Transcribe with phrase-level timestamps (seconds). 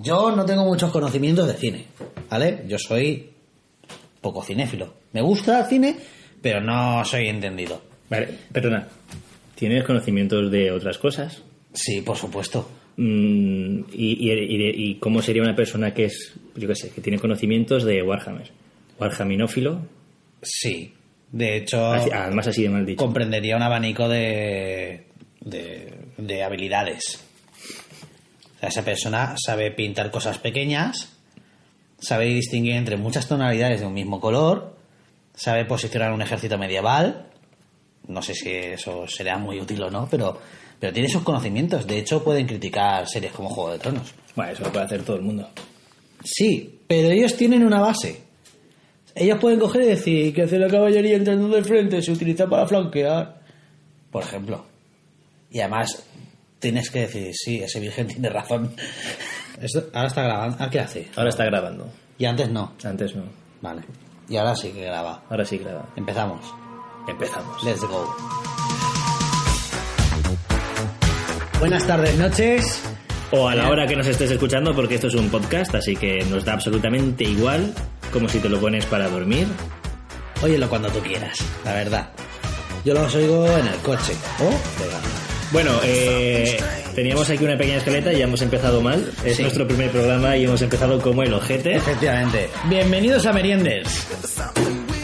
[0.00, 1.86] yo no tengo muchos conocimientos de cine,
[2.30, 2.64] ¿vale?
[2.68, 3.30] Yo soy
[4.20, 4.94] poco cinéfilo.
[5.12, 5.96] Me gusta el cine,
[6.40, 7.80] pero no soy entendido.
[8.08, 8.88] Vale, perdona.
[9.54, 11.42] ¿Tienes conocimientos de otras cosas?
[11.72, 12.68] Sí, por supuesto.
[12.96, 17.00] Mm, y, y- y- y cómo sería una persona que es, yo qué sé, que
[17.00, 18.50] tiene conocimientos de Warhammer?
[19.00, 19.80] Warhamminófilo,
[20.42, 20.92] Sí.
[21.30, 22.98] De hecho, Así- además así de mal dicho.
[23.02, 25.04] comprendería un abanico de,
[25.40, 27.24] de, de habilidades.
[28.62, 31.08] Sea, esa persona sabe pintar cosas pequeñas,
[31.98, 34.76] sabe distinguir entre muchas tonalidades de un mismo color,
[35.34, 37.26] sabe posicionar un ejército medieval.
[38.06, 40.38] No sé si eso será muy útil o no, pero,
[40.78, 41.88] pero tiene esos conocimientos.
[41.88, 44.14] De hecho, pueden criticar series como Juego de Tronos.
[44.36, 45.50] Bueno, eso lo puede hacer todo el mundo.
[46.22, 48.22] Sí, pero ellos tienen una base.
[49.12, 52.68] Ellos pueden coger y decir que hace la caballería entrando de frente se utiliza para
[52.68, 53.40] flanquear.
[54.12, 54.64] Por ejemplo.
[55.50, 56.04] Y además,
[56.62, 58.74] tienes que decir, sí, ese virgen tiene razón.
[59.60, 60.56] Esto, ahora está grabando.
[60.58, 61.08] ¿Ah, qué hace?
[61.16, 61.92] Ahora está grabando.
[62.16, 62.72] Y antes no.
[62.82, 63.24] Antes no.
[63.60, 63.82] Vale.
[64.28, 65.24] Y ahora sí que graba.
[65.28, 65.88] Ahora sí graba.
[65.96, 66.54] Empezamos.
[67.06, 67.62] Empezamos.
[67.64, 68.16] Let's go.
[71.58, 72.82] Buenas tardes, noches.
[73.32, 76.22] O a la hora que nos estés escuchando, porque esto es un podcast, así que
[76.24, 77.72] nos da absolutamente igual,
[78.12, 79.48] como si te lo pones para dormir.
[80.42, 82.10] Óyelo cuando tú quieras, la verdad.
[82.84, 84.12] Yo los oigo en el coche.
[84.40, 85.21] O pegando.
[85.52, 86.56] Bueno, eh,
[86.94, 89.10] teníamos aquí una pequeña escaleta y ya hemos empezado mal.
[89.24, 89.42] Es Sí.
[89.42, 91.74] nuestro primer programa y hemos empezado como el ojete.
[91.76, 92.48] Efectivamente.
[92.70, 94.06] Bienvenidos a Merienders.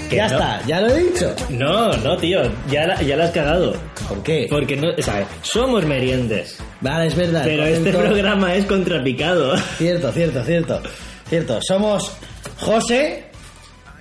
[0.08, 0.34] Que Ya no.
[0.34, 1.34] está, ya lo he dicho.
[1.50, 3.76] No, no, tío, ya la, ya la has cagado.
[4.08, 4.46] ¿Por qué?
[4.48, 7.42] Porque no, o sea, somos meriendes, Vale, es verdad.
[7.44, 9.54] pero este programa es contrapicado.
[9.76, 10.80] Cierto, cierto, cierto.
[11.28, 11.58] Cierto.
[11.60, 12.10] Somos
[12.58, 13.24] José.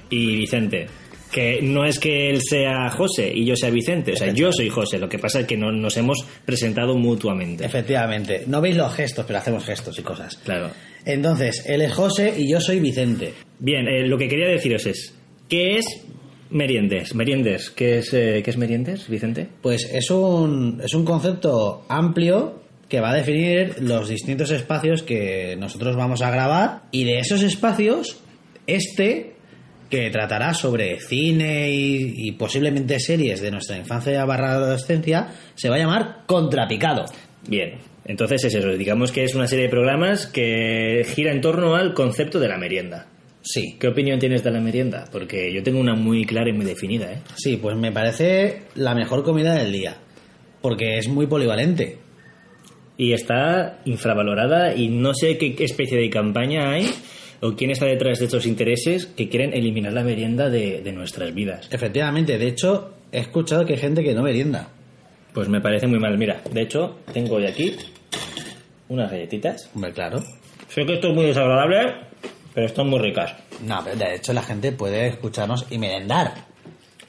[0.10, 0.88] Y Vicente,
[1.38, 4.70] que no es que él sea José y yo sea Vicente, o sea, yo soy
[4.70, 7.64] José, lo que pasa es que no nos hemos presentado mutuamente.
[7.64, 8.46] Efectivamente.
[8.48, 10.36] No veis los gestos, pero hacemos gestos y cosas.
[10.38, 10.72] Claro.
[11.06, 13.36] Entonces, él es José y yo soy Vicente.
[13.60, 15.14] Bien, eh, lo que quería deciros es,
[15.48, 15.86] ¿qué es
[16.50, 17.14] meriendes?
[17.14, 19.48] Meriendes, ¿qué es, eh, ¿qué es meriendes, Vicente?
[19.62, 25.56] Pues es un, es un concepto amplio que va a definir los distintos espacios que
[25.60, 28.24] nosotros vamos a grabar y de esos espacios,
[28.66, 29.37] este
[29.90, 35.76] que tratará sobre cine y, y posiblemente series de nuestra infancia barra adolescencia, se va
[35.76, 37.06] a llamar Contrapicado.
[37.48, 41.76] Bien, entonces es eso, digamos que es una serie de programas que gira en torno
[41.76, 43.08] al concepto de la merienda.
[43.42, 45.06] Sí, ¿Qué opinión tienes de la merienda?
[45.10, 47.20] Porque yo tengo una muy clara y muy definida, ¿eh?
[47.36, 49.98] sí, pues me parece la mejor comida del día,
[50.62, 52.00] porque es muy polivalente.
[52.98, 56.90] Y está infravalorada y no sé qué especie de campaña hay
[57.42, 61.34] o quién está detrás de estos intereses que quieren eliminar la merienda de, de nuestras
[61.34, 61.68] vidas.
[61.72, 64.70] Efectivamente, de hecho, he escuchado que hay gente que no merienda.
[65.34, 66.18] Pues me parece muy mal.
[66.18, 67.76] Mira, de hecho, tengo hoy aquí
[68.90, 69.70] unas galletitas.
[69.76, 70.24] Hombre, claro.
[70.70, 71.94] Sé que esto es muy desagradable,
[72.54, 73.34] pero están muy ricas.
[73.64, 76.34] No, pero de hecho la gente puede escucharnos y merendar.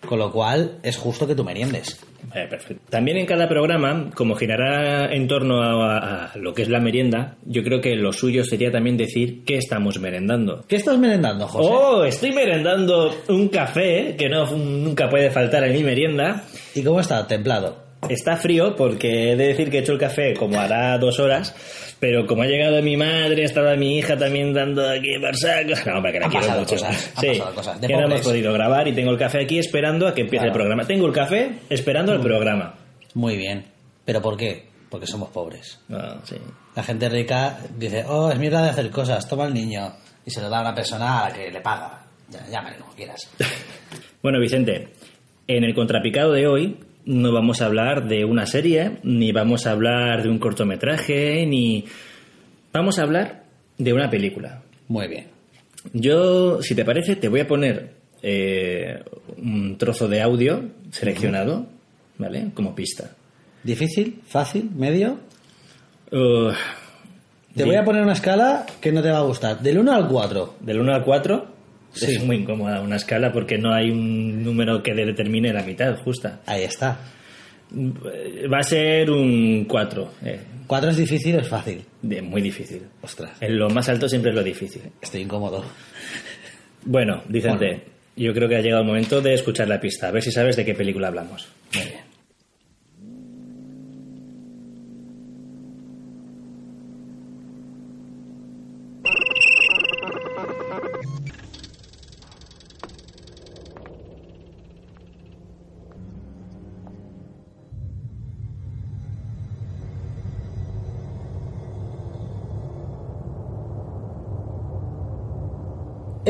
[0.07, 2.01] Con lo cual es justo que tú meriendes.
[2.29, 2.83] Vale, perfecto.
[2.91, 7.37] También en cada programa, como girará en torno a, a lo que es la merienda,
[7.45, 10.65] yo creo que lo suyo sería también decir qué estamos merendando.
[10.69, 11.69] ¿Qué estás merendando, José?
[11.71, 16.45] Oh, estoy merendando un café que no nunca puede faltar en mi merienda.
[16.75, 17.27] ¿Y cómo está?
[17.27, 17.88] Templado.
[18.09, 21.55] Está frío porque he de decir que he hecho el café como hará dos horas,
[21.99, 25.71] pero como ha llegado mi madre, estaba mi hija también dando aquí por saco.
[25.85, 26.75] No, hombre, que la Han quiero pasado mucho.
[26.77, 27.81] cosas, sí, pasado cosas.
[27.81, 30.45] De que no hemos podido grabar y tengo el café aquí esperando a que empiece
[30.45, 30.53] Claro.
[30.53, 30.87] el programa.
[30.87, 32.75] Tengo el café esperando el programa.
[33.15, 33.65] Muy bien.
[34.05, 34.69] ¿Pero por qué?
[34.91, 35.81] Porque somos pobres.
[35.91, 36.37] Ah, sí.
[36.77, 39.93] La gente rica dice, oh, es mi hora de hacer cosas, toma el niño.
[40.25, 42.05] Y se lo da a una persona a la que le paga.
[42.31, 43.29] Ya, llámale como quieras.
[44.23, 44.89] Bueno, Vicente,
[45.47, 46.77] en el contrapicado de hoy
[47.09, 51.87] no vamos a hablar de una serie, ni vamos a hablar de un cortometraje, ni...
[52.71, 53.45] Vamos a hablar
[53.79, 54.61] de una película.
[54.89, 55.27] Muy bien.
[55.95, 59.03] Yo, si te parece, te voy a poner eh,
[59.39, 61.67] un trozo de audio seleccionado,
[62.19, 62.51] ¿vale?
[62.53, 63.11] Como pista.
[63.63, 64.21] ¿Difícil?
[64.27, 64.71] ¿Fácil?
[64.77, 65.19] ¿Medio?
[66.13, 66.53] Uh,
[67.57, 69.61] Te voy a poner una escala que no te va a gustar.
[69.61, 70.57] Del 1 al 4.
[70.61, 71.58] Del 1 al 4
[71.93, 72.15] Sí.
[72.17, 76.41] es muy incómoda una escala porque no hay un número que determine la mitad justa.
[76.47, 76.99] Ahí está.
[77.73, 80.13] Va a ser un 4.
[80.25, 81.83] eh, 4 es difícil o es fácil.
[82.03, 82.83] de- muy difícil.
[83.03, 84.83] Ostras, En lo más alto siempre es lo difícil.
[85.01, 85.65] estoy incómodo.
[86.85, 87.83] Bueno, Vicente, Bueno.
[88.17, 90.57] yo creo que ha llegado el momento de escuchar la pista, a ver si sabes
[90.57, 91.49] de qué película hablamos.
[91.75, 92.01] Muy bien.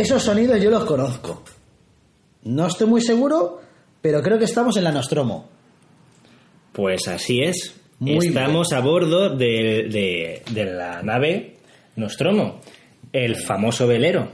[0.00, 1.42] Esos sonidos yo los conozco.
[2.44, 3.60] No estoy muy seguro,
[4.00, 5.48] pero creo que estamos en la Nostromo.
[6.72, 7.74] Pues así es.
[7.98, 11.56] Muy Estamos a bordo de, de- de la nave
[11.96, 12.60] Nostromo,
[13.12, 14.28] el famoso velero,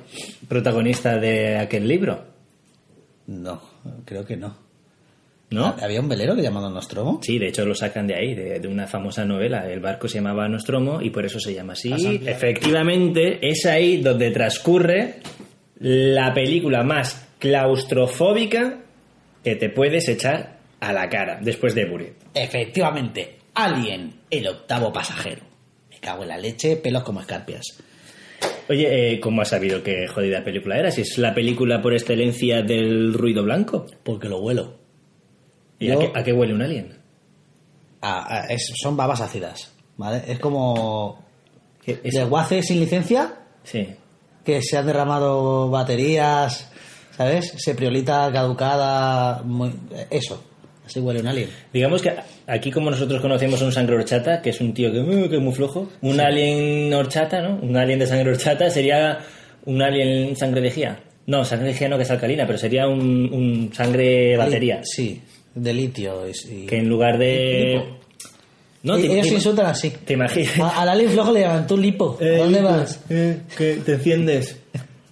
[0.48, 2.24] protagonista de aquel libro.
[3.26, 3.62] No,
[4.04, 4.54] creo que no.
[5.50, 5.74] ¿No?
[5.80, 7.20] ¿Había un velero que llamado Nostromo?
[7.22, 9.70] Sí, de hecho lo sacan de ahí, de, de una famosa novela.
[9.70, 11.90] El barco se llamaba Nostromo y por eso se llama así.
[11.92, 12.30] Ah.
[12.30, 15.20] Efectivamente, es ahí donde transcurre
[15.80, 18.80] la película más claustrofóbica
[19.42, 22.12] que te puedes echar a la cara después de Buri.
[22.34, 25.42] Efectivamente, Alien, el octavo pasajero.
[25.90, 27.62] Me cago en la leche, pelos como escarpias.
[28.68, 30.90] Oye, eh, ¿cómo has sabido qué jodida película era?
[30.90, 33.86] Si es la película por excelencia del ruido blanco.
[34.02, 34.78] Porque lo huelo.
[35.78, 36.96] ¿Y Yo- a, qué, a qué huele un alien?
[38.00, 40.22] Ah, es- son babas ácidas, ¿vale?
[40.26, 41.24] Es como
[41.84, 42.14] ¿Qué es?
[42.14, 43.88] desguace sin licencia, Sí.
[44.44, 46.70] Que se han derramado baterías,
[47.16, 47.52] ¿sabes?
[47.56, 49.72] Sepriolita caducada, muy-
[50.10, 50.42] eso.
[50.86, 51.48] Así huele un alien.
[51.72, 52.12] Digamos que
[52.46, 55.42] aquí como nosotros conocemos un sangre horchata, que es un tío que, uh, que es
[55.42, 57.58] muy flojo, un alien horchata, ¿no?
[57.62, 59.20] Un alien de sangre horchata sería
[59.64, 61.00] un alien sangre lejía.
[61.26, 63.00] No, sangre lejía no que es alcalina, pero sería un,
[63.32, 64.80] un sangre batería.
[64.84, 65.22] Sí,
[65.54, 66.28] de litio.
[66.28, 67.82] y- y- Que en lugar de...
[68.84, 69.90] No, Y- te, Ellos te- se insultan así.
[69.90, 70.60] te imaginas...
[70.60, 72.16] A- Al alien flojo le llaman tú lipo.
[72.20, 73.00] ¿A dónde vas?
[73.10, 74.56] Eh, que te enciendes.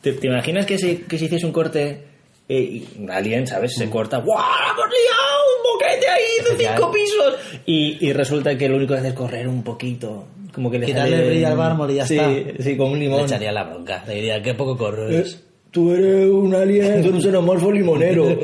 [0.00, 2.04] ¿Te, te imaginas que si, que si hiciese un corte
[2.48, 3.76] eh, y un alien, ¿sabes?
[3.76, 3.80] Mm.
[3.80, 4.18] Se corta.
[4.18, 4.38] ¡Guau!
[4.38, 5.42] ¡Hemos liado!
[5.56, 7.34] ¡Un boquete ahí de cinco pisos!
[7.66, 10.26] Y, y resulta que lo único que hace es correr un poquito.
[10.52, 12.62] Como que le Quitarle el brillo al mármol y ya sí, está.
[12.62, 13.24] Sí, con un Le limón.
[13.24, 14.04] echaría la bronca.
[14.06, 15.34] Le diría, qué poco corres.
[15.34, 15.38] Eh,
[15.70, 18.28] Tú eres un alien con un xenomorfo limonero.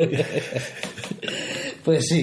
[1.85, 2.23] Pues sí.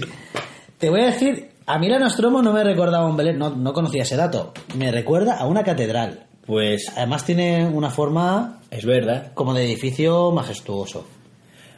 [0.77, 3.73] Te voy a decir, a mí la Nostromo no me recordaba un Belén, no, no
[3.73, 4.53] conocía ese dato.
[4.77, 6.25] Me recuerda a una catedral.
[6.45, 9.31] pues Además tiene una forma es verdad.
[9.33, 11.07] como de edificio majestuoso.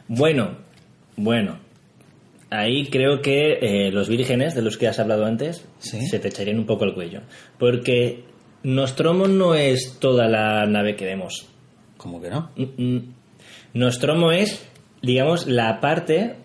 [0.08, 0.56] Bueno,
[1.16, 1.58] bueno.
[2.50, 6.06] Ahí creo que eh, los vírgenes de los que has hablado antes Sí.
[6.06, 7.20] se te echarían un poco el cuello.
[7.58, 8.24] Porque
[8.62, 11.46] Nostromo no es toda la nave que vemos.
[11.98, 12.50] ¿Cómo que no?
[12.56, 13.14] Mm, mm.
[13.74, 14.66] Nostromo es,
[15.02, 16.36] digamos, la parte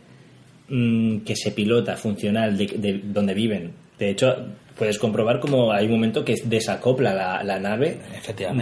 [0.73, 3.71] mm, que se pilota funcional de, de donde viven.
[3.99, 4.33] De hecho,
[4.77, 7.99] puedes comprobar como hay un momento que desacopla la, la nave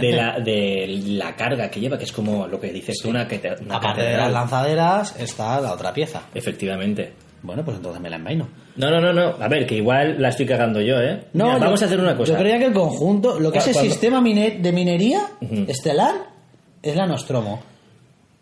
[0.00, 3.26] de la, de la carga que lleva, que es como lo que dices tú, una,
[3.26, 6.22] cate- una Aparte de las lanzaderas está la otra pieza.
[6.34, 7.12] Efectivamente.
[7.42, 8.46] Bueno, pues entonces me la envaino.
[8.76, 9.42] No, no, no, no.
[9.42, 11.24] A ver, que igual la estoy cagando yo, ¿eh?
[11.32, 12.34] No, Mira, yo- vamos a hacer una cosa.
[12.34, 15.22] Yo creía que el conjunto, lo que es el Cuando- sistema mine- de minería
[15.66, 16.14] estelar,
[16.82, 17.62] es la Nostromo.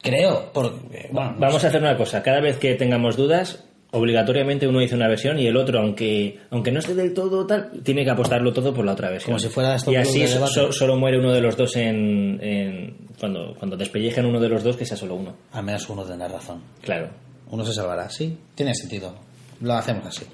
[0.03, 1.67] Creo, porque, bueno, no Vamos sé.
[1.67, 2.23] a hacer una cosa.
[2.23, 6.71] Cada vez que tengamos dudas, obligatoriamente uno dice una versión y el otro, aunque aunque
[6.73, 9.33] no esté del todo tal, tiene que apostarlo todo por la otra versión.
[9.33, 12.97] Como si fuera esto Y así so- solo muere uno de los dos en, en-
[13.19, 15.35] cuando cuando despellejen uno de los dos que sea solo uno.
[15.53, 16.63] Al menos uno tendrá razón.
[16.81, 17.09] Claro.
[17.51, 18.39] Uno se salvará, sí.
[18.55, 19.15] Tiene sentido.
[19.61, 20.25] Lo hacemos así.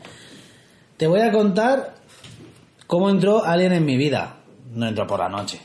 [0.97, 1.95] Te voy a contar
[2.87, 4.37] cómo entró Alien en mi vida.
[4.73, 5.59] No entró por la noche,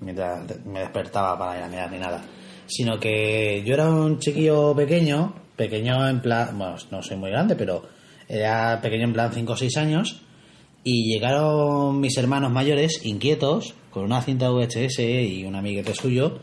[0.00, 2.20] mientras me despertaba para ir a mirar ni nada.
[2.74, 7.54] Sino que yo era un chiquillo pequeño, pequeño en plan, bueno, no soy muy grande,
[7.54, 7.82] pero
[8.28, 10.22] era pequeño en plan 5 o 6 años.
[10.84, 16.40] Y llegaron mis hermanos mayores, inquietos, con una cinta VHS y un amiguete suyo,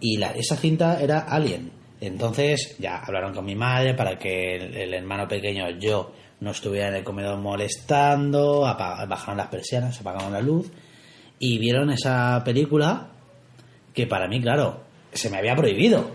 [0.00, 1.72] y la, esa cinta era Alien.
[2.00, 6.94] Entonces ya hablaron con mi madre para que el, hermano pequeño, yo, no estuviera en
[6.94, 10.70] el comedor molestando, bajaron las persianas, apagaron la luz
[11.40, 13.10] y vieron esa película
[13.92, 16.10] que para mí, claro, se me había prohibido.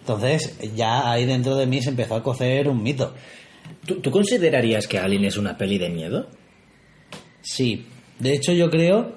[0.00, 3.14] Entonces ya ahí dentro de mí se empezó a cocer un mito.
[3.84, 6.26] ¿Tú, tú considerarías que Alien es una peli de miedo?
[7.42, 7.86] Sí,
[8.18, 9.12] de hecho yo creo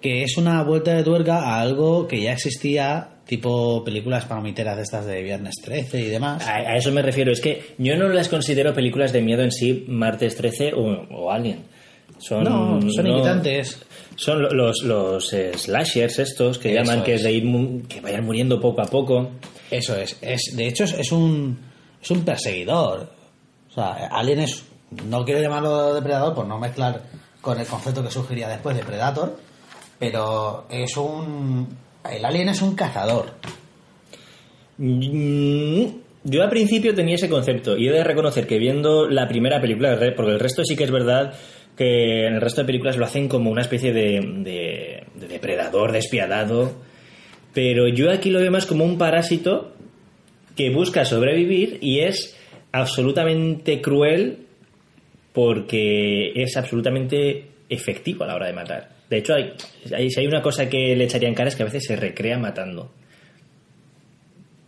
[0.00, 4.82] que es una vuelta de tuerca a algo que ya existía, tipo películas palomiteras de
[4.82, 6.46] estas de Viernes 13 y demás.
[6.46, 7.32] A, a eso me refiero.
[7.32, 11.30] Es que yo no las considero películas de miedo en sí, Martes 13 o, o
[11.32, 11.64] Alien.
[12.18, 13.84] Son, no, son no- inquietantes.
[14.20, 17.20] Son lo- los, los eh, slashers estos que Eso llaman que es.
[17.20, 19.30] es de ir mu- que vayan muriendo poco a poco.
[19.70, 20.18] Eso es.
[20.20, 21.56] es de hecho, es, es un,
[22.02, 23.08] es un perseguidor.
[23.70, 24.64] O sea, Alien es.
[25.08, 27.02] No quiero llamarlo depredador por no mezclar
[27.40, 29.36] con el concepto que surgiría después de Predator.
[30.00, 31.68] Pero es un.
[32.10, 33.34] El Alien es un cazador.
[34.78, 35.84] Mm,
[36.24, 39.96] Yo al principio tenía ese concepto y he de reconocer que viendo la primera película,
[40.16, 41.34] porque el resto sí que es verdad
[41.78, 45.92] que en el resto de películas lo hacen como una especie de, de- de depredador
[45.92, 46.72] despiadado,
[47.54, 49.72] pero yo aquí lo veo más como un parásito
[50.56, 52.36] que busca sobrevivir y es
[52.72, 54.40] absolutamente cruel
[55.32, 58.88] porque es absolutamente efectivo a la hora de matar.
[59.08, 59.52] De hecho, hay,
[60.10, 62.38] si hay una cosa que le echaría en cara es que a veces se recrea
[62.38, 62.90] matando.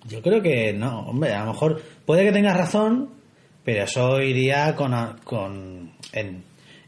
[0.09, 3.11] Yo creo que no, hombre, a lo mejor puede que tengas razón,
[3.64, 5.93] pero eso iría con,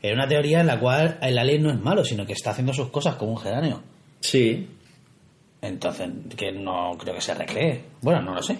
[0.02, 2.74] en una teoría en la cual el alien no es malo, sino que está haciendo
[2.74, 3.82] sus cosas como un geranio.
[4.20, 4.68] Sí.
[5.60, 7.80] Entonces, que no creo que se recree.
[8.00, 8.56] Bueno, no lo sé.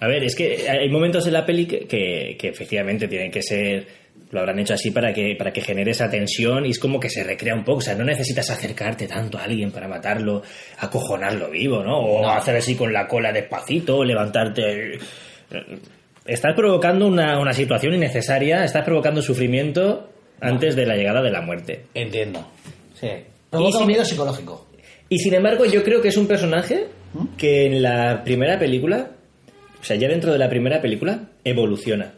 [0.00, 3.42] A ver, es que hay momentos en la peli que, que, que efectivamente tienen que
[3.42, 3.86] ser
[4.30, 7.08] lo habrán hecho así para que, para que genere esa tensión y es como que
[7.08, 7.78] se recrea un poco.
[7.78, 10.42] O sea, no necesitas acercarte tanto a alguien para matarlo,
[10.78, 11.98] acojonarlo vivo, ¿no?
[11.98, 14.98] O hacer así con la cola despacito, levantarte.
[16.24, 20.09] Estás provocando una, una situación innecesaria, estás provocando sufrimiento
[20.40, 21.86] antes de la llegada de la muerte.
[21.94, 22.46] Entiendo.
[22.98, 23.08] Sí.
[23.50, 24.66] Provoca un miedo psicológico.
[25.08, 26.86] Y sin embargo, yo creo que es un personaje
[27.36, 29.10] que en la primera película,
[29.80, 32.14] o sea, ya dentro de la primera película, evoluciona.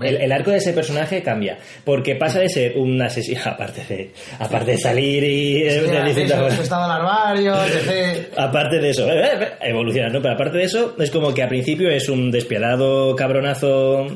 [0.00, 4.12] El, el arco de ese personaje cambia, porque pasa de ser un asesino, aparte de,
[4.38, 5.68] aparte de salir y...
[5.68, 8.28] sí, de distintas estado larvario, etc.
[8.36, 10.22] Aparte de eso, eh, eh, evoluciona, ¿no?
[10.22, 14.06] Pero aparte de eso, es como que al principio es un despiadado cabronazo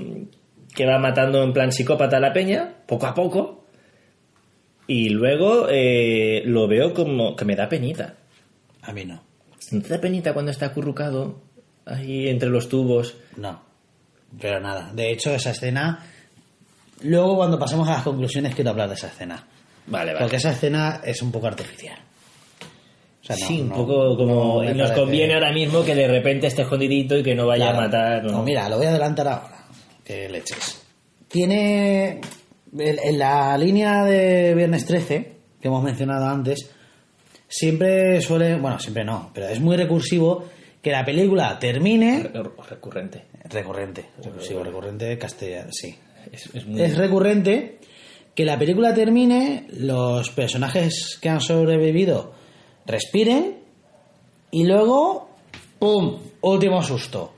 [0.75, 3.65] que va matando en plan psicópata a la peña, poco a poco,
[4.87, 8.15] y luego eh, lo veo como que me da penita.
[8.83, 9.23] A mí no.
[9.71, 11.41] ¿No te da penita cuando está acurrucado
[11.87, 13.17] ahí entre los tubos?
[13.37, 13.63] No.
[14.41, 14.91] Pero nada.
[14.93, 16.05] De hecho, esa escena.
[17.03, 19.47] Luego, cuando pasemos a las conclusiones, quiero hablar de esa escena.
[19.87, 20.25] Vale, vale.
[20.25, 21.99] Porque esa escena es un poco artificial.
[23.23, 24.63] O sea, no- sí, un no- poco como...
[24.63, 27.67] no nos parece- conviene ahora mismo que de repente esté escondidito y que no vaya
[27.71, 27.79] Claro.
[27.79, 28.25] a matar.
[28.25, 28.33] ¿no?
[28.33, 29.54] No, mira, lo voy a adelantar ahora.
[30.05, 30.83] Que leches.
[31.29, 32.21] Tiene.
[32.77, 36.71] En en la línea de Viernes 13, que hemos mencionado antes,
[37.49, 38.59] siempre suele.
[38.59, 40.45] Bueno, siempre no, pero es muy recursivo
[40.83, 42.31] que la película termine.
[42.69, 43.25] Recurrente.
[43.45, 45.97] Recurrente, recursivo, recurrente castellano, sí.
[46.31, 46.83] Es, es muy...
[46.83, 47.79] Es recurrente
[48.35, 52.35] que la película termine, los personajes que han sobrevivido
[52.87, 53.59] respiren
[54.51, 55.31] y luego,
[55.79, 56.19] ¡pum!
[56.41, 57.33] Último susto.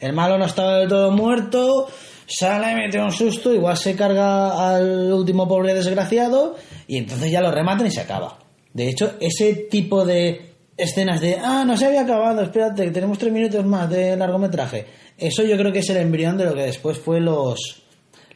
[0.00, 1.88] El malo no estaba del todo muerto,
[2.26, 7.50] sale, mete un susto, igual se carga al último pobre desgraciado y entonces ya lo
[7.50, 8.38] rematan y se acaba.
[8.72, 13.18] De hecho, ese tipo de escenas de, ah, no se había acabado, espérate, que tenemos
[13.18, 14.86] tres minutos más de largometraje.
[15.16, 17.82] Eso yo creo que es el embrión de lo que después fue los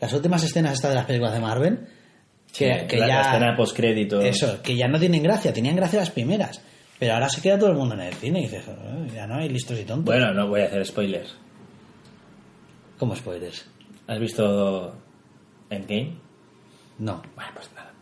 [0.01, 1.79] las últimas escenas estas de las películas de Marvel.
[2.57, 3.15] Que, Sí, que la, ya...
[3.17, 3.57] la escena.
[4.23, 6.63] Eso, que ya no tienen gracia, tenían gracia las primeras.
[6.99, 9.37] Pero ahora se queda todo el mundo en el cine y dices, "Eh, ya no
[9.37, 10.07] hay listos y tontos.
[10.07, 11.37] Bueno, no voy a hacer spoilers.
[13.01, 13.67] ¿Cómo spoilers?
[14.09, 14.95] ¿Has visto
[15.71, 16.13] Endgame?
[16.99, 17.23] No.
[17.35, 17.95] Bueno, pues nada.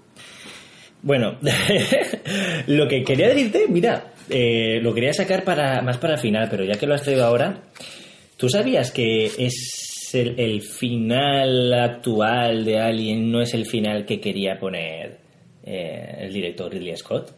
[1.02, 1.38] Bueno,
[2.66, 6.64] lo que quería decirte, mira, eh, lo quería sacar para más para el final, pero
[6.64, 7.62] ya que lo has traído ahora,
[8.36, 14.20] ¿tú sabías que es el, el final actual de Alien no es el final que
[14.20, 15.20] quería poner
[15.62, 17.37] eh, el director Ridley Scott?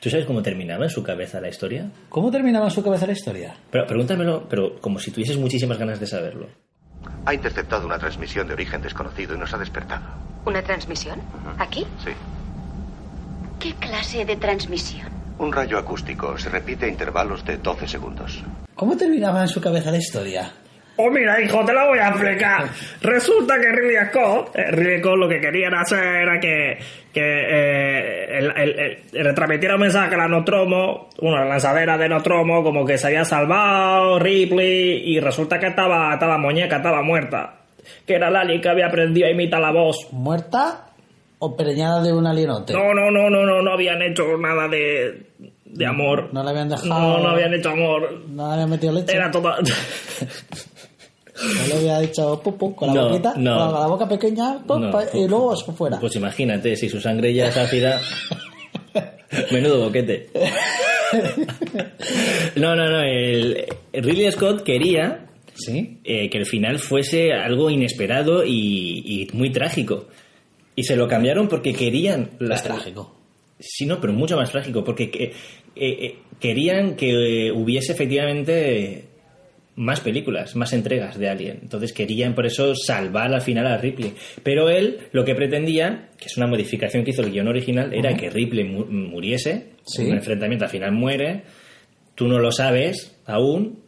[0.00, 1.90] ¿Tú sabes cómo terminaba en su cabeza la historia?
[2.08, 3.54] ¿Cómo terminaba en su cabeza la historia?
[3.70, 6.48] Pero pregúntamelo, pero como si tuvieses muchísimas ganas de saberlo.
[7.24, 10.04] Ha interceptado una transmisión de origen desconocido y nos ha despertado.
[10.44, 11.20] ¿Una transmisión?
[11.58, 11.86] ¿Aquí?
[12.04, 12.10] Sí.
[13.58, 15.08] ¿Qué clase de transmisión?
[15.38, 18.42] Un rayo acústico se repite a intervalos de 12 segundos.
[18.74, 20.52] ¿Cómo terminaba en su cabeza la historia?
[20.98, 22.64] Oh, mira, hijo, te la voy a explicar.
[23.02, 26.78] Resulta que Ridley Scott, eh, Ridley Scott lo que querían hacer era que,
[27.12, 28.78] que eh, el, el-
[29.12, 33.24] el- retransmitiera un mensaje a la Nostromo, una lanzadera de Nostromo, como que se había
[33.26, 37.56] salvado Ripley, y resulta que estaba, estaba muñeca, estaba muerta.
[38.06, 40.08] Que era Lali que había aprendido a imitar la voz.
[40.12, 40.86] ¿Muerta
[41.38, 42.72] o preñada de un alienote?
[42.72, 45.26] No, no, no, no, no, no habían hecho nada de,
[45.66, 46.30] de amor.
[46.32, 46.88] No le habían dejado...
[46.88, 48.22] No, no habían hecho amor.
[48.30, 49.14] No le habían metido leche.
[49.14, 49.52] Era todo...
[51.36, 52.40] No le había dicho
[52.74, 53.70] con la No, boquita, no.
[53.70, 54.90] con la boca pequeña, pum, No.
[54.90, 55.98] pa- y luego fuera.
[56.00, 58.00] Pues imagínate, si su sangre ya es ácida.
[59.50, 60.30] Menudo boquete.
[62.56, 63.02] No, no, no.
[63.02, 65.98] El, Ridley Scott quería ¿Sí?
[66.04, 70.06] eh, que el final fuese algo inesperado y, y muy trágico.
[70.74, 72.30] Y se lo cambiaron porque querían.
[72.38, 73.14] la- Es trágico.
[73.58, 75.32] Sí, no, pero mucho más trágico, porque que- eh,
[75.76, 79.05] eh, querían que hubiese efectivamente
[79.76, 81.58] más películas, más entregas de Alien.
[81.62, 84.14] Entonces querían por eso salvar al final a Ripley.
[84.42, 88.16] Pero él lo que pretendía, que es una modificación que hizo el guion original, era
[88.16, 90.02] que Ripley mu- muriese, Sí.
[90.02, 91.42] en un enfrentamiento al final muere,
[92.14, 93.80] tú no lo sabes aún,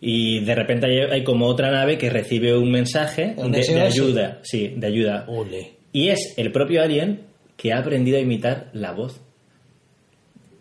[0.00, 4.40] y de repente hay, hay como otra nave que recibe un mensaje ¿Un de, ayuda,
[4.42, 5.24] sí, de ayuda.
[5.28, 5.74] Ole.
[5.92, 7.20] Y es el propio Alien
[7.56, 9.20] que ha aprendido a imitar la voz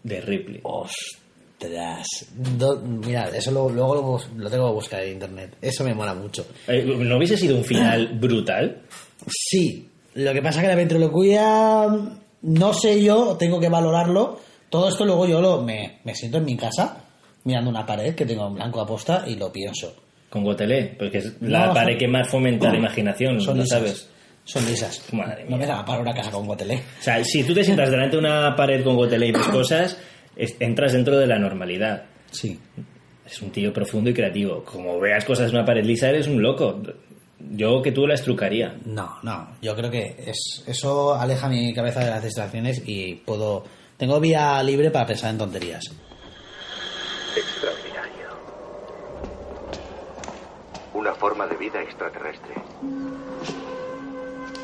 [0.03, 0.59] de Ripley.
[1.67, 2.07] Ostras.
[2.57, 5.55] Do- mira, eso lo- luego lo, lo tengo que buscar en internet.
[5.61, 6.45] Eso me mola mucho.
[6.67, 8.81] Eh, ¿No hubiese sido un final brutal?
[9.27, 11.87] Sí, lo que pasa es que la ventriloquía,
[12.41, 14.39] no sé yo, tengo que valorarlo.
[14.69, 16.97] Todo esto luego yo lo, me, me siento en mi casa
[17.45, 19.93] mirando una pared que tengo en blanco aposta y lo pienso.
[20.29, 23.63] Con Gotelé, porque es la No, pared son- que más fomenta la imaginación, Son ¿lo
[23.63, 23.77] lisas.
[23.79, 24.09] sabes?
[24.45, 25.01] Son lisas.
[25.13, 25.57] Madre No mía.
[25.59, 26.75] me da para una casa con gotelé.
[26.99, 29.97] O sea, si tú te sientas delante de una pared con Gotelé y ves cosas,
[30.35, 32.05] es- entras dentro de la normalidad.
[32.31, 32.59] Sí.
[33.25, 34.63] Es un tío profundo y creativo.
[34.63, 36.81] Como veas cosas en una pared lisa, eres un loco.
[37.39, 38.75] Yo que tú la estrucaría.
[38.85, 39.55] No, no.
[39.61, 43.63] Yo creo que es, eso aleja mi cabeza de las distracciones y puedo.
[43.97, 45.83] Tengo vía libre para pensar en tonterías.
[47.35, 48.27] Extraordinario.
[50.93, 52.53] Una forma de vida extraterrestre.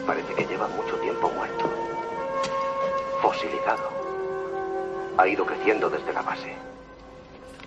[0.06, 1.70] Parece que lleva mucho tiempo muerto.
[3.22, 3.99] Fosilizado.
[5.20, 6.54] Ha ido creciendo desde la base.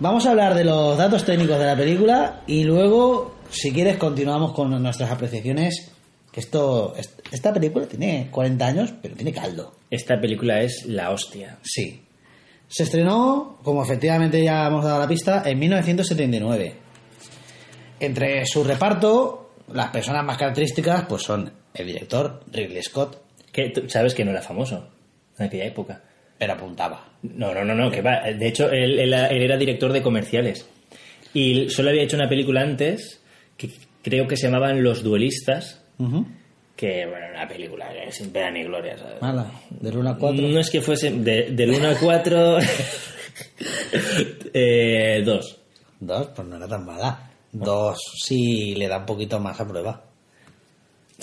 [0.00, 4.52] Vamos a hablar de los datos técnicos de la película y luego, si quieres, continuamos
[4.52, 5.92] con nuestras apreciaciones.
[6.32, 9.74] Que esto, est- esta película tiene 40 años, pero tiene caldo.
[9.90, 11.58] Esta película es la hostia.
[11.62, 12.02] Sí.
[12.68, 16.74] Se estrenó, como efectivamente ya hemos dado la pista, en 1979.
[18.00, 23.18] Entre su reparto, las personas más características pues son el director Ridley Scott,
[23.52, 24.88] Que tú sabes que no era famoso
[25.38, 26.02] en aquella época.
[26.38, 27.11] pero apuntaba.
[27.22, 28.20] No, no, no, no, que va.
[28.32, 30.68] De hecho, él, él- él era director de comerciales.
[31.34, 33.20] Y solo había hecho una película antes
[33.56, 33.70] que
[34.02, 35.82] creo que se llamaban Los Duelistas.
[36.76, 38.98] Que, bueno, una película que sin pena ni gloria.
[38.98, 39.22] ¿sabes?
[39.22, 40.48] Mala, del 1 a 4.
[40.48, 42.58] No es que fuese de- del 1 al 4.
[44.54, 45.58] eh, dos.
[46.00, 47.30] Dos, pues no era tan mala.
[47.52, 50.02] Dos sí le da un poquito más a prueba.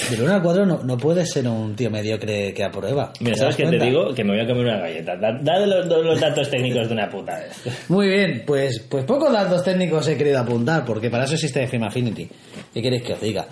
[0.10, 3.12] Del 1 al 4 no, no puede ser un tío mediocre que aprueba.
[3.20, 4.14] Mira, ¿Te ¿sabes qué te digo?
[4.14, 5.16] Que me voy a comer una galleta.
[5.18, 7.90] Da, da los, los datos técnicos de una puta vez.
[7.90, 11.84] Muy bien, pues, pues pocos datos técnicos he querido apuntar, porque para eso existe Film
[11.84, 12.28] Affinity.
[12.74, 13.48] ¿Qué queréis que os diga?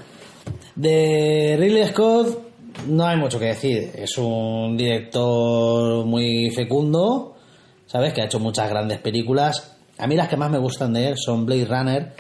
[0.76, 2.48] De Ridley Scott
[2.88, 3.92] no hay mucho que decir.
[3.96, 7.36] Es un director muy fecundo,
[7.86, 8.14] ¿sabes?
[8.14, 9.76] Que ha hecho muchas grandes películas.
[9.98, 12.14] A mí las que más me gustan de él son Blade Runner.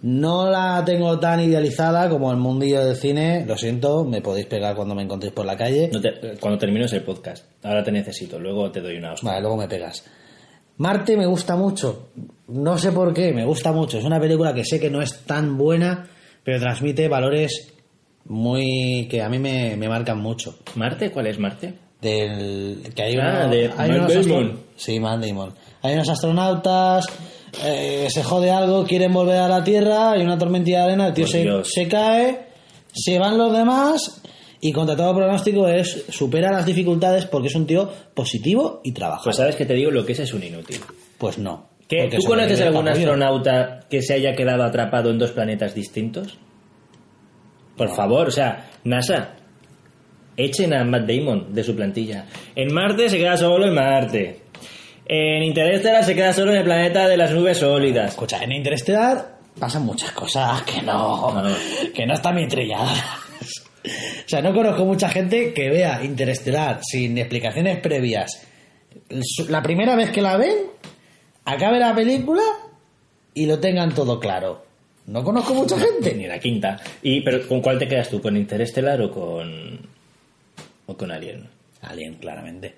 [0.00, 3.44] No la tengo tan idealizada como el mundillo del cine.
[3.46, 5.90] Lo siento, me podéis pegar cuando me encontréis por la calle.
[5.92, 7.44] No te- cuando termines el podcast.
[7.64, 8.38] Ahora te necesito.
[8.38, 9.28] Luego te doy una hostia.
[9.30, 10.04] Vale, luego me pegas.
[10.76, 12.10] Marte me gusta mucho.
[12.46, 13.98] No sé por qué, me gusta mucho.
[13.98, 16.06] Es una película que sé que no es tan buena,
[16.44, 17.74] pero transmite valores
[18.26, 20.58] muy que a mí me, me marcan mucho.
[20.76, 21.10] ¿Marte?
[21.10, 21.74] ¿Cuál es Marte?
[22.00, 24.60] Del que hay, Ah, uno- de hay unos.
[24.76, 25.52] Sí, Matt Damon.
[25.82, 27.06] Hay unos astronautas,
[27.64, 31.14] eh, se jode algo, quieren volver a la Tierra, hay una tormentilla de arena, el
[31.14, 32.48] tío se, se cae,
[32.92, 34.22] se van los demás
[34.60, 39.24] y contra todo pronóstico es supera las dificultades porque es un tío positivo y trabajador.
[39.24, 40.80] Pues sabes que te digo lo que es es un inútil.
[41.16, 41.68] Pues no.
[41.88, 42.08] ¿Qué?
[42.10, 46.38] ¿Tú conoces algún astronauta que se haya quedado atrapado en dos planetas distintos?
[47.76, 49.36] Por favor, o sea, NASA,
[50.36, 52.26] echen a Matt Damon de su plantilla.
[52.54, 54.40] En Marte se queda solo en Marte.
[55.08, 58.10] En Interestelar se queda solo en el planeta de las nubes sólidas.
[58.10, 61.42] Escucha, en Interestelar pasan muchas cosas que no,
[61.94, 63.02] que no están bien trilladas.
[63.84, 68.46] O sea, no conozco mucha gente que vea Interestelar sin explicaciones previas.
[69.48, 70.54] La primera vez que la ven,
[71.44, 72.42] acabe la película
[73.32, 74.66] y lo tengan todo claro.
[75.06, 76.28] No conozco mucha Ni gente.
[76.28, 76.76] la quinta.
[77.02, 78.20] Y, pero ¿con cuál te quedas tú?
[78.20, 79.80] ¿Con Interestelar o con.
[80.86, 81.48] o con Alien?
[81.80, 82.74] Alien, claramente.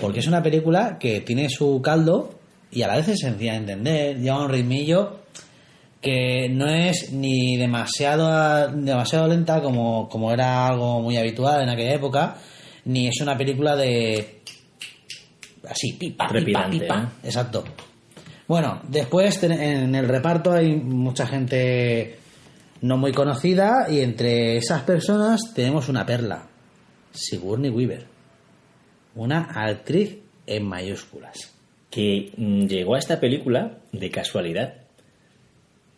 [0.00, 2.38] Porque es una película que tiene su caldo
[2.70, 5.20] y a la vez es sencilla de entender, lleva un ritmillo
[6.00, 11.94] que no es ni demasiado, demasiado lenta como, como era algo muy habitual en aquella
[11.94, 12.36] época,
[12.84, 14.42] ni es una película de
[15.68, 17.02] así, pipa, pipa, pipa.
[17.02, 17.26] ¿eh?
[17.26, 17.64] Exacto.
[18.46, 22.18] Bueno, después en el reparto hay mucha gente
[22.80, 26.46] no muy conocida y entre esas personas tenemos una perla,
[27.12, 28.06] Sigourney Weaver,
[29.22, 31.54] una actriz en mayúsculas.
[31.90, 34.74] que mm, llegó a esta película de casualidad.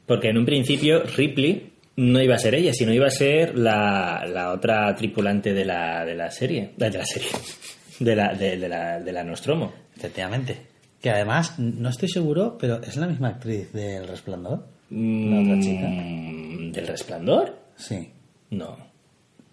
[0.07, 4.25] Porque en un principio Ripley no iba a ser ella, sino iba a ser la,
[4.27, 6.71] la otra tripulante de la, de la serie.
[6.77, 7.29] De la serie.
[8.01, 9.75] De la, de, de la, de la Nostromo.
[9.95, 10.57] Efectivamente.
[11.03, 14.67] Que además, no estoy seguro, pero es la misma actriz del Resplandor.
[14.91, 15.87] La otra chica.
[15.87, 17.59] Mm, ¿Del resplandor?
[17.77, 18.11] Sí.
[18.51, 18.77] No.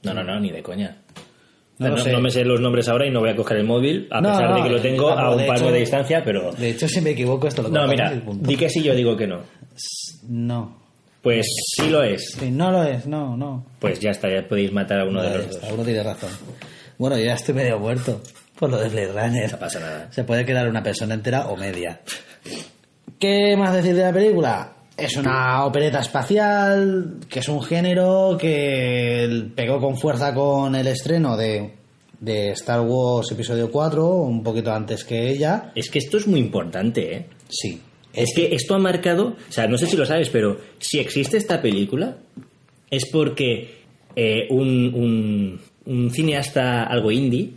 [0.03, 0.95] No, no, no, ni de coña.
[1.79, 2.11] No No, lo sé.
[2.11, 4.29] no me sé los nombres ahora y no voy a coger el móvil, a No,
[4.29, 6.51] pesar de que lo tengo a un hecho- de distancia, pero...
[6.53, 8.47] De hecho, si me equivoco, esto lo No, mira, y punto.
[8.49, 9.41] di que sí, yo digo que no.
[10.27, 10.75] No.
[11.21, 12.31] Pues sí lo es.
[12.39, 13.65] Sí, no lo es, no, no.
[13.79, 15.63] Pues ya está, ya podéis matar a uno de los dos.
[15.65, 16.29] Alguno tiene razón.
[16.97, 18.21] Bueno, yo ya estoy medio muerto
[18.57, 19.51] por lo de Blade Runner.
[19.51, 20.07] No pasa nada.
[20.11, 21.99] Se puede quedar una persona entera o media.
[23.19, 24.73] ¿Qué más decir de la película?
[24.97, 31.37] Es una opereta espacial, que es un género que pegó con fuerza con el estreno
[31.37, 31.73] de,
[32.19, 35.71] de Star Wars Episodio 4, un poquito antes que ella.
[35.75, 37.25] Es que esto es muy importante, ¿eh?
[37.47, 37.79] Sí.
[38.11, 41.37] Es que esto ha marcado, o sea, no sé si lo sabes, pero si existe
[41.37, 42.17] esta película
[42.89, 43.83] es porque
[44.15, 47.51] eh, un, un- un cineasta algo indie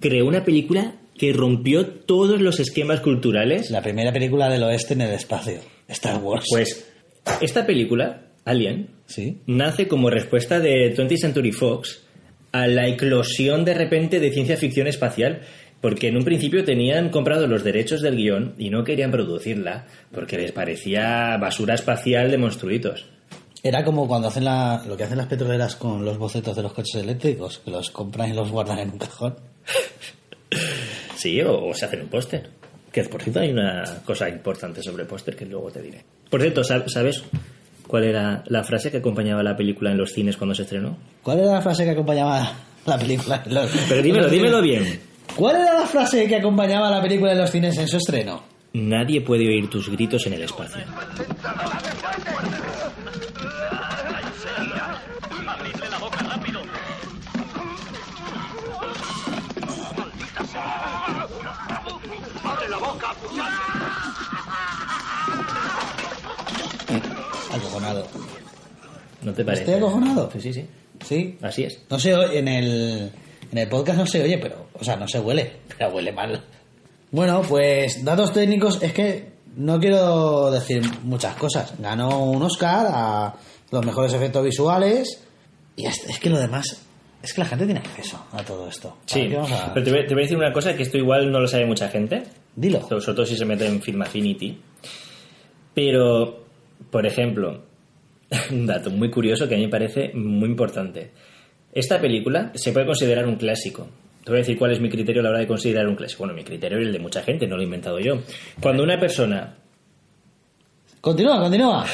[0.00, 3.70] creó una película que rompió todos los esquemas culturales.
[3.72, 5.58] La primera película del oeste en el espacio.
[5.88, 6.44] Star Wars.
[6.50, 6.86] Pues
[7.40, 9.38] esta película, Alien, Sí.
[9.46, 12.02] nace como respuesta de 20th Century Fox
[12.52, 15.40] a la eclosión de repente de ciencia ficción espacial,
[15.80, 20.38] porque en un principio tenían comprado los derechos del guion y no querían producirla porque
[20.38, 23.06] les parecía basura espacial de monstruitos.
[23.62, 26.72] Era como cuando hacen la, lo que hacen las petroleras con los bocetos de los
[26.74, 29.36] coches eléctricos, que los compran y los guardan en un cajón.
[31.16, 32.50] Sí, o, o se hacen un póster.
[32.94, 36.04] Que por cierto hay una cosa importante sobre póster que luego te diré.
[36.30, 37.24] Por cierto, ¿sab- ¿sabes
[37.88, 40.96] cuál era la frase que acompañaba la película en los cines cuando se estrenó?
[41.20, 42.52] ¿Cuál era la frase que acompañaba
[42.86, 43.42] la película?
[43.44, 45.00] en los- Pero dímelo, dímelo bien.
[45.34, 48.44] ¿Cuál era la frase que acompañaba la película en los cines en su estreno?
[48.74, 50.82] Nadie puede oír tus gritos en el espacio.
[67.54, 68.06] Acojonado.
[69.22, 69.62] ¿No te parece?
[69.64, 70.30] ¿Estoy acojonado?
[70.32, 70.66] Sí, sí, sí.
[71.04, 71.38] ¿Sí?
[71.42, 71.80] Así es.
[71.90, 73.10] No se oye, en el,
[73.52, 76.42] en el podcast no se oye, pero, o sea, no se huele, pero huele mal.
[77.10, 81.74] Bueno, pues datos técnicos, es que no quiero decir muchas cosas.
[81.78, 83.34] Ganó un Oscar a
[83.70, 85.20] los mejores efectos visuales
[85.76, 86.80] y es, que lo demás,
[87.22, 88.96] es que la gente tiene acceso a todo esto.
[89.06, 90.82] Sí, ¿Para qué vamos a- pero te voy, te voy a decir una cosa que
[90.82, 92.22] esto igual no lo sabe mucha gente.
[92.56, 92.80] Dilo.
[92.88, 94.60] Sobre todo si se mete en Film Affinity.
[95.74, 96.43] Pero,
[96.90, 97.62] por ejemplo,
[98.50, 101.10] un dato muy curioso que a mí me parece muy importante.
[101.72, 103.88] Esta película se puede considerar un clásico.
[104.24, 106.20] Te voy a decir cuál es mi criterio a la hora de considerar un clásico.
[106.24, 108.20] Bueno, mi criterio es el de mucha gente, no lo he inventado yo.
[108.60, 109.54] Cuando una persona...
[111.00, 111.84] Continúa, continúa.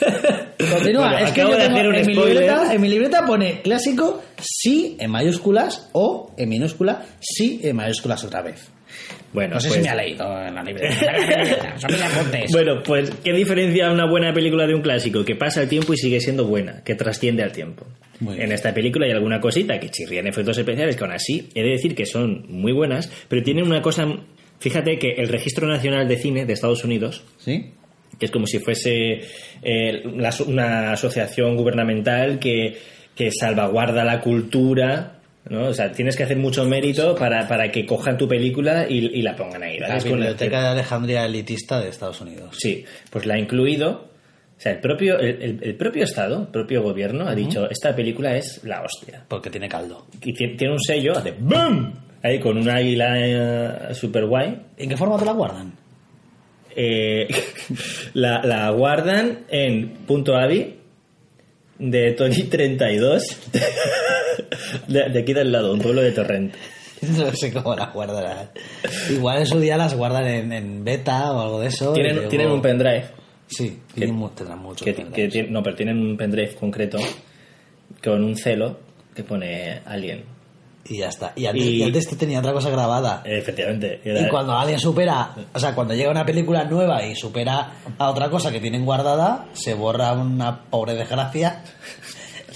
[0.72, 1.08] Continúa.
[1.12, 3.24] Bueno, es que acabo yo de tengo- hacer un en, mi libreta, en mi libreta
[3.26, 8.70] pone clásico sí en mayúsculas o en minúscula sí en mayúsculas otra vez.
[9.32, 10.60] Bueno, No sé pues- si me ha leído en la
[12.06, 12.50] apuntes.
[12.52, 15.24] Bueno, pues, ¿qué diferencia una buena película de un clásico?
[15.24, 17.86] Que pasa el tiempo y sigue siendo buena, que trasciende al tiempo.
[18.20, 21.62] En esta película hay alguna cosita que chirría en efectos especiales, que aún así he
[21.62, 24.06] de decir que son muy buenas, pero tienen una cosa.
[24.58, 27.70] Fíjate que el Registro Nacional de Cine de Estados Unidos, ¿Sí?
[28.18, 29.20] que es como si fuese
[29.62, 32.76] eh, la- una asociación gubernamental que,
[33.14, 35.17] que salvaguarda la cultura.
[35.50, 35.68] ¿No?
[35.68, 39.22] O sea, tienes que hacer mucho mérito para, para que cojan tu película y, y
[39.22, 39.78] la pongan ahí.
[39.78, 39.94] ¿vale?
[39.94, 42.56] La biblioteca de Alejandría elitista de Estados Unidos.
[42.58, 44.08] Sí, pues la ha incluido.
[44.56, 48.36] O sea, el propio, el, el- propio Estado, el propio gobierno ha dicho, esta película
[48.36, 49.24] es la hostia.
[49.28, 50.06] Porque tiene caldo.
[50.22, 51.92] Y ti- tiene un sello, hace ¡BUM!
[52.22, 54.58] Ahí con un águila super guay.
[54.76, 55.72] ¿En qué formato la guardan?
[56.74, 57.28] Eh,
[58.14, 60.74] la, la guardan en punto .avi
[61.78, 63.22] de Tony 32
[64.88, 66.54] de, de aquí del lado, un pueblo de Torrent.
[67.00, 68.50] No sé cómo la guardan.
[69.08, 71.92] Igual en su día las guardan en, en beta o algo de eso.
[71.92, 73.04] Tienen, luego- tienen un pendrive
[73.46, 76.98] Sí, tienen tendrán que, que tiene- no, pero tienen un pendrive concreto
[78.02, 78.80] con un celo
[79.14, 80.24] que pone Alien.
[80.90, 81.32] Y ya está.
[81.36, 83.22] Y antes, Y- y antes te tenía otra cosa grabada.
[83.24, 84.00] Efectivamente.
[84.04, 88.30] Y cuando alguien supera, o sea, cuando llega una película nueva y supera a otra
[88.30, 91.62] cosa que tienen guardada, se borra una pobre desgracia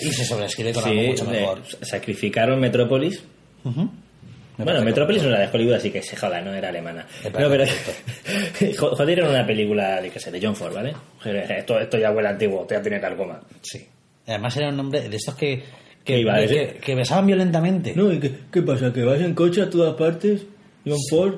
[0.00, 1.62] y se sobrescribe con Sí, algo mucho mejor.
[1.82, 3.22] sacrificaron Metrópolis.
[3.64, 7.06] Me Bueno, Metrópolis no era de Hollywood, así que se joda, no era alemana.
[7.24, 7.64] No, pero.
[8.78, 10.94] Jo- Joder, era una película, de qué sé, de John Ford, ¿vale?
[11.24, 13.40] Esto, esto ya huele antiguo, esto ya tiene carcoma.
[13.62, 13.86] Sí.
[14.26, 15.62] Además era un nombre de estos que,
[16.04, 18.92] Que iba a que, besaban violentamente No, ¿y qué, qué pasa?
[18.92, 20.42] ¿Que vas en coche a todas partes?
[20.86, 21.34] John Ford,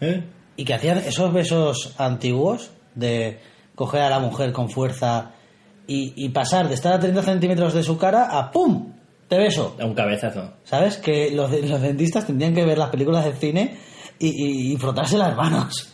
[0.00, 0.22] ¿eh?
[0.56, 3.38] y que hacían esos besos antiguos de
[3.74, 5.32] coger a la mujer con fuerza
[5.86, 8.92] y, y pasar de estar a 30 centímetros de su cara a ¡pum!
[9.28, 9.74] Te beso.
[9.80, 10.52] A un cabezazo.
[10.64, 10.98] ¿Sabes?
[10.98, 13.76] Que los, los dentistas tendrían que ver las películas de cine
[14.18, 15.90] y, y- y frotarse las manos.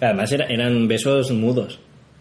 [0.00, 1.78] Además, era- eran besos mudos.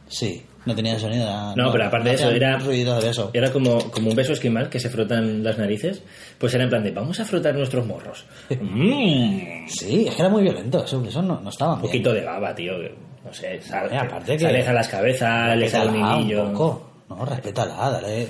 [0.07, 1.23] Sí, no tenía sonido.
[1.23, 3.29] Era, No, pero aparte de eso, era- ruido de beso.
[3.33, 6.01] Era como, como un beso esquimal que se frotan las narices.
[6.37, 8.25] Pues era en plan de, vamos a frotar nuestros morros.
[8.49, 9.65] Mm.
[9.67, 10.83] Sí, es que era muy violento.
[10.83, 12.73] Eso, eso no, no estaba Un poquito de baba, tío.
[12.79, 12.93] que,
[13.25, 16.43] No sé, sal, aparte que- sales a las cabezas, le sale niñillo.
[16.45, 16.91] un poco.
[17.09, 18.27] No, respétala, dale.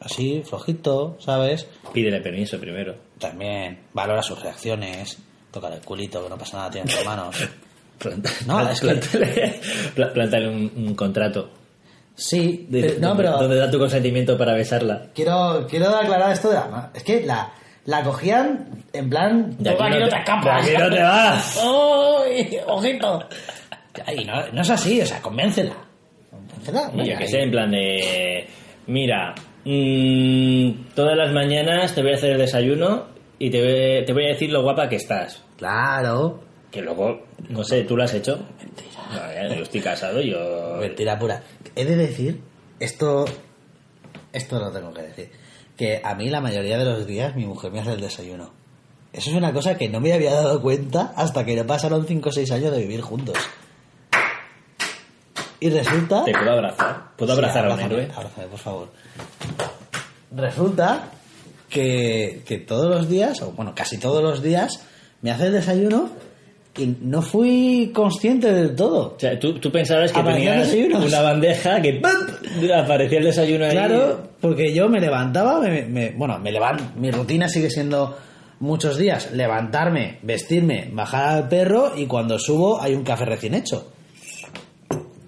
[0.00, 1.66] Así, flojito, ¿sabes?
[1.92, 2.94] Pídele permiso primero.
[3.18, 5.18] También valora sus reacciones.
[5.52, 7.36] Tocar el culito, que no pasa nada, tiene entre manos.
[8.02, 8.86] Planta- No, planta- es que-
[10.48, 11.50] un, un contrato.
[12.14, 15.06] Sí, De- pero- no, donde- pero Donde da tu consentimiento para besarla.
[15.14, 17.52] quiero, quiero aclarar esto de la Es que la,
[17.86, 19.56] la cogían en plan...
[19.58, 20.66] De aquí "Toma, no te- escapas".
[20.66, 21.60] de aquí no te vas.
[22.66, 23.28] ¡Ojito!
[24.16, 25.74] Y no, no es así, o sea, convéncela.
[26.30, 26.90] Convéncela.
[26.92, 28.46] Yo venga, que y- sé, en plan de.
[28.86, 29.34] Mira,
[29.64, 33.06] mm, todas las mañanas te voy a hacer el desayuno
[33.38, 35.42] y te te voy a decir lo guapa que estás.
[35.56, 36.40] Claro.
[36.72, 38.38] Que luego, no sé, ¿tú lo has hecho?
[39.12, 40.78] No, eh, yo estoy casado, yo.
[40.80, 41.42] Mentira pura.
[41.76, 42.40] He de decir,
[42.80, 43.26] esto,
[44.32, 45.30] esto lo tengo que decir,
[45.76, 48.50] que a mí la mayoría de los días mi mujer me hace el desayuno.
[49.12, 52.28] Eso es una cosa que no me había dado cuenta hasta que no pasaron 5
[52.28, 53.36] o 6 años de vivir juntos.
[55.60, 56.24] Y resulta...
[56.24, 57.10] ¿Te puedo abrazar?
[57.16, 58.08] ¿Puedo Sí, abrazar a un héroe?
[58.16, 58.88] abrázame, por favor.
[60.34, 61.10] Resulta
[61.68, 64.82] que, que todos los días, o bueno, casi todos los días,
[65.20, 66.08] me hace el desayuno
[66.76, 69.14] y no fui consciente del todo.
[69.16, 70.72] O sea, tú, tú pensabas que tenías
[71.04, 72.70] una bandeja que ¡pum!
[72.74, 73.72] aparecía el desayuno ahí.
[73.72, 78.16] Claro, porque yo me levantaba, me, me- bueno, me levanto, mi rutina sigue siendo
[78.60, 83.92] muchos días levantarme, vestirme, bajar al perro y cuando subo hay un café recién hecho.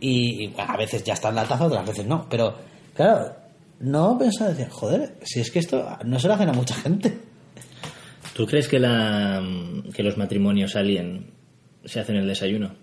[0.00, 2.54] Y, a veces ya está en la taza, otras veces no, pero
[2.94, 3.32] claro,
[3.80, 7.16] no pensaba decir, joder, si es que esto no se lo hacen a mucha gente.
[8.34, 9.42] ¿Tú crees que, la,
[9.94, 11.30] que los matrimonios alien
[11.84, 12.74] se hacen el desayuno?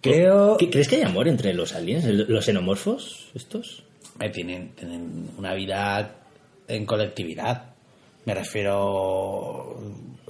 [0.00, 3.84] Creo ¿Qué- ¿Crees que hay amor entre los aliens, los xenomorfos estos?
[4.20, 6.16] Eh, tienen, tienen una vida
[6.68, 7.74] en colectividad.
[8.24, 9.80] Me refiero.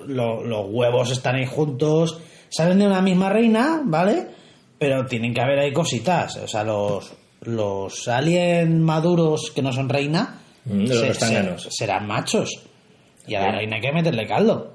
[0.06, 2.18] lo- los huevos están ahí juntos.
[2.48, 4.26] Salen de una misma reina, ¿vale?
[4.78, 6.36] Pero tienen que haber ahí cositas.
[6.38, 12.50] O sea, los, los aliens maduros que no son reina Mm, los- serán machos.
[13.28, 14.74] Y a la reina hay que meterle caldo.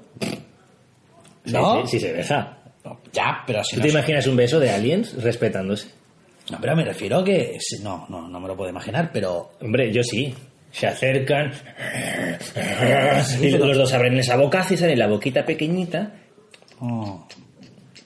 [1.52, 1.86] ¿No?
[1.86, 2.58] Sí, sí, sí se deja.
[2.84, 3.86] No, Ya, pero si ¿Tú no.
[3.86, 5.88] te imaginas un beso de aliens respetándose?
[6.50, 7.56] No, pero me refiero que.
[7.60, 9.50] si- No, no, no me lo puedo imaginar, pero.
[9.60, 10.34] Hombre, yo sí.
[10.70, 11.50] Se acercan
[13.40, 16.12] y los dos abren esa boca y sale la boquita pequeñita,
[16.80, 17.26] oh,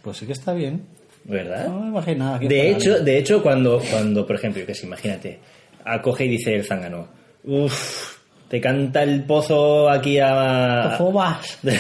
[0.01, 0.87] pues sí que está bien.
[1.25, 1.67] ¿verdad?
[1.69, 5.39] No me imaginaba que De hecho, de hecho cuando, cuando, por ejemplo, que sé, imagínate,
[5.85, 7.09] acoge y dice el zángano,
[7.45, 8.17] uff,
[8.49, 10.95] te canta el pozo aquí a...
[10.95, 11.41] Ah,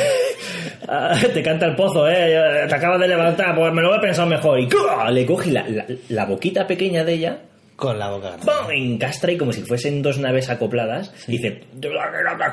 [1.34, 4.60] te canta el pozo, eh, te acabas de levantar, pues me lo he pensado mejor.
[4.60, 5.10] Y ¡cua!
[5.10, 7.38] le coge la, la- la boquita pequeña de ella,
[7.76, 8.36] Con la boca
[8.70, 12.44] encastra y como si fuesen dos naves acopladas, y dice, "De la que no te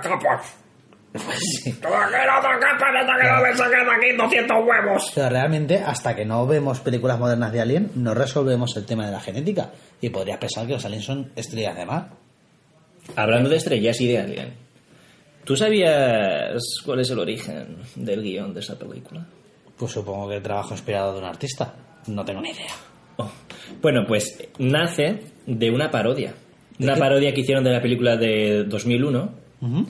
[1.14, 1.74] Sí.
[1.82, 5.12] hasta que no me saques de aquí 200 huevos.
[5.16, 9.12] Pero realmente, hasta que no vemos películas modernas de Alien, no resolvemos el tema de
[9.14, 9.72] la genética.
[10.02, 12.10] Y podrías pensar que los aliens son estrellas de mar.
[13.16, 14.54] Hablando de estrellas y de Alien,
[15.50, 19.26] ¿tú sabías cuál es el origen del guion de esa película?
[19.76, 21.74] Pues supongo que el trabajo inspirado de un artista.
[22.06, 22.68] No tengo ni idea.
[23.18, 23.32] Oh.
[23.82, 26.36] Bueno, pues nace de una parodia.
[26.78, 27.00] ¿De Una qué?
[27.00, 29.88] parodia que hicieron de la película de 2001 Ujú.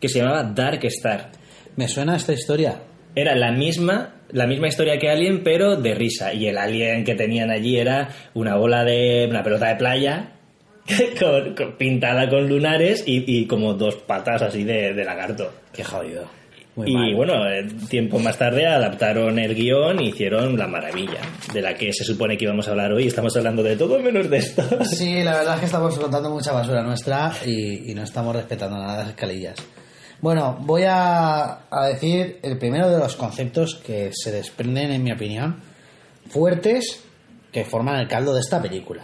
[0.00, 1.30] que se llamaba Dark Star.
[1.76, 2.80] Me suena esta historia.
[3.14, 6.32] Era la misma, la misma historia que Alien, pero de risa.
[6.32, 9.26] Y el alien que tenían allí era una bola de.
[9.28, 10.35] una pelota de playa
[11.20, 15.50] con- con- pintada con lunares y, y como dos patas así de, de lagarto.
[15.72, 16.24] Qué jodido.
[16.76, 17.14] Muy y mal.
[17.14, 21.20] bueno, eh, tiempo más tarde adaptaron el guion y hicieron La Maravilla,
[21.54, 23.06] de la que se supone que íbamos a hablar hoy.
[23.06, 24.62] Estamos hablando de todo menos de esto.
[24.84, 28.76] Sí, la verdad es que estamos contando mucha basura nuestra y, y no estamos respetando
[28.76, 29.54] nada de las escalillas.
[30.20, 35.12] Bueno, voy a, a decir el primero de los conceptos que se desprenden, en mi
[35.12, 35.56] opinión,
[36.28, 37.02] fuertes
[37.52, 39.02] que forman el caldo de esta película.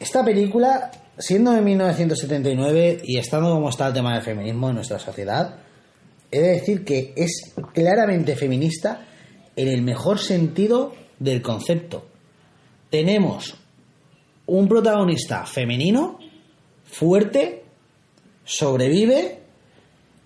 [0.00, 4.98] Esta película, siendo de 1979 y estando como está el tema del feminismo en nuestra
[4.98, 5.56] sociedad,
[6.30, 9.06] he de decir que es claramente feminista
[9.56, 12.06] en el mejor sentido del concepto.
[12.90, 13.56] Tenemos
[14.46, 16.18] un protagonista femenino,
[16.84, 17.64] fuerte,
[18.44, 19.40] sobrevive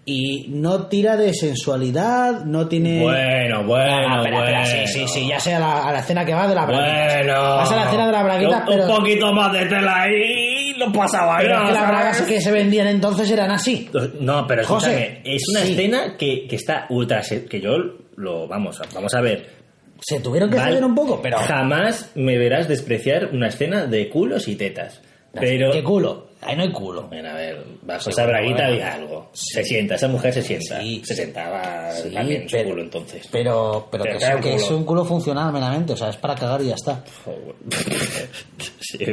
[0.04, 3.00] y no tira de sensualidad, no tiene...
[3.02, 4.86] Bueno, bueno, Ah, espera, espera, bueno.
[4.88, 7.16] sí, sí, sí, ya sea la, a la escena que va de la braguita.
[7.18, 7.32] Bueno.
[7.56, 8.82] Vas a la escena de la braguita, un, pero...
[8.86, 11.66] un poquito más de tela ahí no pasaba pero es nada.
[11.68, 13.88] que las bragas que se vendían entonces eran así.
[14.20, 15.72] No, pero José, es una sí.
[15.72, 17.22] escena que, que está ultra...
[17.48, 17.76] que yo
[18.16, 18.48] lo...
[18.48, 19.62] vamos, a- vamos a ver.
[20.00, 21.38] Se tuvieron que ceder un poco, pero...
[21.38, 25.00] Jamás me verás despreciar una escena de culos y tetas.
[25.32, 25.70] Pero...
[25.70, 26.31] ¿Qué culo?
[26.44, 27.02] Ahí no hay culo.
[27.08, 28.62] Bueno, a ver, braguita bueno.
[28.64, 29.30] había algo.
[29.32, 30.80] Se sienta, esa mujer se sienta.
[30.80, 31.00] Sí.
[31.04, 33.28] Se sentaba Sí, también su culo entonces.
[33.30, 34.76] Pero, pero, Pero que, es, que es culo.
[34.78, 37.02] un culo funcional meramente, o sea, es para cagar y ya está.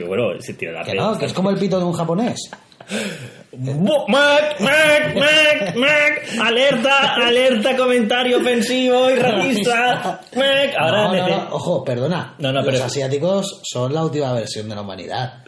[0.07, 1.03] Bueno, se tira la Que pena.
[1.11, 2.49] no, que es como el pito de un japonés.
[3.57, 10.19] Mac, Mac, Mac, Mac, alerta, alerta, comentario ofensivo y racista.
[10.35, 12.35] Mac, ahora No, no, nece- no, ojo, perdona.
[12.39, 15.43] No, no, Los pero- asiáticos son la última versión de la humanidad.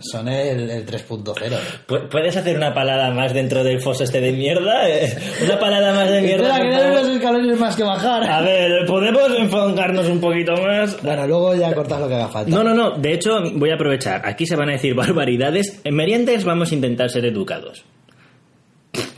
[0.00, 1.58] Son el, el 3.0.
[1.86, 4.88] ¿Pu- ¿Puedes hacer una palada más dentro del foso este de mierda?
[4.88, 6.56] Eh, Una palada más de mierda.
[6.56, 8.24] Espera, que no unos escalones más que bajar.
[8.30, 11.02] A ver, ¿podemos enfocarnos un poquito más?
[11.02, 12.50] Bueno, luego ya cortas lo que haga falta.
[12.50, 12.90] No, no, no.
[12.98, 14.22] De hecho, voy a aprovechar.
[14.24, 15.80] Aquí se van a decir barbaridades.
[15.84, 17.84] En Merientes vamos a intentar ser educados.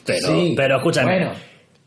[0.05, 1.19] Pero, Sí, pero escúchame.
[1.19, 1.33] bueno.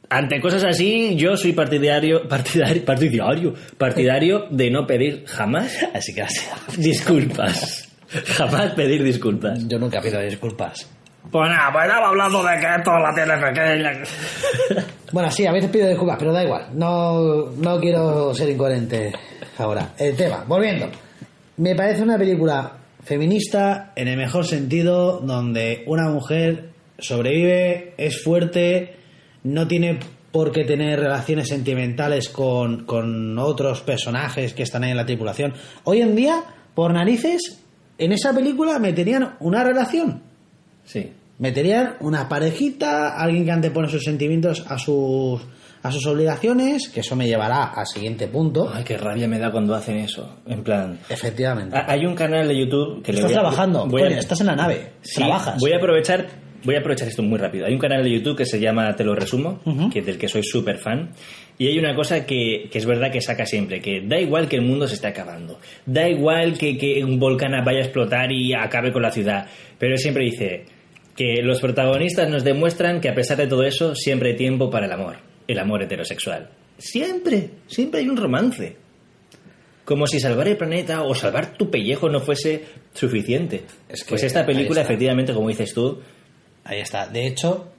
[0.09, 6.23] Ante cosas así, yo soy partidario, partidario, partidario, partidario de no pedir jamás Así que
[6.77, 7.86] disculpas.
[8.25, 9.67] Jamás pedir disculpas.
[9.67, 10.89] Yo nunca pido disculpas.
[11.31, 14.85] Pues nada, pues estaba hablando de que esto la tiene pequeña.
[15.09, 16.67] Bueno, sí, a veces pido disculpas, pero da igual.
[16.73, 19.13] No, no quiero ser incoherente
[19.57, 19.93] ahora.
[19.97, 20.89] El tema, volviendo.
[21.55, 28.97] Me parece una película feminista en el mejor sentido, donde una mujer sobrevive, es fuerte,
[29.43, 29.97] no tiene
[30.33, 35.53] por qué tener relaciones sentimentales con, con otros personajes que están ahí en la tripulación.
[35.85, 36.43] Hoy en día,
[36.75, 37.63] por narices,
[37.97, 40.21] en esa película meterían una relación.
[40.85, 41.11] Sí.
[41.39, 45.39] Meterían una parejita, alguien que antepone sus sentimientos a sus,
[45.83, 48.71] a sus obligaciones, que eso me llevará al siguiente punto.
[48.73, 50.37] Ay, qué rabia me da cuando hacen eso.
[50.47, 50.97] En plan.
[51.09, 51.77] Efectivamente.
[51.87, 54.41] Hay un canal de YouTube que le estás voy a- trabajando, voy a- coño, estás
[54.41, 55.59] en la nave, Sí, trabajas.
[55.59, 56.25] Voy a aprovechar,
[56.67, 57.65] voy a aprovechar esto muy rápido.
[57.65, 60.43] Hay un canal de YouTube que se llama Te lo resumo, que del que soy
[60.43, 61.11] súper fan.
[61.57, 64.57] Y hay una cosa que, que es verdad que saca siempre, que da igual que
[64.57, 68.53] el mundo se esté acabando, da igual que, que un volcán vaya a explotar y
[68.53, 69.47] acabe con la ciudad,
[69.79, 70.65] pero siempre dice
[71.15, 74.87] que los protagonistas nos demuestran que a pesar de todo eso, siempre hay tiempo para
[74.87, 75.15] el amor,
[75.47, 76.49] el amor heterosexual.
[76.77, 78.75] Siempre, siempre hay un romance.
[79.85, 83.63] Como si salvar el planeta o salvar tu pellejo no fuese suficiente.
[83.87, 86.01] Es que pues esta película, efectivamente, como dices tú,
[86.67, 87.07] Ahí está.
[87.07, 87.69] De hecho,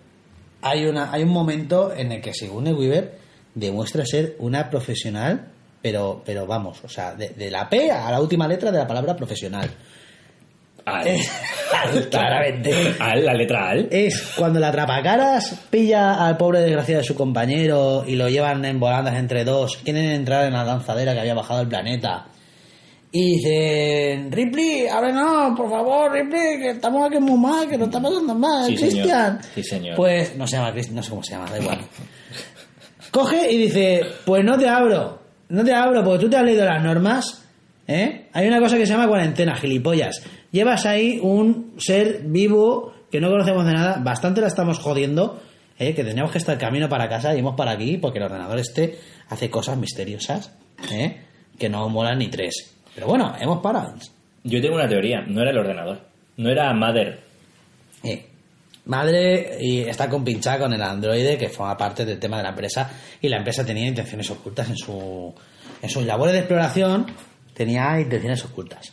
[0.62, 3.18] hay, una, hay un momento en el que Sigourney Weaver
[3.54, 5.48] demuestra ser una profesional,
[5.82, 8.86] pero, pero vamos, o sea, de, de la P a la última letra de la
[8.86, 9.70] palabra profesional.
[10.86, 11.20] al, Eh,
[12.10, 12.94] claramente.
[12.98, 13.88] al, la letra al.
[13.90, 18.80] Es cuando la atrapacaras pilla al pobre desgraciado de su compañero y lo llevan en
[18.80, 22.26] volandas entre dos, quieren entrar en la lanzadera que había bajado el planeta.
[23.10, 28.02] Y dicen, Ripley, no, por favor, Ripley, que estamos aquí muy mal, que nos está
[28.02, 28.76] pasando mal, Sí.
[28.76, 29.40] Cristian.
[29.54, 29.96] Sí, señor.
[29.96, 31.80] Pues no se llama Cristian, no sé cómo se llama, da igual.
[33.10, 36.64] Coge y dice, pues no te abro, no te abro porque tú te has leído
[36.66, 37.44] las normas,
[37.86, 38.26] ¿eh?
[38.34, 40.22] Hay una cosa que se llama cuarentena, gilipollas.
[40.52, 45.40] Llevas ahí un ser vivo que no conocemos de nada, bastante la estamos jodiendo,
[45.78, 45.94] ¿eh?
[45.94, 48.98] que teníamos que estar camino para casa y hemos para aquí porque el ordenador este
[49.30, 50.52] hace cosas misteriosas,
[50.92, 51.22] ¿eh?
[51.58, 52.74] que no molan ni tres.
[52.94, 53.94] Pero bueno, hemos parado.
[54.44, 56.00] Yo tengo una teoría, no era el ordenador,
[56.36, 57.20] no era Mother.
[58.02, 58.28] Eh,
[58.88, 62.90] Madre y está compinchada con el androide que forma parte del tema de la empresa
[63.20, 65.34] y la empresa tenía intenciones ocultas en su
[65.82, 67.06] en sus labores de exploración
[67.52, 68.92] tenía intenciones ocultas.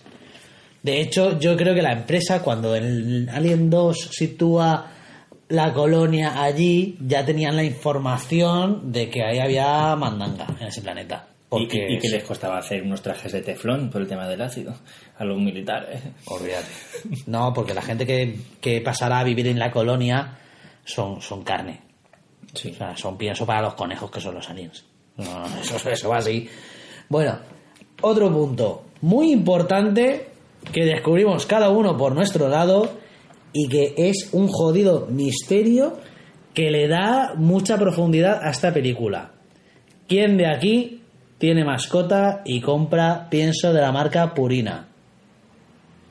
[0.84, 4.92] De hecho, yo creo que la empresa cuando el Alien 2 sitúa
[5.48, 11.28] la colonia allí ya tenían la información de que ahí había mandanga en ese planeta.
[11.46, 14.28] Y, Porque y- y que les costaba hacer unos trajes de teflón por el tema
[14.28, 14.74] del ácido
[15.18, 16.02] a los militares.
[16.26, 16.68] Olvídate.
[17.28, 20.38] No, porque la gente que, que pasará a vivir en la colonia
[20.84, 21.82] son, son carne.
[22.54, 22.72] Sí.
[22.72, 24.86] O sea, son pienso para los conejos que son los aliens.
[25.18, 26.50] No, eso, eso va así.
[27.10, 27.38] Bueno,
[28.02, 30.28] otro punto muy importante
[30.74, 32.98] que descubrimos cada uno por nuestro lado
[33.54, 35.98] y que es un jodido misterio
[36.54, 39.32] que le da mucha profundidad a esta película.
[40.08, 41.02] ¿Quién de aquí
[41.46, 44.88] tiene mascota y compra pienso de la marca Purina?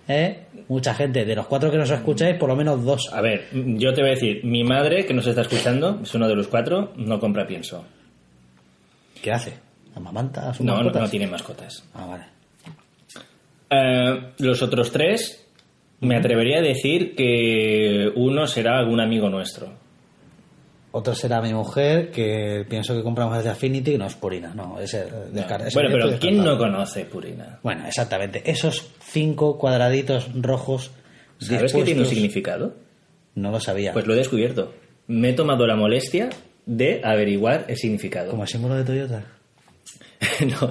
[0.06, 0.44] ¿Eh?
[0.68, 1.24] Mucha gente.
[1.24, 3.12] De los cuatro que nos escucháis, por lo menos dos.
[3.12, 6.28] A ver, yo te voy a decir, mi madre, que nos está escuchando, es uno
[6.28, 7.84] de los cuatro, no compra pienso.
[9.20, 9.54] ¿Qué hace?
[9.96, 11.82] ¿Amamanta a No, no, no tiene mascotas.
[11.94, 12.24] Ah, vale.
[13.70, 15.48] Eh, los otros tres,
[15.98, 19.72] me atrevería a decir que uno será algún amigo nuestro.
[20.96, 24.54] Otro será mi mujer, que pienso que compramos desde Affinity y no es Purina.
[24.54, 27.58] No, ese, descar- ese bueno, pero ¿quién no conoce Purina?
[27.64, 28.42] Bueno, exactamente.
[28.48, 30.92] Esos cinco cuadraditos rojos.
[31.38, 32.76] ¿Sabes que tiene un significado?
[33.34, 33.92] No lo sabía.
[33.92, 34.72] Pues lo he descubierto.
[35.08, 36.30] Me he tomado la molestia
[36.64, 38.30] de averiguar el significado.
[38.30, 39.24] Como el símbolo de Toyota.
[40.46, 40.70] No.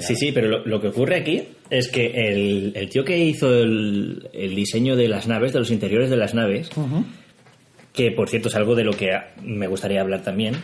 [0.00, 3.54] Sí, sí, pero lo, lo que ocurre aquí es que el, el tío que hizo
[3.54, 7.04] el, el diseño de las naves, de los interiores de las naves, Ujú.
[7.98, 9.08] Que por cierto es algo de lo que
[9.42, 10.54] me gustaría hablar también.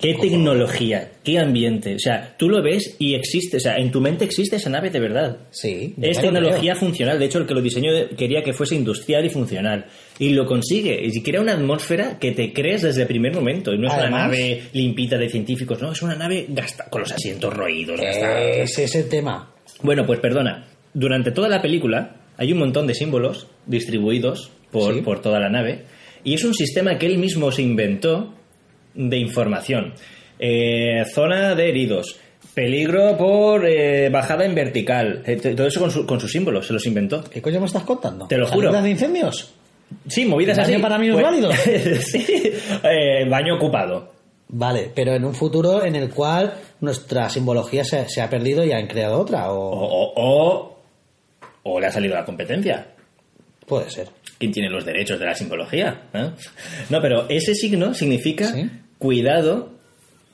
[0.00, 1.12] ¿Qué tecnología?
[1.22, 1.94] ¿Qué ambiente?
[1.94, 4.88] O sea, tú lo ves y existe, o sea, en tu mente existe esa nave
[4.90, 5.36] de verdad.
[5.50, 5.94] Sí.
[6.00, 7.18] Es tecnología funcional.
[7.18, 9.84] De hecho, el que lo diseñó quería que fuese industrial y funcional.
[10.18, 10.98] Y lo consigue.
[11.02, 13.72] Y crea una atmósfera que te crees desde el primer momento.
[13.72, 17.12] Y no es una nave limpita de científicos, no, es una nave gasta con los
[17.12, 18.00] asientos roídos.
[18.00, 19.52] Ese es el tema.
[19.82, 20.66] Bueno, pues perdona.
[20.94, 25.02] Durante toda la película hay un montón de símbolos distribuidos por, Sí.
[25.02, 25.84] por toda la nave.
[26.24, 28.32] Y es un sistema que él mismo se inventó
[28.94, 29.94] de información.
[30.38, 32.16] Eh, zona de heridos.
[32.54, 35.22] Peligro por eh, bajada en vertical.
[35.26, 36.66] Eh, todo eso con, su- con sus símbolos.
[36.66, 37.22] Se los inventó.
[37.24, 38.26] ¿Qué coño me estás contando?
[38.26, 38.68] Te lo juro.
[38.68, 39.54] ¿Salidas de incendios?
[40.08, 40.82] Sí, movidas ¿Baño así.
[40.82, 41.54] para niños Pues- válidos?
[42.04, 42.24] sí.
[42.82, 44.12] Eh, baño ocupado.
[44.48, 48.72] Vale, pero en un futuro en el cual nuestra simbología se, se ha perdido y
[48.72, 50.78] han creado otra, O, o o, o,
[51.64, 52.86] o le ha salido la competencia.
[53.66, 54.08] Puede ser.
[54.38, 56.02] ¿Quién tiene los derechos de la simbología?
[56.12, 56.30] ¿eh?
[56.90, 58.68] No, pero ese signo significa Sí.
[58.98, 59.70] cuidado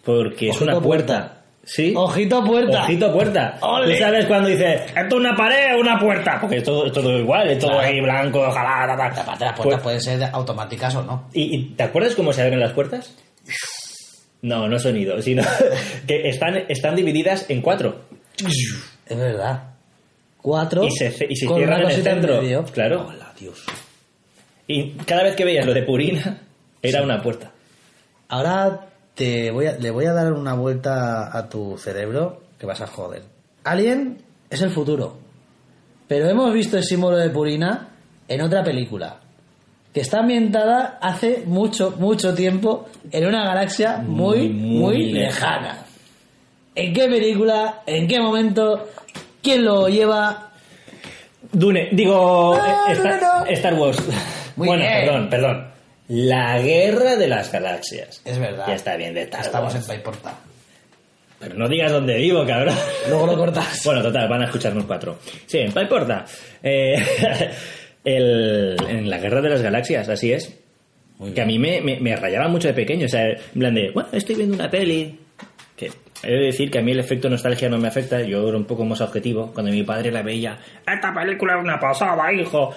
[0.05, 1.14] porque es Ojito una puerta.
[1.18, 1.37] puerta.
[1.62, 1.93] ¿Sí?
[1.95, 2.83] Ojito puerta.
[2.85, 3.59] Ojito puerta.
[3.61, 3.93] ¡Ole!
[3.95, 6.39] Tú sabes cuando dices, esto es una pared o una puerta.
[6.41, 7.87] Porque es todo, es todo igual, es todo Claro.
[7.87, 8.87] ahí blanco, ojalá.
[8.97, 9.20] ta.
[9.20, 11.28] Aparte, las Pues- puertas pueden ser automáticas o no.
[11.35, 13.14] ¿Y, y te acuerdas cómo se abren las puertas?
[14.43, 15.43] No, no sonido, sino
[16.07, 18.07] que están, están divididas en cuatro.
[19.07, 19.70] Es verdad.
[20.43, 20.84] Cuatro.
[20.84, 22.41] Y se- y se con cierran en el centro.
[22.43, 22.64] medio.
[22.64, 23.07] Claro.
[23.09, 23.64] Hola, Dios.
[24.66, 26.41] Y cada vez que veías lo de Purina,
[26.82, 27.51] era una puerta.
[28.28, 32.80] Ahora te voy a, le voy a dar una vuelta a tu cerebro que vas
[32.80, 33.22] a joder.
[33.64, 34.18] Alien
[34.49, 35.18] es el futuro.
[36.09, 37.88] Pero hemos visto el símbolo de Purina
[38.28, 39.20] en otra película.
[39.93, 45.84] Que está ambientada hace mucho, mucho tiempo en una galaxia muy, Muy, muy, muy lejana.
[46.76, 47.82] ¿En qué película?
[47.86, 48.88] ¿En qué momento?
[49.43, 50.51] ¿Quién lo lleva?
[51.53, 53.47] Dune, digo, Ah, eh, Star, no, no.
[53.47, 53.99] Star Wars.
[54.57, 55.05] Muy bueno, bien.
[55.05, 55.66] perdón, perdón.
[56.09, 58.20] La guerra de las galaxias.
[58.24, 58.66] Es verdad.
[58.68, 59.84] Ya está bien de Star Estamos Wars.
[59.84, 60.34] en Paiporta.
[61.38, 62.74] Pero no digas dónde vivo, cabrón.
[63.09, 63.82] Luego lo cortas.
[63.84, 65.18] bueno, total, van a escucharnos cuatro.
[65.47, 66.24] Sí, en Paiporta.
[66.62, 66.97] Eh,
[68.05, 70.53] el- en la guerra de las galaxias, así es.
[71.34, 73.07] que a mí me, me- me rayaba mucho de pequeño.
[73.07, 75.20] O sea, en plan de, bueno, estoy viendo una peli.
[75.81, 75.91] Que
[76.22, 78.20] he de decir que a mí el efecto nostalgia no me afecta.
[78.22, 79.51] Yo era un poco más objetivo.
[79.55, 82.70] Cuando mi padre la veía, esta película es una pasada, hijo.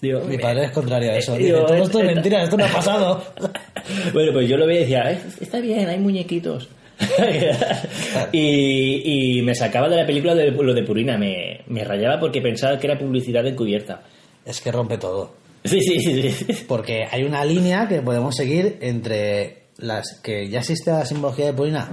[0.00, 1.34] Digo, Mi padre es contrario a eso.
[1.36, 3.22] Eh, digo, todo esto es esta- mentira, esto no ha pasado.
[4.12, 6.68] bueno, pues yo lo veía y decía, "Eh, está bien, hay muñequitos.
[8.32, 12.40] y, y me sacaba de la película de lo de Purina, me, me rayaba porque
[12.40, 14.02] pensaba que era publicidad encubierta.
[14.44, 15.34] Es que rompe todo.
[15.64, 16.30] Sí, sí, sí.
[16.30, 16.64] sí.
[16.66, 21.52] Porque hay una línea que podemos seguir entre las que ya existe la simbología de
[21.52, 21.88] Purina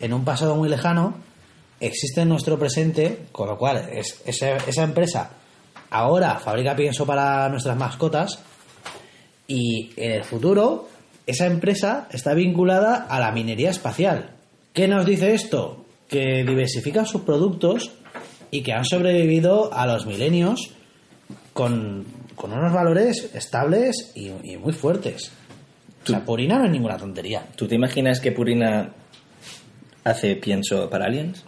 [0.00, 1.14] en un pasado muy lejano,
[1.80, 5.30] existe en nuestro presente, con lo cual es, esa, esa empresa
[5.90, 8.40] ahora fabrica pienso para nuestras mascotas
[9.46, 10.88] y en el futuro
[11.26, 14.30] esa empresa está vinculada a la minería espacial.
[14.72, 15.84] ¿Qué nos dice esto?
[16.08, 17.92] Que diversifican sus productos
[18.50, 20.70] y que han sobrevivido a los milenios
[21.52, 22.04] con,
[22.36, 25.32] con unos valores estables y, y muy fuertes.
[26.04, 27.44] O sea, Purina no es ninguna tontería.
[27.56, 28.92] ¿Tú te imaginas que Purina
[30.06, 31.44] hace pienso para aliens?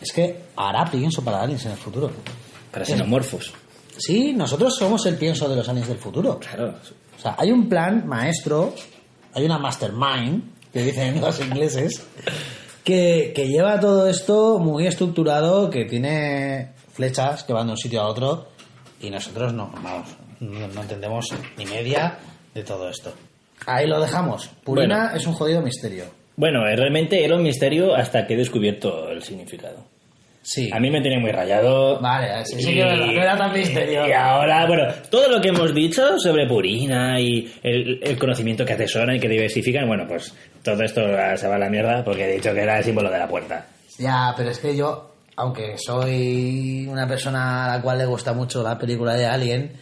[0.00, 2.10] Es que hará pienso para aliens en el futuro.
[2.70, 3.52] Para xenomorfos.
[3.98, 6.38] Sí, nosotros somos el pienso de los aliens del futuro.
[6.38, 6.74] Claro.
[7.18, 8.74] O sea, hay un plan maestro,
[9.34, 12.02] hay una mastermind, que dicen los ingleses,
[12.84, 18.00] que, que lleva todo esto muy estructurado, que tiene flechas que van de un sitio
[18.00, 18.48] a otro,
[19.00, 20.08] y nosotros no, vamos,
[20.40, 21.26] no, no entendemos
[21.58, 22.18] ni media
[22.54, 23.12] de todo esto.
[23.66, 24.48] Ahí lo dejamos.
[24.64, 25.16] Purina Bueno.
[25.16, 26.19] es un jodido misterio.
[26.40, 29.84] Bueno, eh, realmente era un misterio hasta que he descubierto el significado.
[30.40, 30.70] Sí.
[30.72, 32.00] A mí me tenía muy rayado.
[32.00, 34.08] Vale, sí, sí verdad, no era tan misterio.
[34.08, 38.72] Y ahora, bueno, todo lo que hemos dicho sobre Purina y el, el conocimiento que
[38.72, 40.34] atesoran y que diversifican, bueno, pues
[40.64, 41.02] todo esto
[41.36, 43.66] se va a la mierda porque he dicho que era el símbolo de la puerta.
[43.98, 48.62] Ya, pero es que yo, aunque soy una persona a la cual le gusta mucho
[48.62, 49.72] la película de Alien,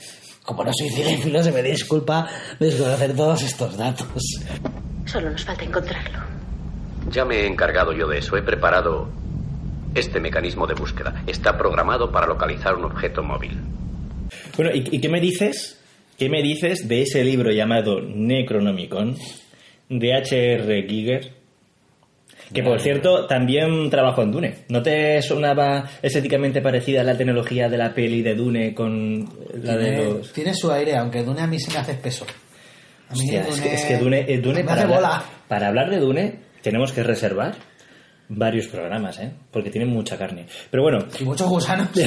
[0.42, 2.26] como no soy cinéfilo, se me disculpa
[2.58, 4.08] desconocer todos estos datos.
[5.06, 6.37] Solo nos falta encontrarlo.
[7.10, 8.36] Ya me he encargado yo de eso.
[8.36, 9.08] He preparado
[9.94, 11.22] este mecanismo de búsqueda.
[11.26, 13.58] Está programado para localizar un objeto móvil.
[14.56, 15.80] Bueno, ¿y, y qué me dices?
[16.18, 19.16] ¿Qué me dices de ese libro llamado Necronomicon
[19.88, 20.82] de H.R.
[20.88, 21.32] Giger?
[22.52, 24.54] Que por cierto, también trabajó en Dune.
[24.68, 29.28] ¿No te sonaba estéticamente parecida la tecnología de la peli de Dune con
[29.62, 30.32] la de Tiene, los.
[30.32, 32.26] tiene su aire, aunque Dune a mí se me hace espeso.
[33.10, 35.24] A mí Hostia, es que, es que Dune, eh, Dune me para, hace hablar, bola.
[35.46, 37.54] para hablar de Dune tenemos que reservar
[38.28, 39.32] varios programas, ¿eh?
[39.50, 40.46] Porque tienen mucha carne.
[40.70, 41.88] Pero bueno, Y muchos gusanos.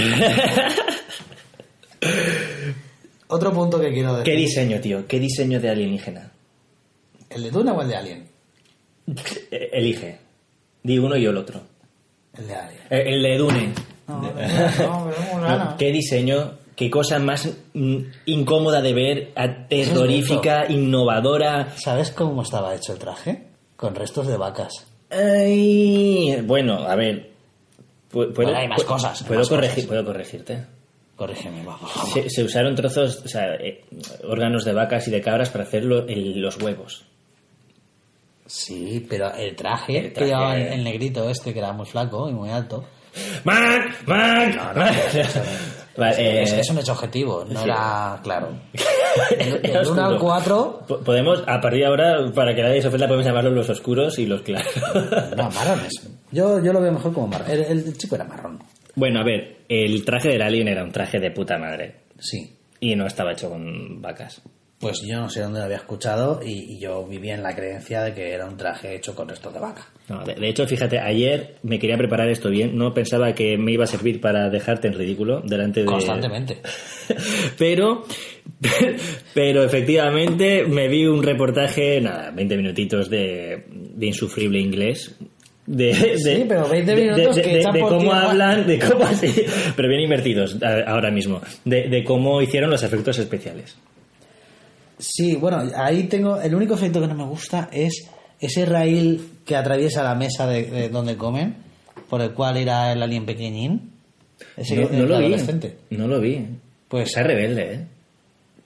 [3.27, 4.25] Otro punto que quiero decir.
[4.33, 5.07] ¿qué diseño, tío?
[5.07, 6.31] ¿Qué diseño de alienígena?
[7.29, 8.27] ¿El de Dune o el de Alien?
[9.51, 10.19] Elige.
[10.83, 11.61] Di uno y el otro.
[12.37, 12.81] El de Alien.
[12.89, 13.69] Eh, El de Dune.
[14.07, 15.77] No, no, no.
[15.77, 21.69] ¿Qué diseño, qué cosa más mm, incómoda de ver, a- terrorífica, innovadora.
[21.77, 23.47] ¿Sabes cómo estaba hecho el traje?
[23.81, 24.85] Con restos de vacas.
[25.09, 27.31] Ay, bueno, a ver.
[28.11, 29.87] pu- Puedo, Bueno, hay más cosas, Puedo, más corregir, cosas.
[29.87, 30.65] puedo corregirte.
[31.15, 31.91] Corrígeme, vamos.
[31.95, 32.13] vamos.
[32.13, 33.83] Se, se usaron trozos, o sea, eh,
[34.23, 37.05] órganos de vacas y de cabras para hacer lo- el- los huevos.
[38.45, 41.85] Sí, pero el traje, El que traje- llevaba el, el negrito este, que era muy
[41.87, 42.85] flaco y muy alto.
[43.43, 43.81] ¡Man!
[44.05, 44.59] ¡Man!
[46.01, 47.65] Vale, eh, es que es un hecho objetivo, no sí.
[47.65, 48.49] era claro.
[49.37, 50.19] Del 1 al oscuro.
[50.19, 53.69] 4, Po- Podemos, a partir de ahora, para que nadie se ofenda, podemos llamarlos los
[53.69, 54.71] oscuros y los claros.
[55.37, 55.93] no, marrones.
[56.31, 57.49] Yo, yo lo veo mejor como marrón.
[57.51, 58.59] El, el chico era marrón.
[58.95, 61.95] bueno, a ver, el traje del alien era un traje de puta madre.
[62.19, 62.57] Sí.
[62.79, 64.41] Y no estaba hecho con vacas.
[64.81, 68.01] Pues yo no sé dónde lo había escuchado y, y yo vivía en la creencia
[68.01, 69.85] de que era un traje hecho con restos de vaca.
[70.09, 72.75] No, de, de hecho, fíjate, ayer me quería preparar esto bien.
[72.77, 75.85] No pensaba que me iba a servir para dejarte en ridículo delante de.
[75.85, 76.57] Constantemente.
[77.59, 78.03] pero,
[79.33, 85.15] pero efectivamente me vi un reportaje, nada, 20 minutitos de, de insufrible inglés.
[85.67, 88.29] De, de- Sí, pero 20 de- minutos de, de- de cómo tierra.
[88.31, 89.43] hablan, de cómo así,
[89.75, 90.57] pero bien invertidos
[90.87, 93.77] ahora mismo, de cómo hicieron los efectos especiales.
[95.01, 96.39] Sí, bueno, ahí tengo.
[96.39, 98.07] El único efecto que no me gusta es
[98.39, 101.55] ese raíl que atraviesa la mesa de, de donde comen,
[102.09, 103.91] por el cual irá el alien pequeñín.
[104.55, 105.35] Ese No, que- no el lo vi,
[105.97, 106.47] no lo vi.
[106.87, 107.87] Pues- está rebelde, ¿eh?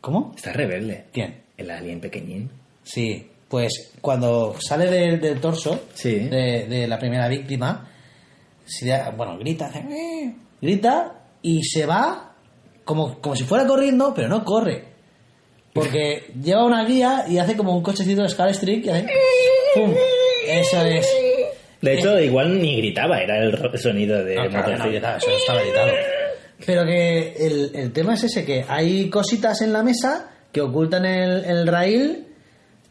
[0.02, 0.34] ¿Cómo?
[0.36, 1.06] Está rebelde.
[1.14, 1.42] ¿Quién?
[1.58, 2.50] El alien pequeñín.
[2.84, 6.16] Sí, pues cuando sale del, del torso Sí.
[6.20, 7.88] de, de la primera víctima,
[8.66, 12.34] se da- bueno, grita, "Eh", grita y se va
[12.84, 14.95] como, como si fuera corriendo, pero no corre.
[15.76, 19.08] Porque lleva una guía y hace como un cochecito de Scar Street y hace,
[19.74, 19.94] ¡pum!
[20.48, 21.06] Eso es.
[21.82, 25.62] De hecho, igual ni gritaba, era el sonido de No, claro no, gritaba, eso estaba
[25.62, 25.92] editado.
[26.66, 31.04] Pero que el, el tema es ese, que hay cositas en la mesa que ocultan
[31.06, 32.26] el, el raíl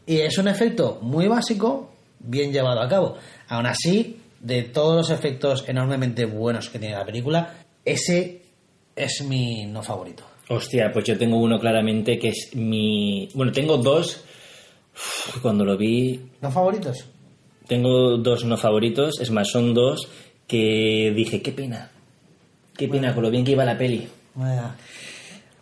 [0.05, 3.17] y es un efecto muy básico, bien llevado a cabo.
[3.47, 8.43] Aún así, de todos los efectos enormemente buenos que tiene la película, ese
[8.95, 10.34] es mi no favorito.
[10.49, 13.27] Hostia, pues yo tengo uno claramente que es mi...
[13.33, 14.23] Bueno, tengo dos.
[14.93, 17.05] Uf, Cuando lo vi, ¿No favoritos?
[17.67, 19.19] tengo dos no favoritos.
[19.19, 20.07] Es más, son dos
[20.47, 21.89] que dije, qué pena.
[22.77, 24.07] Qué pena con lo bien que iba la peli.
[24.35, 24.75] Vaya.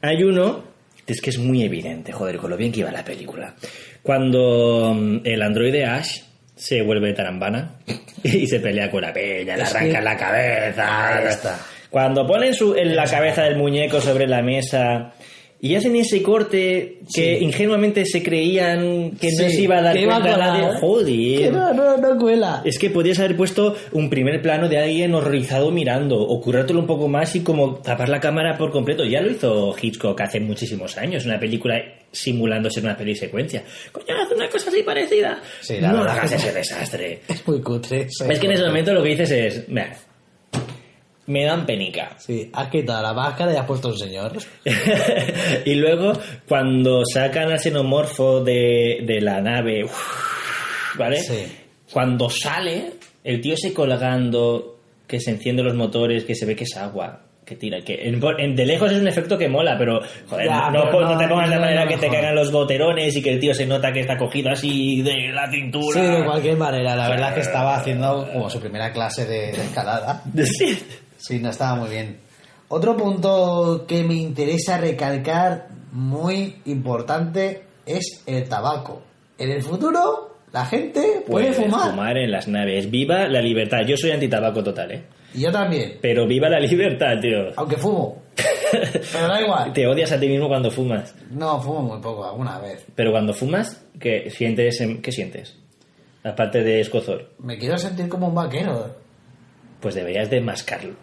[0.02, 0.64] Hay uno,
[1.08, 3.56] es que es muy evidente, joder, con lo bien que iba la película.
[4.02, 6.20] Cuando mm, el androide Ash
[6.56, 7.76] se vuelve tarambana
[8.24, 11.18] y se pelea con la peña, le arranca que- la cabeza.
[11.18, 11.60] Ahí está.
[11.94, 15.14] Cuando ponen su, en la cabeza del muñeco sobre la mesa
[15.62, 17.44] y hacen ese corte que Sí.
[17.46, 20.40] ingenuamente se creían que no Sí, se iba a dar a cuenta colar.
[20.40, 20.80] nadie.
[20.80, 21.06] Joder.
[21.44, 22.62] Que no, no, no cuela.
[22.66, 26.88] Es que podías haber puesto un primer plano de alguien horrorizado mirando, o currártelo un
[26.88, 29.06] poco más y como tapar la cámara por completo.
[29.06, 31.76] Ya lo hizo Hitchcock hace muchísimos años, una película
[32.12, 33.64] simulando ser una peli secuencia.
[33.92, 35.40] Coño, haz una cosa así parecida.
[35.62, 37.20] Sí, la no hagas ese desastre.
[37.30, 38.08] Es muy cutre.
[38.10, 39.86] es que en ese momento lo que dices es, "Meh,
[41.28, 42.16] me dan penica.
[42.18, 44.34] Sí, has quitado la máscara y has puesto un señor.
[45.66, 46.14] y luego,
[46.48, 49.86] cuando sacan al xenomorfo de, de la nave,
[50.98, 51.18] ¿vale?
[51.22, 51.46] Sí.
[51.92, 52.94] Cuando sale,
[53.24, 57.20] el tío se colgando, que se enciende los motores, que se ve que es agua,
[57.46, 60.00] que tira, que en- en- de lejos es un efecto que mola, pero
[60.30, 62.52] joder, Ya, no, pero no- no te pongas de no, manera que te caigan los
[62.52, 66.00] boterones y que el tío se nota que está cogido así de la cintura.
[66.02, 66.96] Sí, de cualquier manera.
[66.96, 70.24] La verdad es que estaba haciendo como su primera clase de, de escalada.
[70.46, 70.80] Sí.
[71.26, 72.18] Sí, no estaba muy bien.
[72.68, 79.02] Otro punto que me interesa recalcar, muy importante, es el tabaco.
[79.38, 82.18] En el futuro, la gente puede Puedes fumar.
[82.18, 82.90] en las naves.
[82.92, 83.80] Viva la libertad.
[83.88, 85.04] Yo soy antitabaco total, ¿eh?
[85.34, 87.52] Y yo también, Pero viva la libertad, tío.
[87.56, 88.22] aunque fumo.
[89.12, 89.74] Pero da igual.
[89.74, 91.16] Te odias a ti mismo cuando fumas.
[91.32, 92.86] No, fumo muy poco, alguna vez.
[92.96, 94.82] Pero cuando fumas, ¿qué sientes?
[94.82, 95.56] en- ¿Qué sientes?
[96.24, 97.30] Aparte de escozor.
[97.40, 98.96] Me quiero sentir como un vaquero.
[99.80, 100.94] Pues deberías de mascarlo.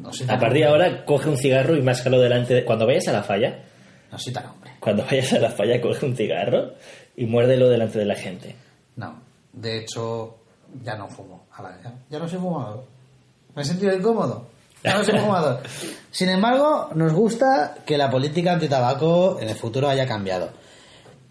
[0.00, 2.64] No A partir de ahora, coge un cigarro y máscalo delante de...
[2.64, 3.62] Cuando vayas a la falla,
[4.10, 4.72] No soy tan hombre.
[4.80, 6.72] cuando vayas a la falla, coge un cigarro
[7.16, 8.56] y muérdelo delante de la gente.
[8.96, 9.20] No,
[9.52, 10.36] de hecho,
[10.82, 11.44] ya no fumo.
[12.08, 12.84] Ya no soy fumador.
[13.54, 14.46] Me he sentido incómodo.
[14.82, 15.60] Ya no soy fumador.
[16.10, 20.50] Sin embargo, nos gusta que la política antitabaco en el futuro haya cambiado.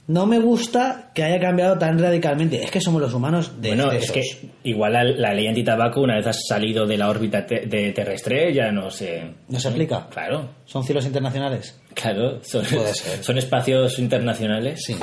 [0.09, 2.63] No me gusta que haya cambiado tan radicalmente.
[2.63, 4.39] Es que somos los humanos de bueno, es excesos.
[4.41, 7.91] que igual la, la ley antitabaco, una vez has salido de la órbita te- de
[7.93, 9.21] terrestre, ya no se...
[9.47, 10.07] ¿No se aplica?
[10.09, 11.79] Claro, ¿Son cielos internacionales?
[11.93, 12.39] claro.
[12.43, 13.23] Son, Puede ser.
[13.23, 14.81] son espacios internacionales.
[14.83, 14.95] Sí.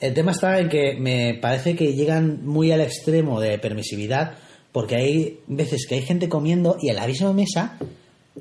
[0.00, 4.32] El tema está en que me parece que llegan muy al extremo de permisividad
[4.72, 7.78] porque hay veces que hay gente comiendo y en la misma mesa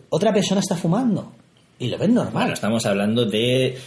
[0.09, 1.33] otra persona está fumando.
[1.77, 2.33] Y lo ven normal.
[2.33, 3.77] Bueno, estamos hablando de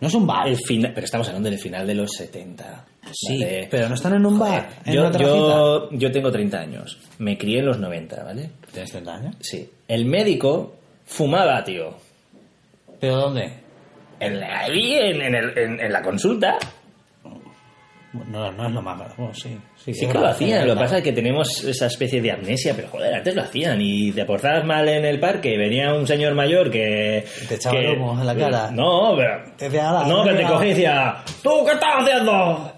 [0.00, 0.48] no es un bar.
[0.48, 2.84] el final, pero estamos hablando del final de los 70.
[3.12, 3.68] Sí, ¿vale?
[3.70, 4.68] pero no están en un bar.
[4.84, 6.98] En Yo, una yo, yo tengo 30 años.
[7.18, 8.50] Me crié en los 90, ¿vale?
[8.72, 9.36] ¿Tienes 30 años?
[9.40, 9.68] Sí.
[9.88, 10.74] El médico
[11.06, 11.94] fumaba, tío.
[13.00, 13.52] ¿Pero dónde?
[14.20, 16.58] En la, en, en el- en- en la consulta.
[18.12, 19.14] No, no es lo más grave.
[19.34, 22.22] sí, sí, Sí es que lo hacían, lo que pasa es que tenemos esa especie
[22.22, 25.92] de amnesia, pero joder, antes lo hacían y te portabas mal en el parque, venía
[25.92, 27.26] un señor mayor que...
[27.48, 28.70] Te echaba que- humo en la cara.
[28.70, 29.52] No, pero...
[29.58, 30.48] Te decía, "Ala, no, que te venga".
[30.50, 32.72] cogía y decía, ¿tú qué estás haciendo?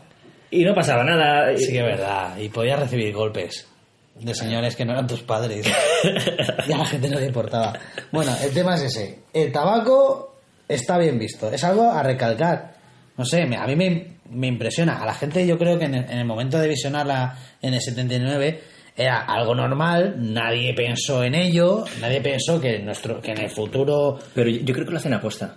[0.50, 1.56] Y no pasaba nada.
[1.56, 2.36] Sí que es verdad.
[2.36, 3.68] Y podías recibir golpes
[4.16, 5.64] de señores que no eran tus padres.
[6.68, 7.72] y a la gente no le importaba.
[8.10, 9.20] Bueno, el tema es ese.
[9.32, 11.52] El tabaco está bien visto.
[11.52, 12.79] Es algo a recalcar.
[13.16, 15.02] No sé, a mí me, me impresiona.
[15.02, 17.80] A la gente yo creo que en el, en el momento de visionarla en el
[17.80, 18.60] 79
[18.96, 20.14] era algo normal.
[20.18, 21.84] Nadie pensó en ello.
[22.00, 24.18] Nadie pensó que, en nuestro, que en el futuro...
[24.34, 25.56] Pero yo yo creo que lo hacen aposta.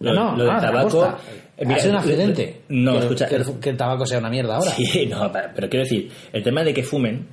[0.00, 1.04] No, no, lo del ah, tabaco...
[1.04, 1.18] aposta.
[1.56, 2.60] eh, mira, un lo- lo- accidente.
[2.68, 3.26] No, que, escucha...
[3.28, 4.70] Que, el- que el tabaco sea una mierda ahora.
[4.72, 7.26] Sí, no, pero quiero decir, el tema de que fumen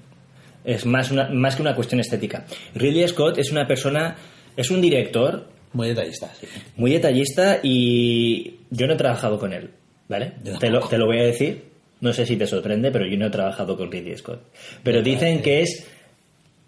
[0.63, 2.45] es más, una- más que una cuestión estética.
[2.75, 4.15] Ridley Scott es una persona,
[4.55, 6.47] es un director Muy detallista, sí.
[6.77, 9.69] muy detallista y yo no he trabajado con él,
[10.07, 10.33] ¿vale?
[10.59, 11.63] Te lo, te lo voy a decir,
[12.01, 14.41] no sé si te sorprende, pero yo no he trabajado con Ridley Scott.
[14.83, 15.85] Pero dicen que es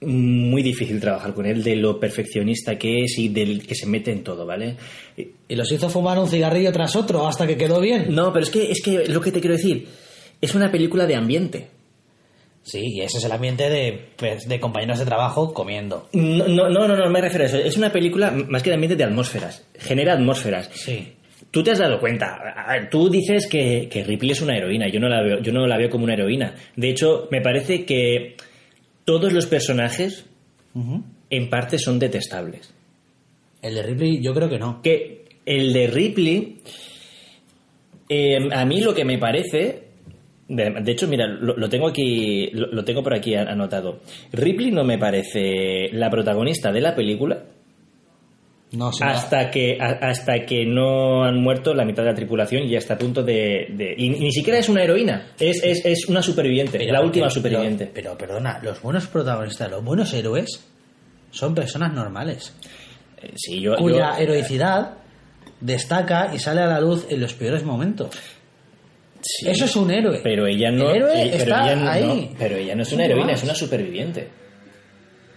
[0.02, 4.12] muy difícil trabajar con él, de lo perfeccionista que es y del que se mete
[4.12, 4.76] en todo, ¿vale?
[5.16, 8.14] Y los hizo fumar un cigarrillo tras otro hasta que quedó bien.
[8.14, 9.88] No, pero es que, es que lo que te quiero decir,
[10.42, 11.68] es una película de ambiente.
[12.64, 16.08] Sí, y ese es el ambiente de, pues, de compañeros de trabajo comiendo.
[16.14, 17.58] No, no, no, no, no me refiero a eso.
[17.58, 19.66] Es una película más que de ambiente de atmósferas.
[19.80, 20.70] Genera atmósferas.
[20.74, 21.14] Sí.
[21.50, 22.88] Tú te has dado cuenta.
[22.90, 24.88] Tú dices que, que Ripley es una heroína.
[24.90, 26.56] Yo no la veo, yo no la veo como una heroína.
[26.76, 28.36] De hecho, me parece que
[29.06, 30.26] todos los personajes,
[31.30, 32.74] en parte, son detestables.
[33.62, 34.82] El de Ripley, yo creo que no.
[34.82, 36.60] Que el de Ripley,
[38.08, 39.91] eh, a mí lo que me parece.
[40.56, 44.00] De, hecho, mira, lo, lo tengo aquí, lo, lo tengo por aquí anotado.
[44.34, 47.44] Ripley no me parece la protagonista de la película
[48.74, 52.64] No, sí, hasta que a- hasta que no han muerto la mitad de la tripulación
[52.64, 56.08] y hasta a punto de, de- y ni siquiera es una heroína es, es, es
[56.08, 60.66] una superviviente Pero la última pero- superviviente Pero, perdona, los buenos protagonistas, los buenos héroes,
[61.32, 62.54] son personas normales.
[63.22, 64.98] Eh, sí, yo, cuya yo- heroicidad
[65.60, 68.10] destaca y sale a la luz en los peores momentos.
[69.22, 70.20] Sí, Eso es un héroe.
[70.24, 72.30] pero ella no El héroe eh, pero está ella no- ahí.
[72.32, 74.28] no, pero ella no es una un heroína es una superviviente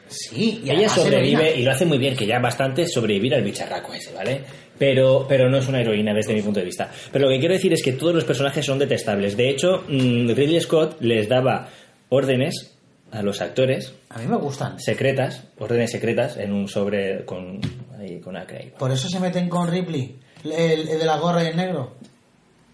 [0.06, 1.50] Sí, y ella sobrevive heroína.
[1.60, 4.42] y lo hace muy bien que ya bastante sobrevivir al bicharraco ese vale
[4.78, 7.54] pero pero no es una heroína desde mi punto de vista pero lo que quiero
[7.54, 11.68] decir es que todos los personajes son detestables de hecho mm, Ridley Scott les daba
[12.10, 12.76] órdenes
[13.10, 14.78] a los actores A mí me gustan.
[14.78, 17.60] secretas, órdenes secretas en un sobre con
[17.98, 18.58] ahí, con acre.
[18.58, 18.72] ahí.
[18.78, 20.52] Por eso se meten con Ripley, el,
[20.88, 21.94] el de la gorra y el negro.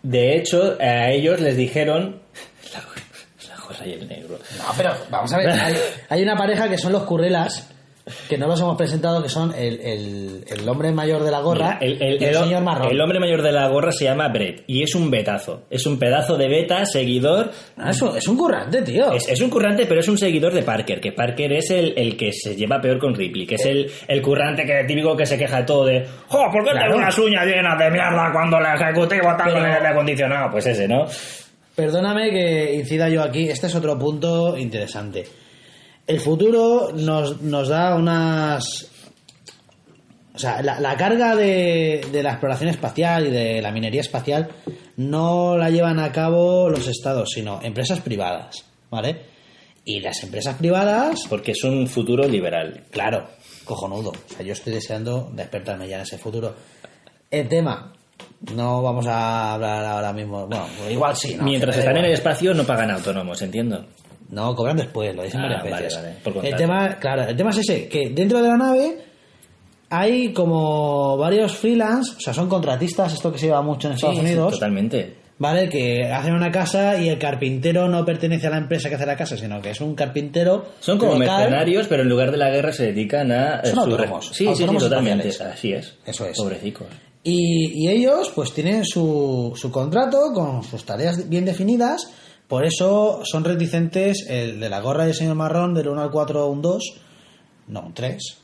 [0.02, 2.20] De hecho, a ellos les dijeron
[2.72, 2.80] la,
[3.48, 4.38] la gorra y el negro.
[4.58, 5.76] No, pero vamos a ver, hay,
[6.08, 7.68] hay una pareja que son los currelas,
[8.28, 11.78] que no los hemos presentado, que son el, el, el hombre mayor de la gorra
[11.80, 12.90] Mira, el, el- y el, señor marrón.
[12.90, 15.62] el hombre mayor de la gorra se llama Brett y es un betazo.
[15.70, 17.50] Es un pedazo de beta, seguidor.
[17.76, 19.12] Ah, es, un, es un currante, tío.
[19.12, 22.16] Es, es un currante, pero es un seguidor de Parker, que Parker es el, el
[22.16, 25.36] que se lleva peor con Ripley, que es el, el currante que típico que se
[25.38, 26.86] queja de todo de ¡Jo, ¿por qué Claro.
[26.86, 30.50] tengo unas uñas llenas de mierda cuando el ejecutivo está con el aire acondicionado?
[30.50, 31.06] Pues ese, ¿no?
[31.74, 35.24] Perdóname que incida yo aquí, este es otro punto interesante.
[36.10, 38.88] El futuro nos, nos da unas...
[40.34, 44.48] O sea, la, la carga de, de la exploración espacial y de la minería espacial
[44.96, 49.22] no la llevan a cabo los estados, sino empresas privadas, ¿vale?
[49.84, 52.84] Y las empresas privadas, Porque es un futuro liberal.
[52.90, 53.28] claro,
[53.64, 54.10] cojonudo.
[54.10, 56.54] O sea, yo estoy deseando despertarme ya en ese futuro.
[57.30, 57.92] El tema,
[58.54, 61.44] no vamos a hablar ahora mismo, bueno, igual sí, ¿no?
[61.44, 63.86] Mientras están en el espacio no pagan autónomos, entiendo.
[64.30, 65.98] No, cobran después, lo dicen Ah, varias veces.
[66.24, 68.98] vale, el tema, claro, el tema es ese, que dentro de la nave
[69.88, 74.16] hay como varios freelance, o sea, son contratistas, esto que se lleva mucho en Estados
[74.16, 75.16] Sí, sí, Unidos, totalmente.
[75.38, 75.68] ¿vale?
[75.68, 79.16] Que hacen una casa y el carpintero no pertenece a la empresa que hace la
[79.16, 81.38] casa, sino que es un carpintero Son como local.
[81.40, 83.56] mercenarios, pero en lugar de la guerra se dedican a...
[83.60, 85.28] eh, Son su autónomos, Sí, sí, totalmente.
[85.28, 85.58] espaciales.
[85.58, 85.96] Así es.
[86.06, 86.36] Eso es.
[86.36, 86.86] Pobrecicos.
[87.24, 92.10] Y, y ellos pues tienen su, su contrato con sus tareas bien definidas,
[92.50, 96.48] por eso son reticentes el de la gorra del señor marrón del 1 al 4
[96.48, 96.82] un 2,
[97.68, 98.38] no, un 3,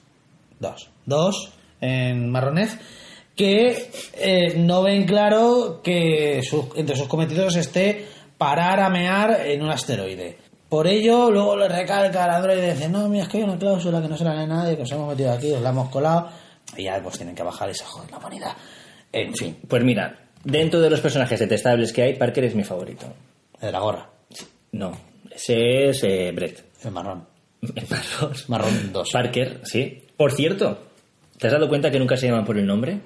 [0.60, 2.78] 2, 2 en marronez,
[3.34, 6.40] que eh, no ven claro que
[6.76, 8.06] entre sus cometidos esté
[8.38, 10.38] parar a mear en un asteroide.
[10.68, 13.58] Por ello, luego le recalca al androide y dice, no, mira, es que hay una
[13.58, 15.88] cláusula que no se la lee nadie, que os hemos metido aquí, os la hemos
[15.88, 16.28] colado,
[16.76, 18.56] Y ya pues tienen que bajar esa joder la.
[19.12, 23.12] En fin, Pues mira, dentro de los personajes detestables que hay, Parker es mi favorito.
[23.60, 24.10] El de la gorra,
[24.72, 24.92] No,
[25.30, 26.64] ese es eh, Brett.
[26.84, 27.24] el marrón.
[27.62, 28.32] El marrón.
[28.48, 29.10] Marrón 2.
[29.12, 30.02] Parker, sí.
[30.16, 30.78] Por cierto,
[31.38, 33.00] ¿te has dado cuenta que nunca se llaman por el nombre?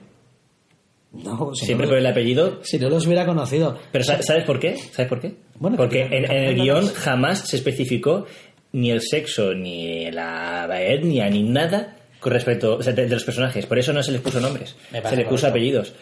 [1.13, 2.61] No, si Siempre no, por el apellido.
[2.63, 3.77] si no los hubiera conocido.
[3.91, 4.77] Pero ¿sa- ¿sabes por qué?
[4.77, 5.35] ¿Sabes por qué?
[5.57, 8.27] Bueno, Porque que- en, en el guion jamás se especificó
[8.73, 13.25] ni el sexo, ni la etnia, ni nada con respecto o sea, de, de los
[13.25, 13.67] personajes.
[13.67, 14.77] Por eso no se les puso nombres.
[15.09, 15.95] Se les puso apellidos.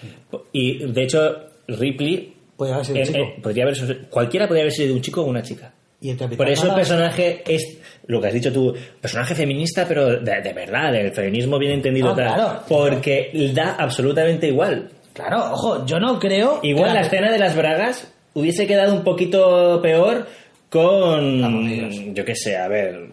[0.52, 1.36] Y de hecho,
[1.68, 2.34] Ripley.
[2.58, 3.18] Podría haber sido un chico.
[3.18, 5.72] en- podría haber- cualquiera podría haber sido un chico o una chica.
[6.00, 10.20] Y el Por eso el personaje es lo que has dicho tú, personaje feminista, pero
[10.20, 12.08] de, de verdad, del feminismo bien entendido.
[12.10, 12.34] No, tal.
[12.34, 12.60] claro.
[12.68, 14.90] Porque da absolutamente igual.
[15.14, 16.60] Claro, ojo, yo no creo.
[16.62, 20.26] Igual la escena de las bragas hubiese quedado un poquito peor
[20.68, 21.40] con.
[21.40, 21.70] Vamos,
[22.12, 23.08] Yo qué sé, a ver.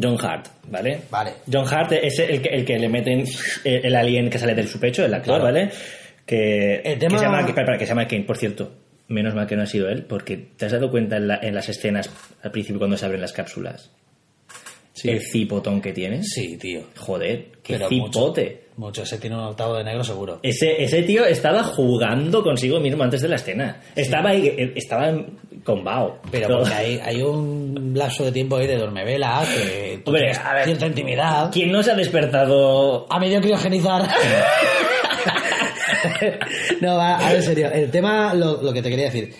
[0.00, 1.02] John Hart, ¿vale?
[1.10, 1.32] Vale.
[1.50, 3.24] John Hart es el que, el que le meten
[3.64, 5.40] el, el alien que sale de su pecho, el actor.
[5.42, 5.70] ¿vale?
[6.26, 8.72] Que, El que tema- se llama, que, espera, que se llama Kane, por cierto.
[9.08, 11.54] Menos mal que no ha sido él, porque te has dado cuenta en, la- en
[11.54, 12.08] las escenas
[12.42, 13.90] al principio cuando se abren las cápsulas.
[14.94, 15.08] Sí.
[15.10, 16.28] El cipotón que tienes.
[16.28, 16.82] Sí, tío.
[16.96, 18.62] Joder, qué Pero cipote.
[18.76, 19.02] Mucho, mucho.
[19.02, 20.38] Ese tiene un octavo de negro seguro.
[20.42, 23.80] Ese, ese tío estaba jugando consigo mismo antes de la escena.
[23.96, 25.12] Estaba ahí, eh, estaba
[25.64, 26.20] con Bao.
[26.30, 26.58] Pero Todo.
[26.60, 30.64] porque hay, hay un lapso de tiempo ahí de dormevela que Hombre, a ver.
[30.66, 31.50] cierta intimidad.
[31.52, 33.06] ¿Quién no se ha despertado?
[33.10, 34.02] A medio criogenizar.
[36.80, 37.70] no, va, a ver, en serio.
[37.72, 39.32] El tema, lo, lo que te quería decir.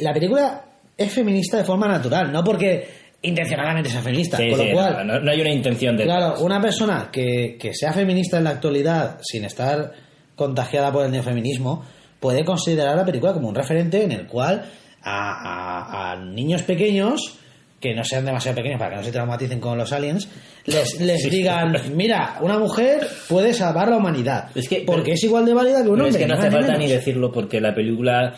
[0.00, 0.64] La película
[0.96, 2.86] es feminista de forma natural, no porque
[3.22, 4.36] intencionadamente sea feminista.
[4.36, 6.04] Sí, con sí, lo cual, no, no hay una intención de.
[6.04, 9.92] Claro, una persona que, que sea feminista en la actualidad sin estar
[10.36, 11.84] contagiada por el neofeminismo
[12.20, 14.64] puede considerar la película como un referente en el cual
[15.02, 17.38] a, a- a niños pequeños
[17.84, 20.28] que no sean demasiado pequeños para que no se traumaticen con los aliens
[20.64, 25.24] les, les digan mira una mujer puede salvar la humanidad Es que- porque pero- es
[25.24, 27.74] igual de válida que un hombre es que no hace falta ni decirlo porque la
[27.74, 28.34] película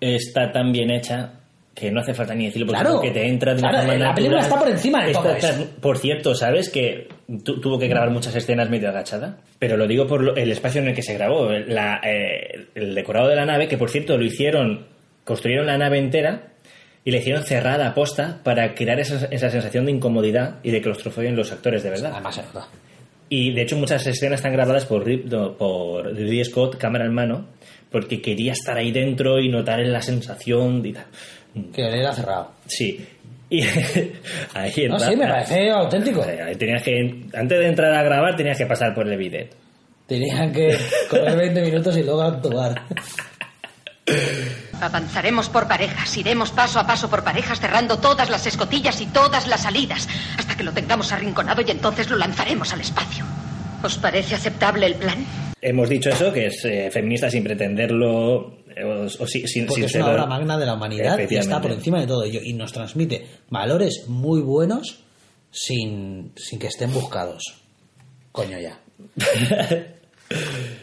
[0.00, 1.32] está tan bien hecha
[1.74, 3.00] que no hace falta ni decirlo porque Claro.
[3.00, 5.66] te entra de una Claro, forma la película está por encima de todo eso.
[5.80, 7.08] Por cierto, ¿sabes que
[7.44, 9.38] tu- tuvo que grabar muchas escenas medio agachada?
[9.58, 11.48] Pero lo digo por lo- el espacio en el que se grabó.
[11.50, 14.86] La, eh, el decorado de la nave, que por cierto lo hicieron,
[15.24, 16.48] construyeron la nave entera
[17.04, 20.80] y la hicieron cerrada a posta para crear esa, esa sensación de incomodidad y de
[20.82, 22.10] claustrofobia en los actores, de verdad.
[22.12, 22.66] además se nota.
[23.28, 27.14] Y de hecho muchas escenas están grabadas por, Rip- no, por Ridley Scott, cámara en
[27.14, 27.46] mano,
[27.90, 31.04] porque quería estar ahí dentro y notar la sensación y tal.
[31.72, 33.04] que le era cerrado Sí.
[33.48, 33.62] Y
[34.54, 36.24] ahí no, entra- sí me parece auténtico
[36.58, 39.52] tenías que, antes de entrar a grabar tenías que pasar por el bidet.
[40.06, 40.76] tenían que
[41.08, 42.82] correr 20 minutos y luego actuar
[44.82, 49.46] Avanzaremos por parejas, iremos paso a paso por parejas, cerrando todas las escotillas y todas
[49.46, 50.08] las salidas,
[50.38, 53.24] hasta que lo tengamos arrinconado y entonces lo lanzaremos al espacio.
[53.82, 55.24] ¿Os parece aceptable el plan?
[55.62, 59.88] Hemos dicho eso, que es eh, feminista sin pretenderlo, eh, o, o si- sin, Porque
[59.88, 62.40] sin es una obra magna de la humanidad y está por encima de todo ello
[62.42, 65.00] y nos transmite valores muy buenos
[65.50, 67.42] sin, sin que estén buscados.
[68.32, 68.78] Coño ya.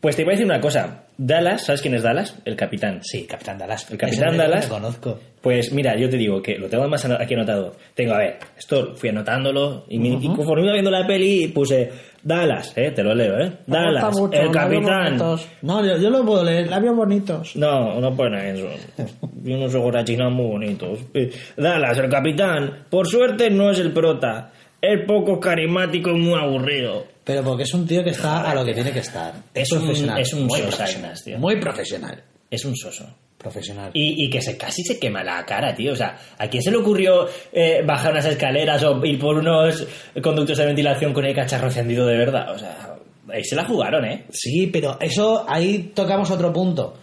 [0.00, 1.04] Pues te voy a decir una cosa.
[1.18, 2.34] Dallas, ¿sabes quién es Dallas?
[2.46, 3.00] El capitán.
[3.02, 3.90] Sí, Capitán Dallas.
[3.90, 4.66] El Capitán Dallas.
[4.66, 5.18] Conozco.
[5.42, 7.76] Pues mira, yo te digo que lo tengo más aquí anotado.
[7.94, 11.90] Tengo, a ver, esto fui anotándolo y, y conforme iba viendo la peli puse
[12.22, 13.52] Dallas, eh, te lo leo, eh.
[13.66, 15.18] Dallas, Me gusta mucho, el capitán.
[15.62, 17.56] No, yo, yo lo puedo leer, labios bonitos.
[17.56, 18.68] No, no pone eso.
[19.42, 20.98] Yo no soy gorachinas muy bonitos.
[21.14, 22.84] Eh, Dallas, el capitán.
[22.90, 24.52] Por suerte no es el prota.
[24.82, 27.04] Es poco carismático y muy aburrido.
[27.30, 29.32] Pero porque es un tío que está a lo que tiene que estar.
[29.54, 30.20] Es un- profesional.
[30.20, 31.18] es un muy sosainas, profesional.
[31.24, 31.38] tío.
[31.38, 32.24] Muy profesional.
[32.50, 33.06] Es un soso.
[33.38, 33.90] Profesional.
[33.94, 35.92] Y, y que se casi se quema la cara, tío.
[35.92, 39.86] O sea, ¿a quién se le ocurrió eh, bajar unas escaleras o ir por unos
[40.22, 42.52] conductos de ventilación con el cacharro encendido de verdad?
[42.52, 42.96] O sea,
[43.32, 44.24] ahí se la jugaron, ¿eh?
[44.30, 46.94] Sí, pero eso ahí tocamos otro punto.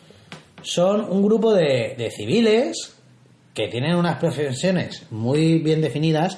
[0.62, 2.96] Son un grupo de, de civiles
[3.54, 6.38] que tienen unas profesiones muy bien definidas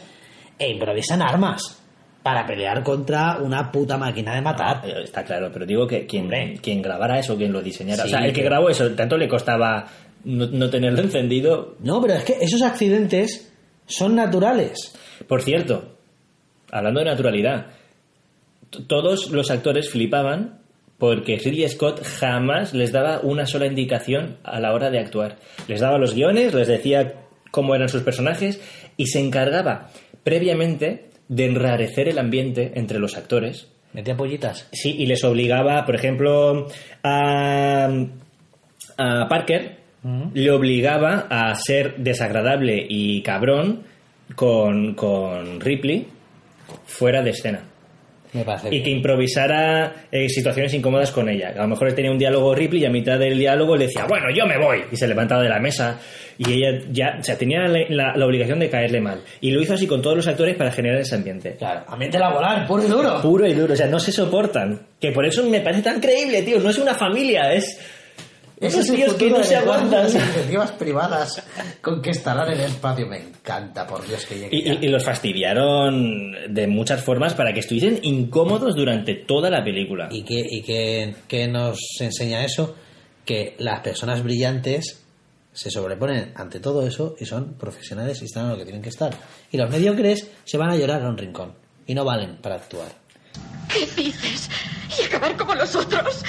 [0.60, 1.79] e improvisan armas
[2.24, 4.82] para pelear contra una puta máquina de matar.
[4.86, 8.04] Eh, Está claro, pero digo que quien, quien grabara eso, quien lo diseñara.
[8.04, 9.86] Sí, o sea, el que grabó eso, tanto le costaba
[10.26, 11.76] no, no tenerlo encendido.
[11.80, 13.52] No, pero es que esos accidentes
[13.86, 14.96] son naturales.
[15.28, 15.96] Por cierto,
[16.72, 17.68] hablando de naturalidad,
[18.88, 20.60] todos los actores flipaban
[20.98, 25.38] porque Ridley Scott jamás les daba una sola indicación a la hora de actuar.
[25.68, 27.14] Les daba los guiones, les decía
[27.52, 28.62] cómo eran sus personajes
[28.98, 29.90] y se encargaba
[30.24, 33.68] previamente de enrarecer el ambiente entre los actores.
[33.94, 34.68] Metía pollitas.
[34.74, 36.68] Sí, y les obligaba, por ejemplo,
[37.04, 37.90] a,
[38.98, 39.78] a Parker,
[40.34, 43.84] le obligaba a ser desagradable y cabrón
[44.36, 46.08] con, con Ripley
[46.86, 47.69] fuera de escena.
[48.34, 51.50] Me parece y que improvisara eh, situaciones incómodas con ella.
[51.58, 54.26] A lo mejor tenía un diálogo Ripley y a mitad del diálogo le decía, bueno,
[54.36, 54.84] yo me voy.
[54.92, 56.00] Y se levantaba de la mesa.
[56.38, 59.22] Y ella ya, o sea, tenía la, la- la obligación de caerle mal.
[59.42, 61.56] Y lo hizo así con todos los actores para generar ese ambiente.
[61.58, 63.22] Claro, ambiente laboral, puro y duro.
[63.22, 64.80] Puro y duro, o sea, no se soportan.
[65.00, 66.60] Que por eso me parece tan creíble, tío.
[66.60, 67.80] No es una familia, es...
[68.62, 70.04] Ese Unos es tíos que no se aguantan.
[70.04, 71.44] las iniciativas privadas
[71.82, 73.08] conquistarán el espacio.
[73.08, 74.50] Me encanta, por Dios, que llegue.
[74.56, 74.74] Y, ya.
[74.74, 80.10] y- y los fastidiaron de muchas formas para que estuviesen incómodos durante toda la película.
[80.12, 82.76] ¿Y qué, y qué, qué nos enseña eso?
[83.26, 85.04] Que las personas brillantes
[85.54, 88.90] se sobreponen ante todo eso y son profesionales y están en lo que tienen que
[88.90, 89.14] estar.
[89.52, 91.54] Y los mediocres se van a llorar a un rincón
[91.88, 92.88] y no valen para actuar.
[93.72, 94.50] ¿Qué dices?
[95.00, 96.24] ¿Y acabar como los otros?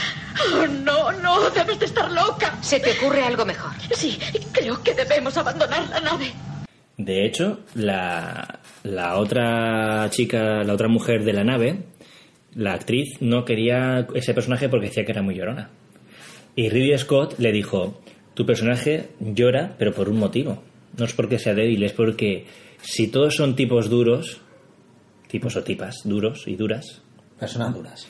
[0.55, 2.59] Oh, no, no, debes de estar loca.
[2.63, 3.73] ¿Se te ocurre algo mejor?
[3.95, 4.19] Sí,
[4.53, 6.33] creo que debemos abandonar la nave.
[6.97, 11.83] De hecho, la, la otra chica, la otra mujer de la nave,
[12.55, 15.71] la actriz, no quería ese personaje porque decía que era muy llorona.
[16.57, 18.03] Y Ridley Scott le dijo,
[18.35, 20.63] tu personaje llora, pero por un motivo.
[20.99, 22.47] No es porque sea débil, es porque
[22.83, 24.41] si todos son tipos duros,
[25.29, 27.03] tipos o tipas duros y duras,
[27.41, 28.07] Personas duras.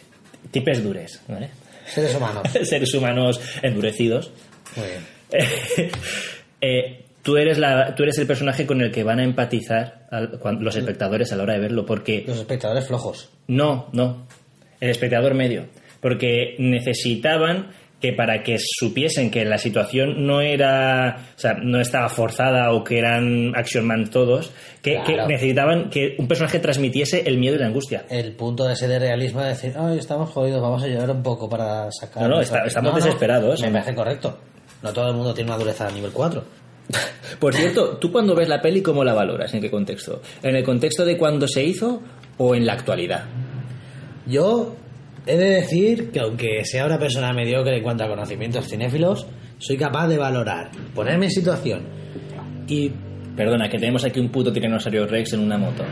[0.50, 1.48] tipes dures, ¿vale?
[1.86, 2.42] Seres humanos.
[2.64, 4.30] Seres humanos endurecidos.
[4.76, 5.90] Muy bien.
[6.60, 10.38] Eh, tú, eres la, tú eres el personaje con el que van a empatizar al-
[10.60, 13.30] los espectadores a la hora de verlo, porque Los espectadores flojos.
[13.46, 14.26] no, no,
[14.78, 15.66] el espectador medio,
[16.02, 17.68] porque necesitaban
[18.00, 22.82] que para que supiesen que la situación no era, o sea, no estaba forzada o
[22.82, 24.98] que eran action man todos, que,
[25.28, 28.06] necesitaban que un personaje transmitiese el miedo y la angustia.
[28.08, 31.22] El punto de ese de realismo de decir, ay, estamos jodidos, vamos a llorar un
[31.22, 32.22] poco para sacar.
[32.22, 32.58] No, no, nuestra-".
[32.60, 33.60] está- estamos desesperados.
[33.60, 34.38] Me parece correcto.
[34.82, 36.42] No todo el mundo tiene una dureza a nivel 4.
[37.38, 39.52] Por cierto, ¿tú cuando ves la peli cómo la valoras?
[39.52, 40.22] ¿En qué contexto?
[40.42, 42.02] ¿En el contexto de cuando se hizo
[42.38, 43.24] o en la actualidad?
[44.26, 44.74] Yo
[45.26, 49.26] he de decir que aunque sea una persona mediocre en cuanto a conocimientos cinéfilos,
[49.58, 51.82] soy capaz de valorar, ponerme en situación
[52.66, 52.90] y
[53.36, 55.82] Perdona, que tenemos aquí un puto tiranosaurio Rex en una moto.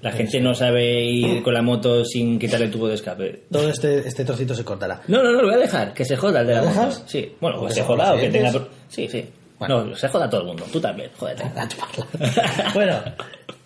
[0.00, 3.42] La gente no sabe ir con la moto sin quitar el tubo de escape.
[3.50, 5.02] todo este, este trocito se cortará.
[5.08, 5.92] No, no, no, lo voy a dejar.
[5.92, 6.80] Que se joda el de la ¿Lo moto.
[6.80, 7.04] dejas?
[7.06, 7.32] Sí.
[7.40, 8.52] Bueno, que se somos joda o que tenga...
[8.88, 9.24] Sí, sí.
[9.58, 9.84] Bueno.
[9.84, 10.64] No, se joda todo el mundo.
[10.72, 11.44] Tú también, jódete.
[11.56, 13.00] A bueno,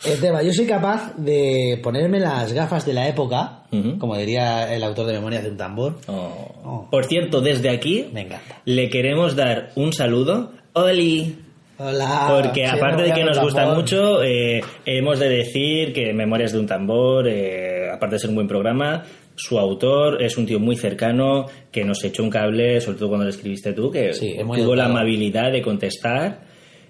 [0.05, 3.65] el tema, yo soy capaz de ponerme las gafas de la época,
[3.99, 5.99] como diría el autor de Memorias de un tambor.
[6.07, 6.55] Oh.
[6.65, 6.89] Oh.
[6.91, 8.61] Por cierto, desde aquí Me encanta.
[8.65, 10.53] le queremos dar un saludo.
[10.73, 11.39] Oli.
[11.79, 12.27] Hola.
[12.29, 16.67] Porque aparte de que nos gusta mucho, eh, hemos de decir que Memorias de un
[16.67, 19.03] tambor, eh, aparte de ser un buen programa,
[19.43, 23.25] su autor es un tío muy cercano que nos echó un cable, sobre todo cuando
[23.25, 24.83] lo escribiste tú, que Sí, tuvo la educado.
[24.91, 26.41] amabilidad de contestar.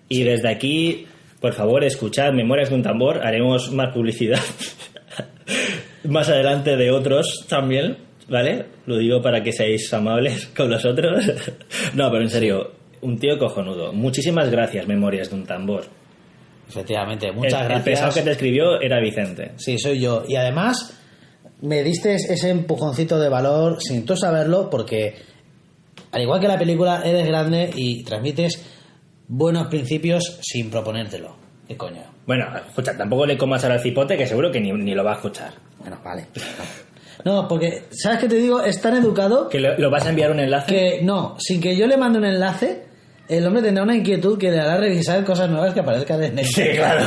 [0.09, 1.07] Y desde aquí,
[1.41, 4.41] por favor, escuchad Memorias de un tambor, haremos más publicidad
[6.05, 7.97] más adelante de otros también,
[8.29, 8.67] ¿vale?
[8.87, 11.25] Lo digo para que seáis amables con los otros.
[11.95, 12.73] no, pero en serio,
[13.03, 13.93] un tío cojonudo.
[13.93, 15.85] Muchísimas gracias, Memorias de un tambor.
[16.69, 18.15] Efectivamente, muchas el, el pesado gracias.
[18.15, 19.53] que te escribió era Vicente.
[19.57, 20.25] Sí, soy yo.
[20.29, 21.00] Y además,
[21.63, 25.15] me diste ese empujoncito de valor sin tú saberlo, porque
[26.13, 28.63] al igual que la película, eres grande y transmites
[29.29, 31.37] buenos principios sin proponértelo.
[31.69, 32.03] ¿Qué coño?
[32.27, 35.17] Bueno, escucha, tampoco le comas al cipote que seguro que ni, ni lo va a
[35.17, 35.53] escuchar.
[35.79, 36.27] Bueno, vale.
[37.25, 38.63] No, porque, ¿sabes qué te digo?
[38.63, 40.67] Es tan educado Que lo, lo vas a enviar un enlace.
[40.75, 42.85] que no, sin que yo le mande un enlace,
[43.31, 46.47] el hombre tendrá una inquietud que le hará revisar cosas nuevas que aparezcan en el
[46.53, 47.05] Sí, claro.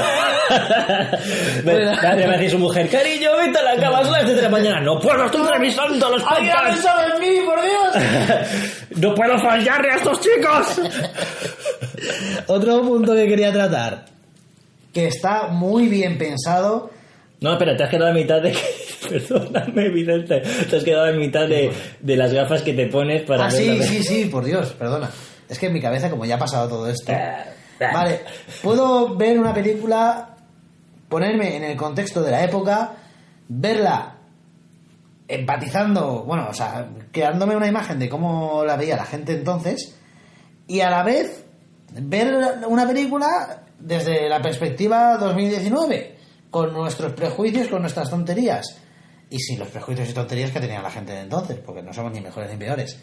[1.65, 4.49] Dale, me dice su mujer, cariño, vete a la cama a las 7 de la
[4.49, 4.79] mañana.
[4.81, 6.75] No puedo, estoy revisando los ¡Alguien ha podcasts.
[6.81, 8.89] pensado en mí, por Dios!
[9.01, 10.81] no puedo fallarle a estos chicos.
[12.47, 14.05] Otro punto que quería tratar,
[14.93, 16.89] que está muy bien pensado,
[17.41, 18.55] No, espera, te has quedado a mitad de...
[19.09, 20.41] Perdóname, Vicente.
[20.69, 23.77] Te has quedado a mitad de, de las gafas que te pones para Ah, sí,
[23.77, 25.09] la- sí, sí, por Dios, perdona.
[25.53, 27.13] Es que en mi cabeza, como ya ha pasado todo esto.
[27.79, 28.21] Vale,
[28.61, 30.35] puedo ver una película,
[31.09, 32.93] ponerme en el contexto de la época,
[33.47, 34.15] verla
[35.27, 39.95] empatizando, bueno, o sea, creándome una imagen de cómo la veía la gente entonces,
[40.67, 41.45] y a la vez
[41.93, 42.33] ver
[42.67, 46.17] una película desde la perspectiva 2019,
[46.49, 48.77] con nuestros prejuicios, con nuestras tonterías,
[49.29, 52.11] y sin los prejuicios y tonterías que tenía la gente de entonces, porque no somos
[52.11, 52.99] ni mejores ni peores.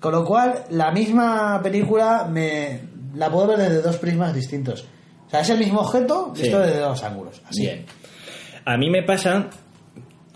[0.00, 2.80] Con lo cual, la misma película me
[3.14, 4.84] la puedo ver desde dos prismas distintos.
[5.26, 6.42] O sea, es el mismo objeto Sí.
[6.42, 7.40] visto desde dos ángulos.
[7.48, 7.62] Así.
[7.62, 7.84] Bien.
[8.64, 9.48] A mí me pasa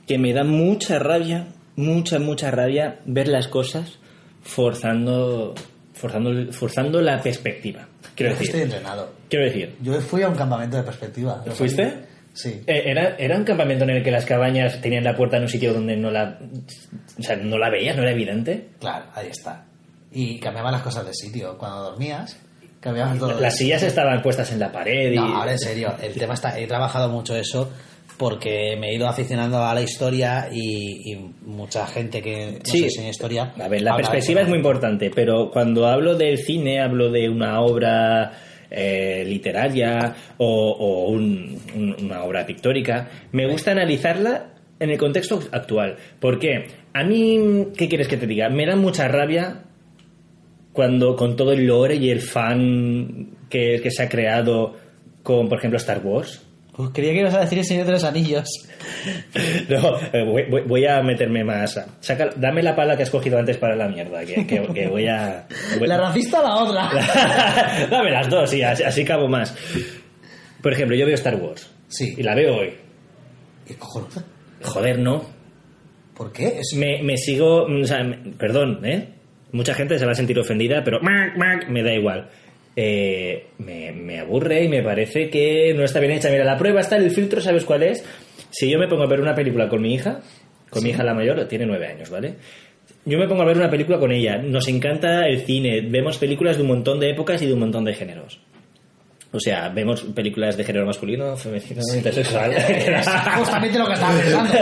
[0.07, 3.99] que me da mucha rabia, mucha, mucha rabia ver las cosas
[4.43, 5.55] forzando,
[5.95, 7.87] forzando, forzando la perspectiva.
[8.15, 9.13] Quiero Yo estoy decir, entrenado.
[9.29, 11.43] quiero decir, Yo fui a un campamento de perspectiva.
[11.45, 12.05] Lo ¿Fuiste?
[12.35, 12.61] Sí.
[12.67, 15.49] Eh, Era, era un campamento en el que las cabañas tenían la puerta en un
[15.49, 16.39] sitio donde no la,
[17.19, 18.69] o sea, no la veías, no era evidente.
[18.81, 19.65] Claro, ahí está.
[20.13, 21.57] Y cambiaban las cosas de sitio.
[21.57, 22.39] Cuando dormías,
[22.81, 23.41] cambiaban todo.
[23.41, 23.77] Las sitio.
[23.79, 25.17] sillas estaban puestas en la pared y...
[25.17, 26.59] No, ahora en serio, el tema está.
[26.59, 27.73] He trabajado mucho eso
[28.17, 31.17] porque me he ido aficionando a la historia y, y
[31.47, 32.87] mucha gente que no Sí.
[33.09, 33.53] historia.
[33.61, 37.61] A ver, la perspectiva es muy importante, pero cuando hablo del cine, hablo de una
[37.61, 38.33] obra
[38.77, 44.51] eh, literaria o, o un- un- una obra pictórica, me gusta analizarla
[44.81, 45.97] en el contexto actual.
[46.21, 46.67] ¿Por qué?
[46.93, 48.49] A mí, ¿qué quieres que te diga?
[48.49, 49.63] Me da mucha rabia
[50.73, 54.75] cuando con todo el lore y el fan que, que se ha creado
[55.23, 56.45] con, por ejemplo, Star Wars.
[56.77, 58.49] Pues creía que ibas a decir el Señor de los Anillos.
[59.69, 61.81] No, eh, voy, voy- voy a meterme más.
[62.01, 65.07] Saca, dame la pala que has cogido antes para la mierda, que, que- que voy
[65.07, 65.47] a...
[65.79, 66.91] voy- La racista la otra.
[67.91, 69.55] dame las dos, sí, así, así cabo más.
[70.63, 71.71] Por ejemplo, yo veo Star Wars.
[71.89, 72.15] Sí.
[72.17, 72.75] Y la veo hoy.
[73.67, 74.25] ¿Qué cojones?
[74.63, 75.25] Joder, no.
[76.17, 76.59] ¿Por qué?
[76.61, 77.65] Es- Me, me sigo...
[77.65, 79.09] o sea, me- perdón, ¿eh?
[79.53, 82.29] Mucha gente se va a sentir ofendida, pero me da igual.
[82.77, 86.31] Eh, me, me aburre y me parece que no está bien hecha.
[86.31, 88.05] Mira, la prueba está, el filtro, ¿sabes cuál es?
[88.51, 90.21] Si yo me pongo a ver una película con mi hija,
[90.71, 92.35] con mi hija la mayor, tiene nueve años, ¿vale?
[93.05, 94.39] Yo me pongo a ver una película con ella.
[94.39, 95.83] Nos encanta el cine.
[95.83, 98.41] Vemos películas de un montón de épocas y de un montón de géneros.
[99.31, 102.53] O sea, vemos películas de género masculino, femenino, intersexual.
[102.53, 104.53] es justamente lo que estaba pensando.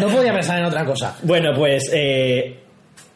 [0.00, 1.16] No podía pensar en otra cosa.
[1.22, 2.56] Bueno, pues eh,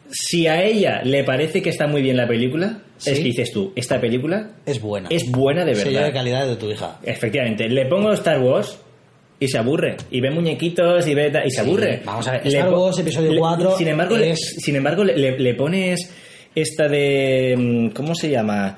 [0.09, 3.09] si a ella le parece que está muy bien la película, Sí.
[3.11, 5.09] es que dices tú, esta película Es buena.
[5.09, 6.13] es buena de Sello de verdad.
[6.13, 6.99] calidad de tu hija.
[7.03, 8.77] Efectivamente, le pongo Star Wars
[9.39, 9.97] y se aburre.
[10.11, 12.01] Y ve muñequitos y ve y se aburre.
[12.05, 15.39] vamos a ver, Star Wars, episodio le- 4 Sin embargo, le- sin embargo le, le-
[15.39, 16.13] le pones
[16.53, 17.55] esta de...
[17.57, 18.77] mm, ¿Cómo se llama?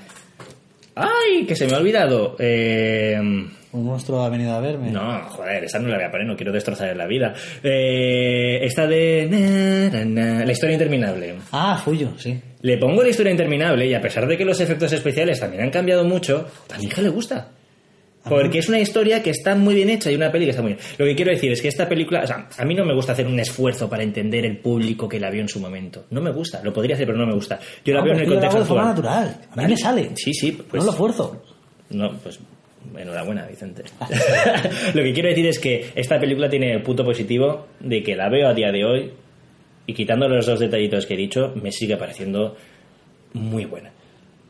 [0.96, 1.46] ¡Ay!
[1.46, 2.36] Que se me ha olvidado.
[2.40, 3.18] Eh,
[3.74, 4.92] Un monstruo ha venido a verme.
[4.92, 7.34] no, joder, esa no la voy a poner, no quiero destrozar la vida.
[7.64, 9.28] Eh, esta de...
[9.92, 11.36] na, na, na, la historia interminable.
[11.52, 12.40] Ah, Fuyo, sí.
[12.62, 15.72] Le pongo la historia interminable y a pesar de que los efectos especiales también han
[15.72, 17.50] cambiado mucho, a mi hija le gusta.
[18.30, 20.74] Porque es una historia que está muy bien hecha y una peli que está muy
[20.76, 20.86] bien.
[20.98, 23.12] Lo que quiero decir es que esta película, o sea, a mí no me gusta
[23.12, 26.06] hacer un esfuerzo para entender el público que la vio en su momento.
[26.12, 27.60] No me gusta, lo podría hacer, pero no me gusta.
[27.84, 29.42] Yo la Ah, veo pues en el yo lo contexto hago de forma natural.
[29.52, 30.12] A mí me sale.
[30.16, 31.44] Sí, sí, pues no lo fuerzo.
[31.90, 32.40] no, pues
[32.98, 33.84] enhorabuena, Vicente.
[34.94, 38.30] Lo que quiero decir es que esta película tiene el punto positivo de que la
[38.30, 39.14] veo a día de hoy
[39.86, 42.56] y quitando los dos detallitos que he dicho, me sigue pareciendo
[43.34, 43.92] muy buena.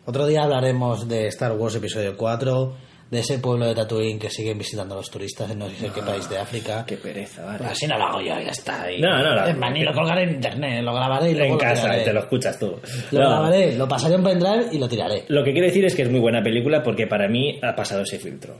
[0.06, 2.74] Otro día hablaremos de Star Wars Episodio 4,
[3.12, 6.28] de ese pueblo de Tatooine que siguen visitando los turistas en no sé qué país
[6.30, 6.80] de África.
[6.80, 7.60] Ah, Qué pereza, vale.
[7.60, 8.92] Pues así no lo hago yo, ya está.
[8.92, 9.46] Y- No, no, no.
[9.46, 12.22] Es más, ni lo colgaré en internet, lo grabaré y luego en casa, te lo
[12.22, 12.76] escuchas tú.
[13.12, 15.26] Lo No, grabaré, lo pasaré en pendrive y lo tiraré.
[15.28, 18.02] Lo que quiero decir es que es muy buena película porque para mí ha pasado
[18.02, 18.56] ese filtro.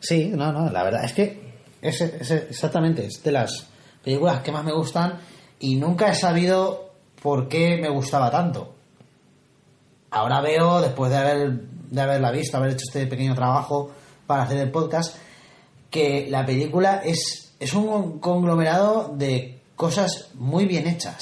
[0.00, 1.38] Sí, no, no, la verdad es que
[1.82, 3.68] es, es exactamente, es de las
[4.02, 5.18] películas que más me gustan
[5.60, 8.76] y nunca he sabido por qué me gustaba tanto.
[10.10, 13.90] Ahora veo, después de, haber, de haberla visto, haber hecho este pequeño trabajo
[14.26, 15.16] para hacer el podcast,
[15.90, 21.18] que la película es, es un conglomerado de cosas muy bien hechas.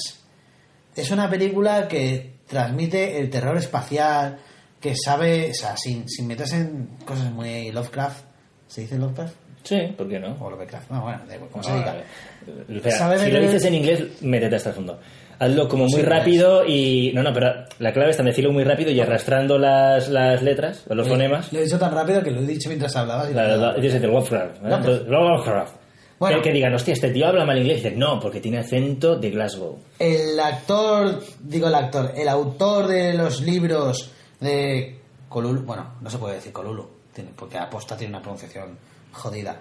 [0.95, 4.39] Es una película que transmite el terror espacial,
[4.79, 8.23] que sabe, o sea, sin, sin meterse en cosas muy Lovecraft.
[8.67, 9.33] ¿Se dice Lovecraft?
[9.63, 10.35] Sí, ¿por qué no?
[10.39, 10.89] O Lovecraft.
[10.91, 11.91] No, bueno, igual, ¿cómo se Ah, diga?
[11.91, 12.77] vale.
[12.77, 14.99] Espera, ¿Sabe si lo dices en inglés, métete hasta el fondo.
[15.39, 17.11] Hazlo como muy rápido y...
[17.13, 20.83] No, no, pero la clave está en decirlo muy rápido y arrastrando las, las letras,
[20.89, 21.53] o los fonemas.
[21.53, 23.29] Lo he dicho tan rápido que lo he dicho mientras hablabas.
[23.29, 24.09] y la- dices el.
[24.09, 25.03] ¿eh?
[25.07, 25.75] Lovecraft.
[26.19, 26.37] Bueno.
[26.37, 27.77] Que, que digan, hostia, este tío habla mal inglés.
[27.79, 29.77] Y dices, no, porque tiene acento de Glasgow.
[29.99, 34.97] El actor, digo el actor, el autor de los libros de
[35.29, 36.87] Colulu, bueno, no se puede decir Colulu,
[37.35, 38.75] porque aposta tiene una pronunciación
[39.11, 39.55] jodida.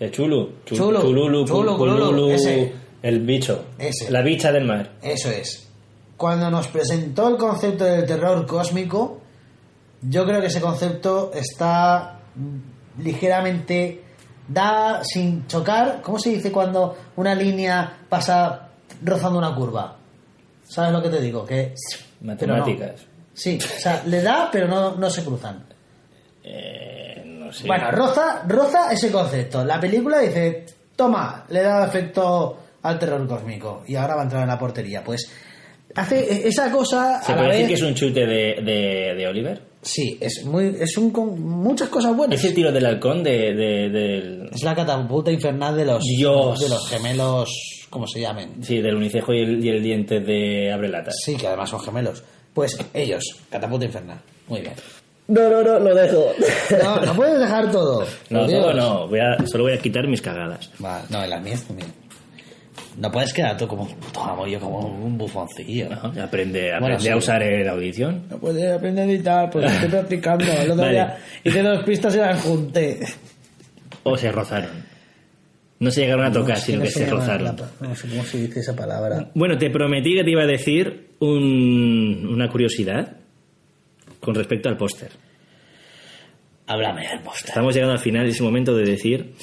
[0.00, 0.54] El Chulu.
[0.66, 1.00] Chu- Chulu.
[1.00, 1.44] Chulu,
[2.32, 2.72] ese.
[3.04, 3.66] El bicho.
[3.78, 4.10] Ese.
[4.10, 4.92] La bicha del mar.
[5.02, 5.68] Eso es.
[6.16, 9.20] Cuando nos presentó el concepto del terror cósmico,
[10.00, 12.20] yo creo que ese concepto está
[12.96, 14.02] ligeramente
[14.48, 16.00] da sin chocar.
[16.00, 18.70] ¿Cómo se dice cuando una línea pasa
[19.02, 19.98] rozando una curva?
[20.66, 21.44] ¿Sabes lo que te digo?
[21.44, 21.74] Que
[22.22, 22.28] no.
[22.28, 23.02] Matemáticas.
[23.34, 25.62] Sí, o sea, le da, pero no, no se cruzan.
[26.42, 27.66] Eh, no sé.
[27.66, 29.62] Bueno, roza, roza ese concepto.
[29.62, 30.64] La película dice,
[30.96, 35.02] toma, le da efecto al terror cósmico y ahora va a entrar en la portería.
[35.02, 35.30] Pues
[35.94, 37.80] hace esa cosa ¿Se a la puede decir vez...
[37.80, 39.60] que es un chute de, de, de Oliver?
[39.82, 42.38] Sí, es muy, es un con muchas cosas buenas.
[42.38, 44.48] ¿Es el tiro del halcón de, de-.
[44.54, 46.58] Es la catapulta infernal de los Dios.
[46.60, 48.62] de los gemelos, como se llamen.
[48.62, 51.16] Sí, del unicejo y el, y el diente de Abrelatas.
[51.22, 52.22] Sí, que además son gemelos.
[52.54, 54.20] Pues ellos, catapulta infernal.
[54.48, 54.74] Muy bien.
[55.26, 56.32] No, no, no, lo dejo.
[56.82, 58.06] No, no puedes dejar todo.
[58.30, 59.08] No, todo no.
[59.08, 60.70] Voy a, solo voy a quitar mis cagadas.
[60.82, 61.92] Va, no, en las mías también.
[62.98, 65.92] No puedes quedar tú como un puto amo, yo como un bufoncillo.
[65.92, 67.08] Ajá, Aprende, aprende Bueno, sí.
[67.08, 68.22] a usar el audición.
[68.30, 70.44] No puedes aprender a editar, pues estoy practicando.
[70.44, 70.90] El otro Vale.
[70.92, 73.00] día hice dos pistas y las junté.
[74.04, 74.70] O se rozaron.
[75.80, 77.44] No se llegaron a tocar, que sino no que se se rozaron.
[77.56, 79.28] la- No sé cómo se dice esa palabra.
[79.34, 83.16] Bueno, te prometí que te iba a decir un- una curiosidad
[84.20, 85.10] con respecto al póster.
[86.66, 87.48] Háblame del póster.
[87.50, 89.34] Estamos llegando al final de ese momento de decir...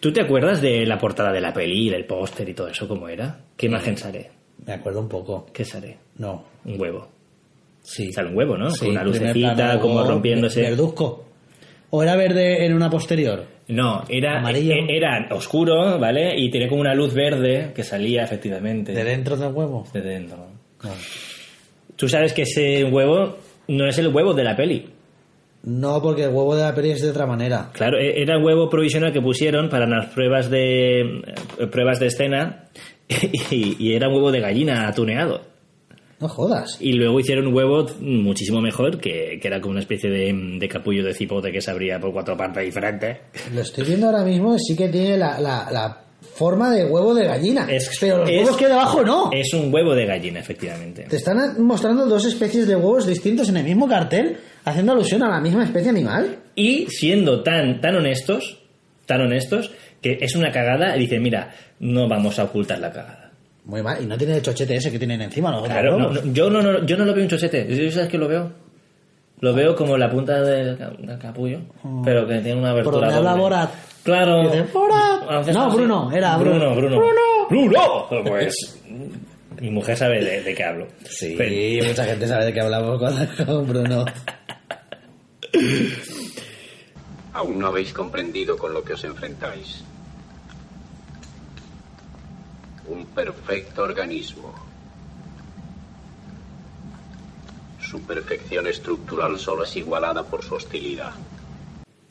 [0.00, 3.08] ¿Tú te acuerdas de la portada de la peli, del póster y todo eso, cómo
[3.08, 3.38] era?
[3.56, 4.30] ¿Qué imagen sale?
[4.66, 5.46] Me acuerdo un poco.
[5.52, 5.96] ¿Qué sale?
[6.18, 6.44] No.
[6.64, 7.08] Un huevo.
[7.82, 8.12] Sí.
[8.12, 8.70] Sale un huevo, ¿no?
[8.70, 10.62] Sí, Con una lucecita, plano, como rompiéndose.
[10.62, 11.24] Verduzco.
[11.90, 13.44] ¿O era verde en una posterior?
[13.68, 14.72] No, era, Amarillo.
[14.74, 16.34] e- era oscuro, ¿vale?
[16.38, 18.92] Y tenía como una luz verde que salía efectivamente.
[18.92, 19.86] ¿De dentro del huevo?
[19.92, 20.36] de dentro.
[20.82, 20.90] No.
[21.96, 23.36] Tú sabes que ese huevo
[23.68, 24.86] no es el huevo de la peli.
[25.62, 27.70] No, porque el huevo de la peli es de otra manera.
[27.72, 32.06] Claro, e- era el huevo provisional que pusieron para las pruebas de eh, pruebas de
[32.06, 32.64] escena
[33.50, 35.42] y, y era un huevo de gallina atuneado.
[36.18, 36.76] No jodas.
[36.80, 40.68] Y luego hicieron un huevo muchísimo mejor, que, que era como una especie de, de
[40.68, 43.16] capullo de cipote que se abría por cuatro partes diferentes.
[43.54, 46.02] Lo estoy viendo ahora mismo, sí que tiene la, la, la
[46.34, 47.66] forma de huevo de gallina.
[47.70, 49.30] Es- pero los es- huevos que hay debajo no.
[49.32, 51.04] Es un huevo de gallina, efectivamente.
[51.08, 55.28] Te están mostrando dos especies de huevos distintos en el mismo cartel, haciendo alusión a
[55.28, 56.36] la misma especie animal.
[56.54, 58.58] Y siendo tan, tan honestos,
[59.06, 59.70] tan honestos,
[60.02, 63.30] que es una cagada, y dicen, mira, no vamos a ocultar la cagada.
[63.64, 64.02] Muy mal.
[64.02, 66.62] Y no tiene el chochete ese que tienen encima otros Claro, no, no, yo, no,
[66.62, 67.66] no, yo no lo veo un chochete.
[67.68, 68.50] ¿Yo sabes que lo veo?
[69.40, 71.60] Lo veo como la punta del, del capullo,
[72.04, 73.06] pero que tiene una abertura.
[73.10, 73.34] donde habla.
[73.34, 73.70] Borat.
[74.02, 74.42] Claro.
[74.42, 75.46] Dice, "Borat".
[75.52, 75.70] No.
[75.70, 76.74] Bruno, era Bruno.
[76.74, 76.96] Bruno.
[77.48, 78.06] Bruno.
[78.10, 78.24] Bruno.
[78.24, 78.80] Pues
[79.60, 80.86] mi mujer sabe de, de qué hablo.
[81.08, 84.04] Sí, Pero- mucha gente sabe de qué hablamos con, con Bruno.
[87.32, 89.82] Aún no habéis comprendido con lo que os enfrentáis.
[92.88, 94.52] Un perfecto organismo.
[97.80, 101.12] Su perfección estructural solo es igualada por su hostilidad.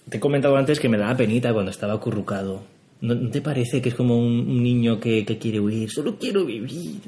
[0.09, 2.63] Te he comentado antes que me daba penita cuando estaba acurrucado.
[3.01, 5.89] ¿No, te parece que es como un niño que, que quiere huir?
[5.89, 7.01] Solo quiero vivir.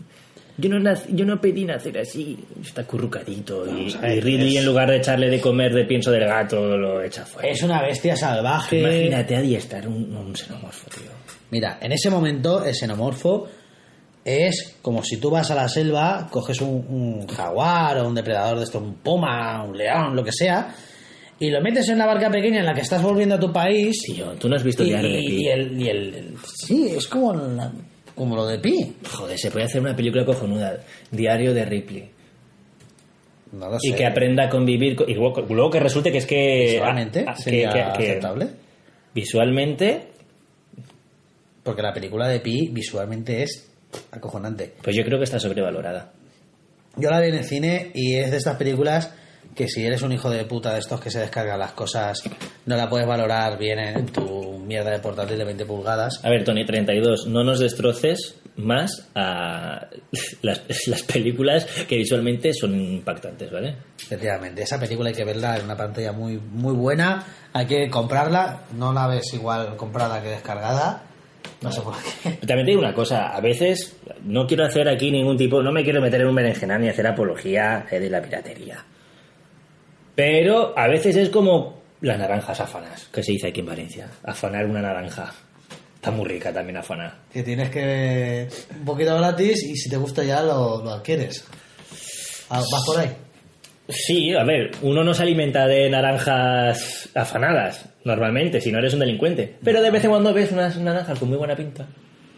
[0.58, 2.38] Yo no, nac- yo no pedí nacer así.
[2.62, 3.66] Está acurrucadito.
[3.66, 6.78] Y, ver, y Ridley, es- en lugar de echarle de comer de pienso del gato,
[6.78, 7.49] lo echa fuera.
[7.49, 8.80] Es una bestia salvaje.
[8.80, 11.10] Imagínate adiestrar un, un xenomorfo, tío.
[11.52, 13.47] Mira, en ese momento el xenomorfo
[14.24, 18.58] es como si tú vas a la selva, coges un, un jaguar o un depredador
[18.60, 20.74] de esto, un puma, un león, lo que sea,
[21.39, 23.99] y lo metes en la barca pequeña en la que estás volviendo a tu país.
[24.06, 24.93] Tío, tú no has visto y, y-
[25.47, 27.72] el, y el- el- Sí, es como, la-
[28.22, 28.95] como lo de Pi.
[29.11, 30.78] Joder, se puede hacer una película cojonuda.
[31.11, 32.09] Diario de Ripley.
[33.53, 34.95] No lo Y que aprenda a convivir.
[34.95, 36.67] con- Y luego, luego que resulte que es que.
[36.74, 38.47] Visualmente sería que- que- aceptable.
[39.13, 40.07] Visualmente,
[41.63, 43.69] Porque la película de Pi visualmente es
[44.11, 44.74] acojonante.
[44.82, 46.13] pues yo creo que está sobrevalorada.
[46.97, 49.13] Yo la vi en el cine y es de estas películas
[49.56, 52.24] que si eres un hijo de puta de estos que se descargan las cosas,
[52.66, 56.24] no la puedes valorar bien en tu mierda de portátil de 20 pulgadas.
[56.24, 59.88] A ver, Tony 32, no nos destroces más a
[60.42, 63.76] las, las películas que visualmente son impactantes, ¿vale?
[64.02, 67.24] Efectivamente, esa película hay que verla en una pantalla muy, muy buena,
[67.54, 71.04] hay que comprarla, no la ves igual comprada que descargada,
[71.62, 72.30] no sé por qué.
[72.48, 75.84] También te digo una cosa, a veces no quiero hacer aquí ningún tipo, no me
[75.84, 78.84] quiero meter en un berenjenal ni hacer apología eh, de la piratería.
[80.24, 84.07] Pero a veces es como las naranjas afanas, que se dice aquí en Valencia.
[84.24, 85.34] Afanar una naranja.
[85.95, 87.16] Está muy rica también afanar.
[87.33, 88.47] Que tienes que
[88.78, 91.43] un poquito gratis y si te gusta ya lo, lo adquieres.
[92.51, 93.09] Ah, ¿Vas por ahí?
[93.89, 99.00] Sí, a ver, uno no se alimenta de naranjas afanadas normalmente, si no eres un
[99.00, 99.58] delincuente.
[99.63, 101.87] Pero de vez en cuando ves unas naranjas con muy buena pinta.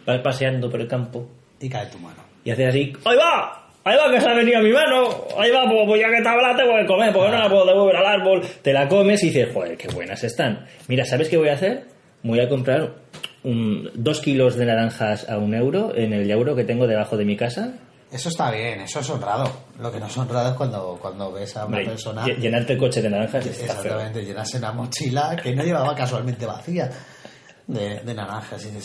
[0.06, 1.28] Vas paseando por el campo
[1.60, 2.22] Y cae tu mano.
[2.44, 3.63] y haces así, ¡ahí va!
[3.84, 5.08] ¡Ahí va que se ha venido a mi mano!
[5.38, 5.64] ¡Ahí va!
[5.68, 8.06] Pues, pues ya que estaba la tengo que comer, porque no la puedo devolver al
[8.06, 8.40] árbol.
[8.62, 10.66] Te la comes y dices, joder, qué buenas están.
[10.88, 11.84] Mira, ¿sabes qué voy a hacer?
[12.22, 12.94] Voy a comprar
[13.42, 17.26] un, dos kilos de naranjas a un euro en el euro que tengo debajo de
[17.26, 17.74] mi casa.
[18.10, 19.50] Eso está bien, eso es honrado.
[19.80, 22.24] Lo que no es honrado es cuando, cuando ves a una persona...
[22.24, 23.82] lle- llenarte el coche de naranjas está feo.
[23.82, 26.88] Exactamente, llenase la mochila que no llevaba casualmente vacía
[27.66, 28.78] de, de naranjas y de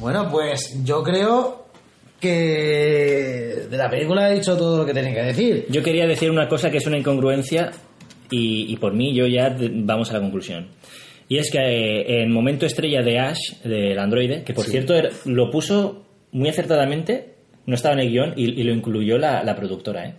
[0.00, 1.66] Bueno, pues yo creo
[2.18, 5.66] que de la película he dicho todo lo que tenía que decir.
[5.68, 7.70] Yo quería decir una cosa que es una incongruencia
[8.30, 10.68] y, y por mí yo ya vamos a la conclusión.
[11.30, 15.08] Y es que eh, en momento estrella de Ash, del androide, que por cierto era-
[15.26, 17.34] lo puso muy acertadamente,
[17.66, 20.14] no estaba en el guion y, y lo incluyó la, la productora, ¿eh?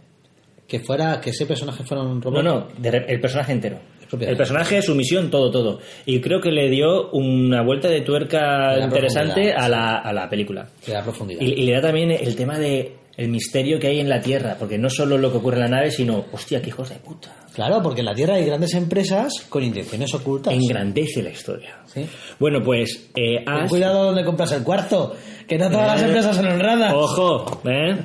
[0.67, 2.43] Que fuera, que ese personaje fuera un No, robot.
[2.43, 3.77] no, de re- el personaje entero.
[4.19, 5.79] El personaje, su misión, todo, todo.
[6.05, 10.29] Y creo que le dio una vuelta de tuerca Le interesante a la, a la
[10.29, 10.67] película.
[10.85, 11.41] Que da profundidad.
[11.41, 14.55] Y, y le da también el tema de el misterio que hay en la Tierra,
[14.57, 17.35] porque no solo lo que ocurre en la nave, sino, hostia, qué hijos de puta.
[17.53, 20.53] Claro, porque en la Tierra hay grandes empresas con intenciones ocultas.
[20.53, 21.79] Engrandece la historia.
[21.85, 22.05] Sí.
[22.39, 23.69] Bueno, pues eh, Ash...
[23.69, 25.15] cuidado donde compras el cuarzo,
[25.47, 26.93] que no todas las empresas son honradas.
[26.93, 27.97] Ojo, ¿eh?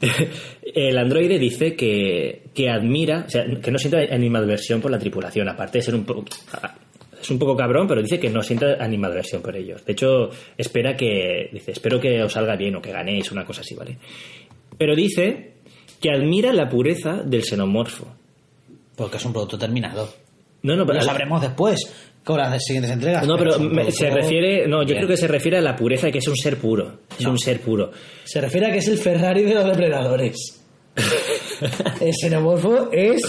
[0.74, 5.48] El androide dice que, que admira, o sea, que no siente animadversión por la tripulación,
[5.48, 6.24] aparte de ser un poco.
[7.20, 9.84] Es un poco cabrón, pero dice que no siente animadversión por ellos.
[9.84, 11.50] De hecho, espera que.
[11.52, 13.98] Dice, espero que os salga bien o que ganéis, una cosa así, ¿vale?
[14.78, 15.52] Pero dice
[16.00, 18.06] que admira la pureza del xenomorfo.
[18.96, 20.08] Porque es un producto terminado.
[20.62, 20.98] No, no, pero.
[21.00, 21.92] Lo sabremos después,
[22.24, 23.26] con las siguientes entregas.
[23.26, 24.66] No, pero me- se refiere.
[24.68, 24.98] No, yo bien.
[24.98, 27.00] creo que se refiere a la pureza que es un ser puro.
[27.18, 27.30] Es No.
[27.32, 27.90] un ser puro.
[28.24, 30.36] Se refiere a que es el Ferrari de los depredadores.
[32.00, 33.22] el xenomorfo es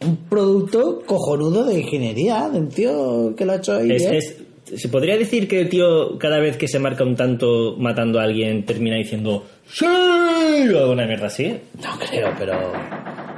[0.00, 3.90] un producto cojonudo de ingeniería, de un tío que lo ha hecho ahí.
[3.92, 4.36] Es- es-
[4.76, 8.24] ¿Se podría decir que el tío, cada vez que se marca un tanto matando a
[8.24, 9.84] alguien, termina diciendo ¡Sí!
[9.86, 11.58] o alguna mierda así?
[11.82, 12.72] No creo, pero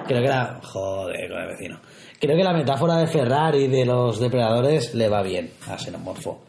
[0.06, 1.80] creo que la joder con el vecino.
[2.18, 6.40] Creo que la metáfora de Ferrari de los depredadores le va bien a Xenomorfo.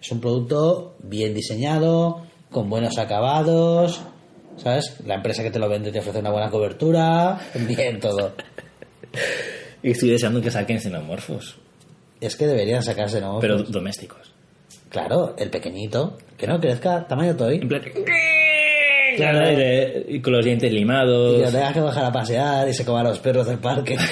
[0.00, 4.00] Es un producto bien diseñado, con buenos acabados,
[4.56, 4.96] ¿sabes?
[5.06, 8.32] La empresa que te lo vende te ofrece una buena cobertura, bien todo.
[9.82, 11.56] Y estoy deseando que saquen xenomorfos,
[12.20, 13.40] Es que deberían sacar Xenomorfos.
[13.40, 14.34] pero domésticos.
[14.90, 17.56] Claro, el pequeñito, que no crezca, tamaño toy.
[17.56, 17.82] En plan...
[19.16, 19.50] Claro.
[19.52, 21.36] Y de- y con los dientes Y limados.
[21.36, 23.96] que lo tengas que bajar a pasear y se coma a los perros del parque.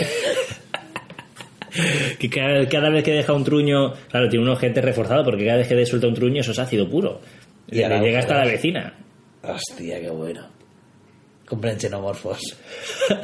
[2.18, 5.58] Que cada, cada vez que deja un truño, claro, tiene un ojete reforzado porque cada
[5.58, 7.20] vez que suelta un truño eso es ácido puro.
[7.68, 8.56] Y Y ahora le llega hasta la ojeras.
[8.56, 8.94] vecina.
[9.44, 10.48] Hostia, qué bueno.
[11.46, 12.40] Compren xenomorfos.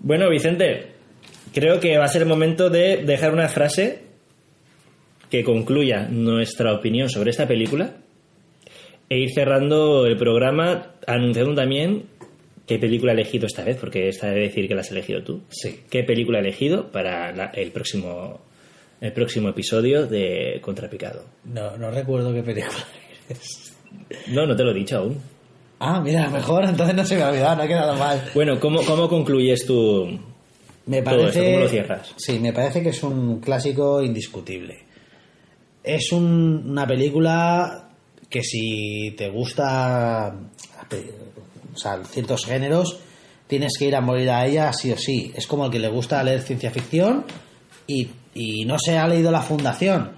[0.00, 0.92] Bueno, Vicente,
[1.58, 4.00] creo que va a ser el momento de dejar una frase
[5.30, 7.96] que concluya nuestra opinión sobre esta película
[9.10, 12.04] e ir cerrando el programa anunciando también
[12.66, 15.42] qué película he elegido esta vez, porque esta debe decir que la has elegido tú.
[15.48, 15.80] Sí.
[15.90, 18.40] ¿Qué película he elegido para la- el próximo
[19.00, 21.24] el próximo episodio de Contrapicado?
[21.44, 22.76] No, no recuerdo qué película
[23.28, 23.74] es.
[24.28, 25.18] No, no te lo he dicho aún.
[25.80, 28.20] Ah, mira, mejor, entonces no se me ha olvidado, no ha quedado mal.
[28.34, 30.18] Bueno, ¿cómo, cómo concluyes tú?
[30.88, 31.38] Me Todo parece.
[31.38, 32.14] esto, ¿cómo lo cierras?
[32.16, 34.84] Sí, me parece que es un clásico indiscutible.
[35.84, 37.88] Es un- una película
[38.28, 40.34] que si te gusta
[41.74, 42.98] o sea, ciertos géneros,
[43.46, 45.32] tienes que ir a morir a ella sí o sí.
[45.34, 47.24] Es como el que le gusta leer ciencia ficción
[47.86, 50.10] y, y no se ha leído la fundación.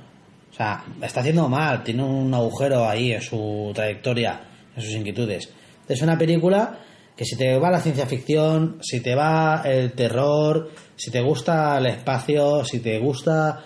[0.50, 4.40] O sea, está haciendo mal, tiene un agujero ahí en su trayectoria,
[4.76, 5.48] en sus inquietudes.
[5.88, 6.78] Es una película
[7.20, 11.76] que si te va la ciencia ficción, si te va el terror, si te gusta
[11.76, 13.62] el espacio, si te gusta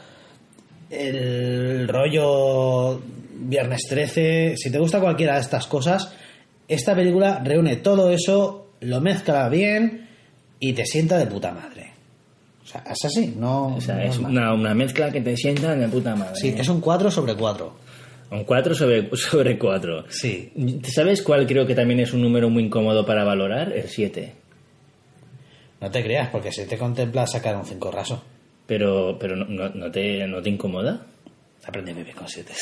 [0.91, 3.01] el rollo
[3.37, 6.13] Viernes 13, si te gusta cualquiera de estas cosas,
[6.67, 10.09] esta película reúne todo eso, lo mezcla bien
[10.59, 11.93] y te sienta de puta madre.
[12.65, 13.77] O sea, es así, no.
[13.77, 14.33] O sea, no es mal.
[14.33, 16.35] una, una mezcla que te sienta de puta madre.
[16.35, 17.84] Sí, es un 4 sobre 4.
[18.35, 20.05] Un 4 sobre, sobre 4.
[20.09, 20.53] Sí.
[20.93, 23.73] ¿Sabes cuál creo que también es un número muy incómodo para valorar?
[23.73, 24.33] El 7.
[25.81, 28.23] No te creas, porque si te contempla sacar un 5 raso.
[28.67, 31.07] Pero, pero no, no- no te, ¿no te incomoda?
[31.67, 32.53] Aprende a vivir con 7.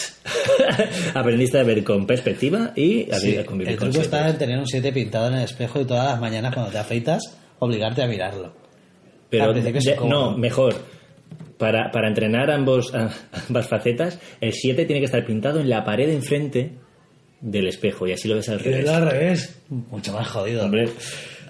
[1.15, 4.39] Aprendiste a ver con perspectiva y a, Sí, a convivir el con truco está en
[4.39, 8.03] tener un 7 pintado en el espejo y todas las mañanas cuando te afeitas, obligarte
[8.03, 8.53] a mirarlo.
[9.31, 10.75] Pero de- no, mejor.
[11.63, 16.09] Para, para entrenar ambos, ambas facetas, el 7 tiene que estar pintado en la pared
[16.09, 16.73] de enfrente
[17.41, 18.89] del espejo y así lo ves al revés.
[18.89, 19.63] al revés.
[19.69, 20.65] Mucho más jodido.
[20.65, 20.89] Hombre.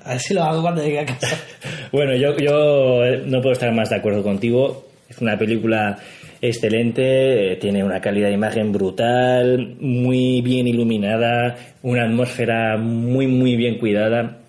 [0.04, 1.34] A ver si lo hago cuando llegue a casa.
[1.92, 4.84] Bueno, yo, yo eh, no puedo estar más de acuerdo contigo.
[5.08, 5.98] Es una película
[6.42, 13.56] excelente, eh, tiene una calidad de imagen brutal, muy bien iluminada, una atmósfera muy, muy
[13.56, 14.40] bien cuidada.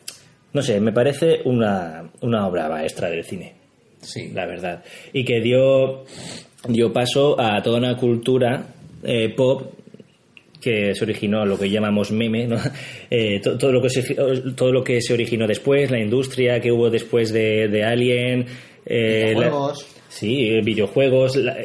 [0.51, 3.62] No sé, me parece una, una obra maestra del cine,
[4.03, 4.29] Sí.
[4.33, 4.83] la verdad.
[5.11, 6.05] Y que dio,
[6.67, 8.67] dio paso a toda una cultura
[9.03, 9.73] eh, pop
[10.61, 12.57] que se originó lo que llamamos meme, ¿no?
[13.09, 14.15] Eh, to- todo, lo que se,
[14.55, 18.45] todo lo que se originó después, la industria que hubo después de, de Alien,
[18.85, 19.85] eh, la- Videojuegos.
[20.09, 21.57] sí, eh, videojuegos, la-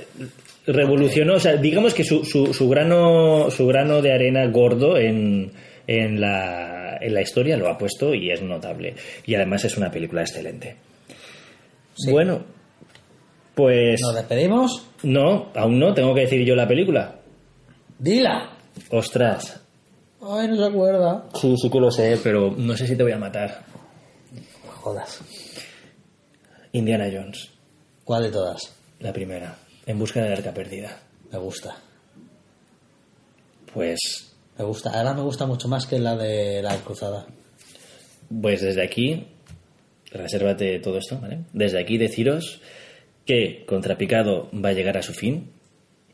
[0.66, 5.50] revolucionó, o sea, digamos que su, su, su grano su grano de arena gordo en,
[5.86, 8.94] en, la, en la historia lo ha puesto y es notable.
[9.24, 10.76] Y además es una película excelente.
[12.06, 12.44] Bueno,
[13.54, 14.86] pues Nos despedimos.
[15.02, 17.16] no, aún no, tengo que decir yo la película.
[17.98, 18.50] Dila.
[18.90, 19.60] Ostras,
[20.22, 21.24] Ay, no se acuerda.
[21.34, 23.64] sí, sí que lo sé, pero no sé si te voy a matar.
[24.80, 25.20] Jodas.
[26.72, 27.50] Indiana Jones,
[28.04, 28.74] ¿Cuál de todas?
[29.00, 29.56] la primera,
[29.86, 30.96] en busca del arca perdida.
[31.32, 31.76] Me gusta.
[33.74, 33.98] Pues,
[34.58, 34.90] Me gusta.
[34.90, 37.26] Ahora me gusta mucho más que la de la cruzada.
[38.42, 39.26] pues desde aquí,
[40.12, 41.40] resérvate todo esto, ¿vale?
[41.52, 42.60] Desde aquí deciros
[43.26, 45.50] que Contrapicado va a llegar a su fin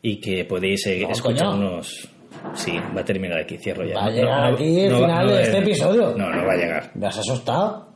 [0.03, 2.09] y que podéis eh, No, escucharnos.
[2.55, 3.95] Sí, va a terminar aquí, cierro ya.
[3.95, 6.15] Va a llegar aquí el final de este episodio.
[6.17, 6.91] No, no va a llegar.
[6.95, 7.89] ¿Me has asustado?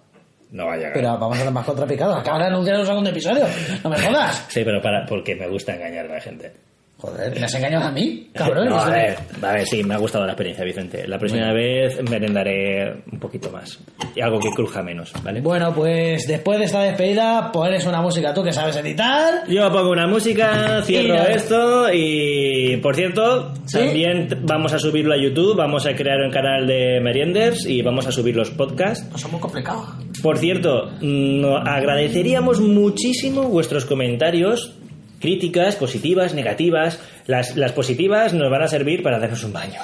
[0.51, 0.93] No va a llegar.
[0.95, 2.15] Pero vamos a hacer más contrapicado.
[2.17, 3.45] Acaba de anunciar un segundo episodio.
[3.85, 4.47] No me jodas.
[4.51, 6.53] Sí, pero para, porque me gusta engañar a la gente.
[7.01, 8.29] Joder, ¿me has engañado a mí?
[8.35, 8.69] Cabrón.
[8.71, 11.07] No, a ver, a ver, sí, me ha gustado la experiencia, Vicente.
[11.07, 13.79] La próxima vez merendaré un poquito más.
[14.17, 15.41] Y algo que cruja menos, ¿vale?
[15.41, 19.45] Bueno, pues después de esta despedida, pones una música tú que sabes editar.
[19.49, 23.79] Yo pongo una música, cierro Y esto y, por cierto, ¿Sí?
[23.79, 28.09] también vamos a subirlo a YouTube, vamos a crear un canal de Merienders y vamos
[28.09, 29.09] a subir los podcasts.
[29.13, 29.87] No son muy complicados.
[30.21, 34.75] Por cierto, mm, no- agradeceríamos muchísimo vuestros comentarios,
[35.21, 37.01] críticas, positivas, negativas.
[37.27, 39.81] Las, las positivas nos van a servir para darnos un baño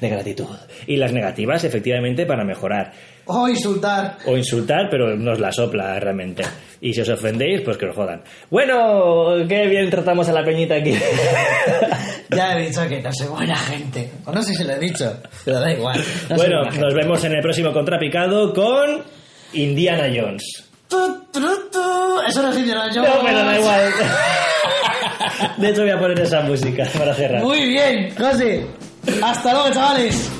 [0.00, 0.56] de gratitud.
[0.86, 2.92] Y las negativas, efectivamente, para mejorar.
[3.26, 4.18] O insultar.
[4.26, 6.42] O insultar, pero nos la sopla realmente.
[6.80, 8.22] Y si os ofendéis, pues que os jodan.
[8.50, 10.94] Bueno, qué bien tratamos a la peñita aquí.
[12.32, 14.08] Ya he dicho que no soy buena gente.
[14.24, 16.00] O no sé si lo he dicho, pero da igual.
[16.28, 19.02] No bueno, nos vemos en el próximo Contrapicado con
[19.52, 20.64] Indiana Jones.
[20.86, 20.96] Tu,
[21.32, 21.40] tu,
[21.72, 22.20] tu.
[22.28, 23.10] Eso no es Indiana Jones.
[23.10, 23.92] No, pero da igual.
[25.56, 27.42] De hecho, voy a poner esa música para cerrar.
[27.42, 28.66] Muy bien, José.
[29.22, 30.30] Hasta luego, chavales.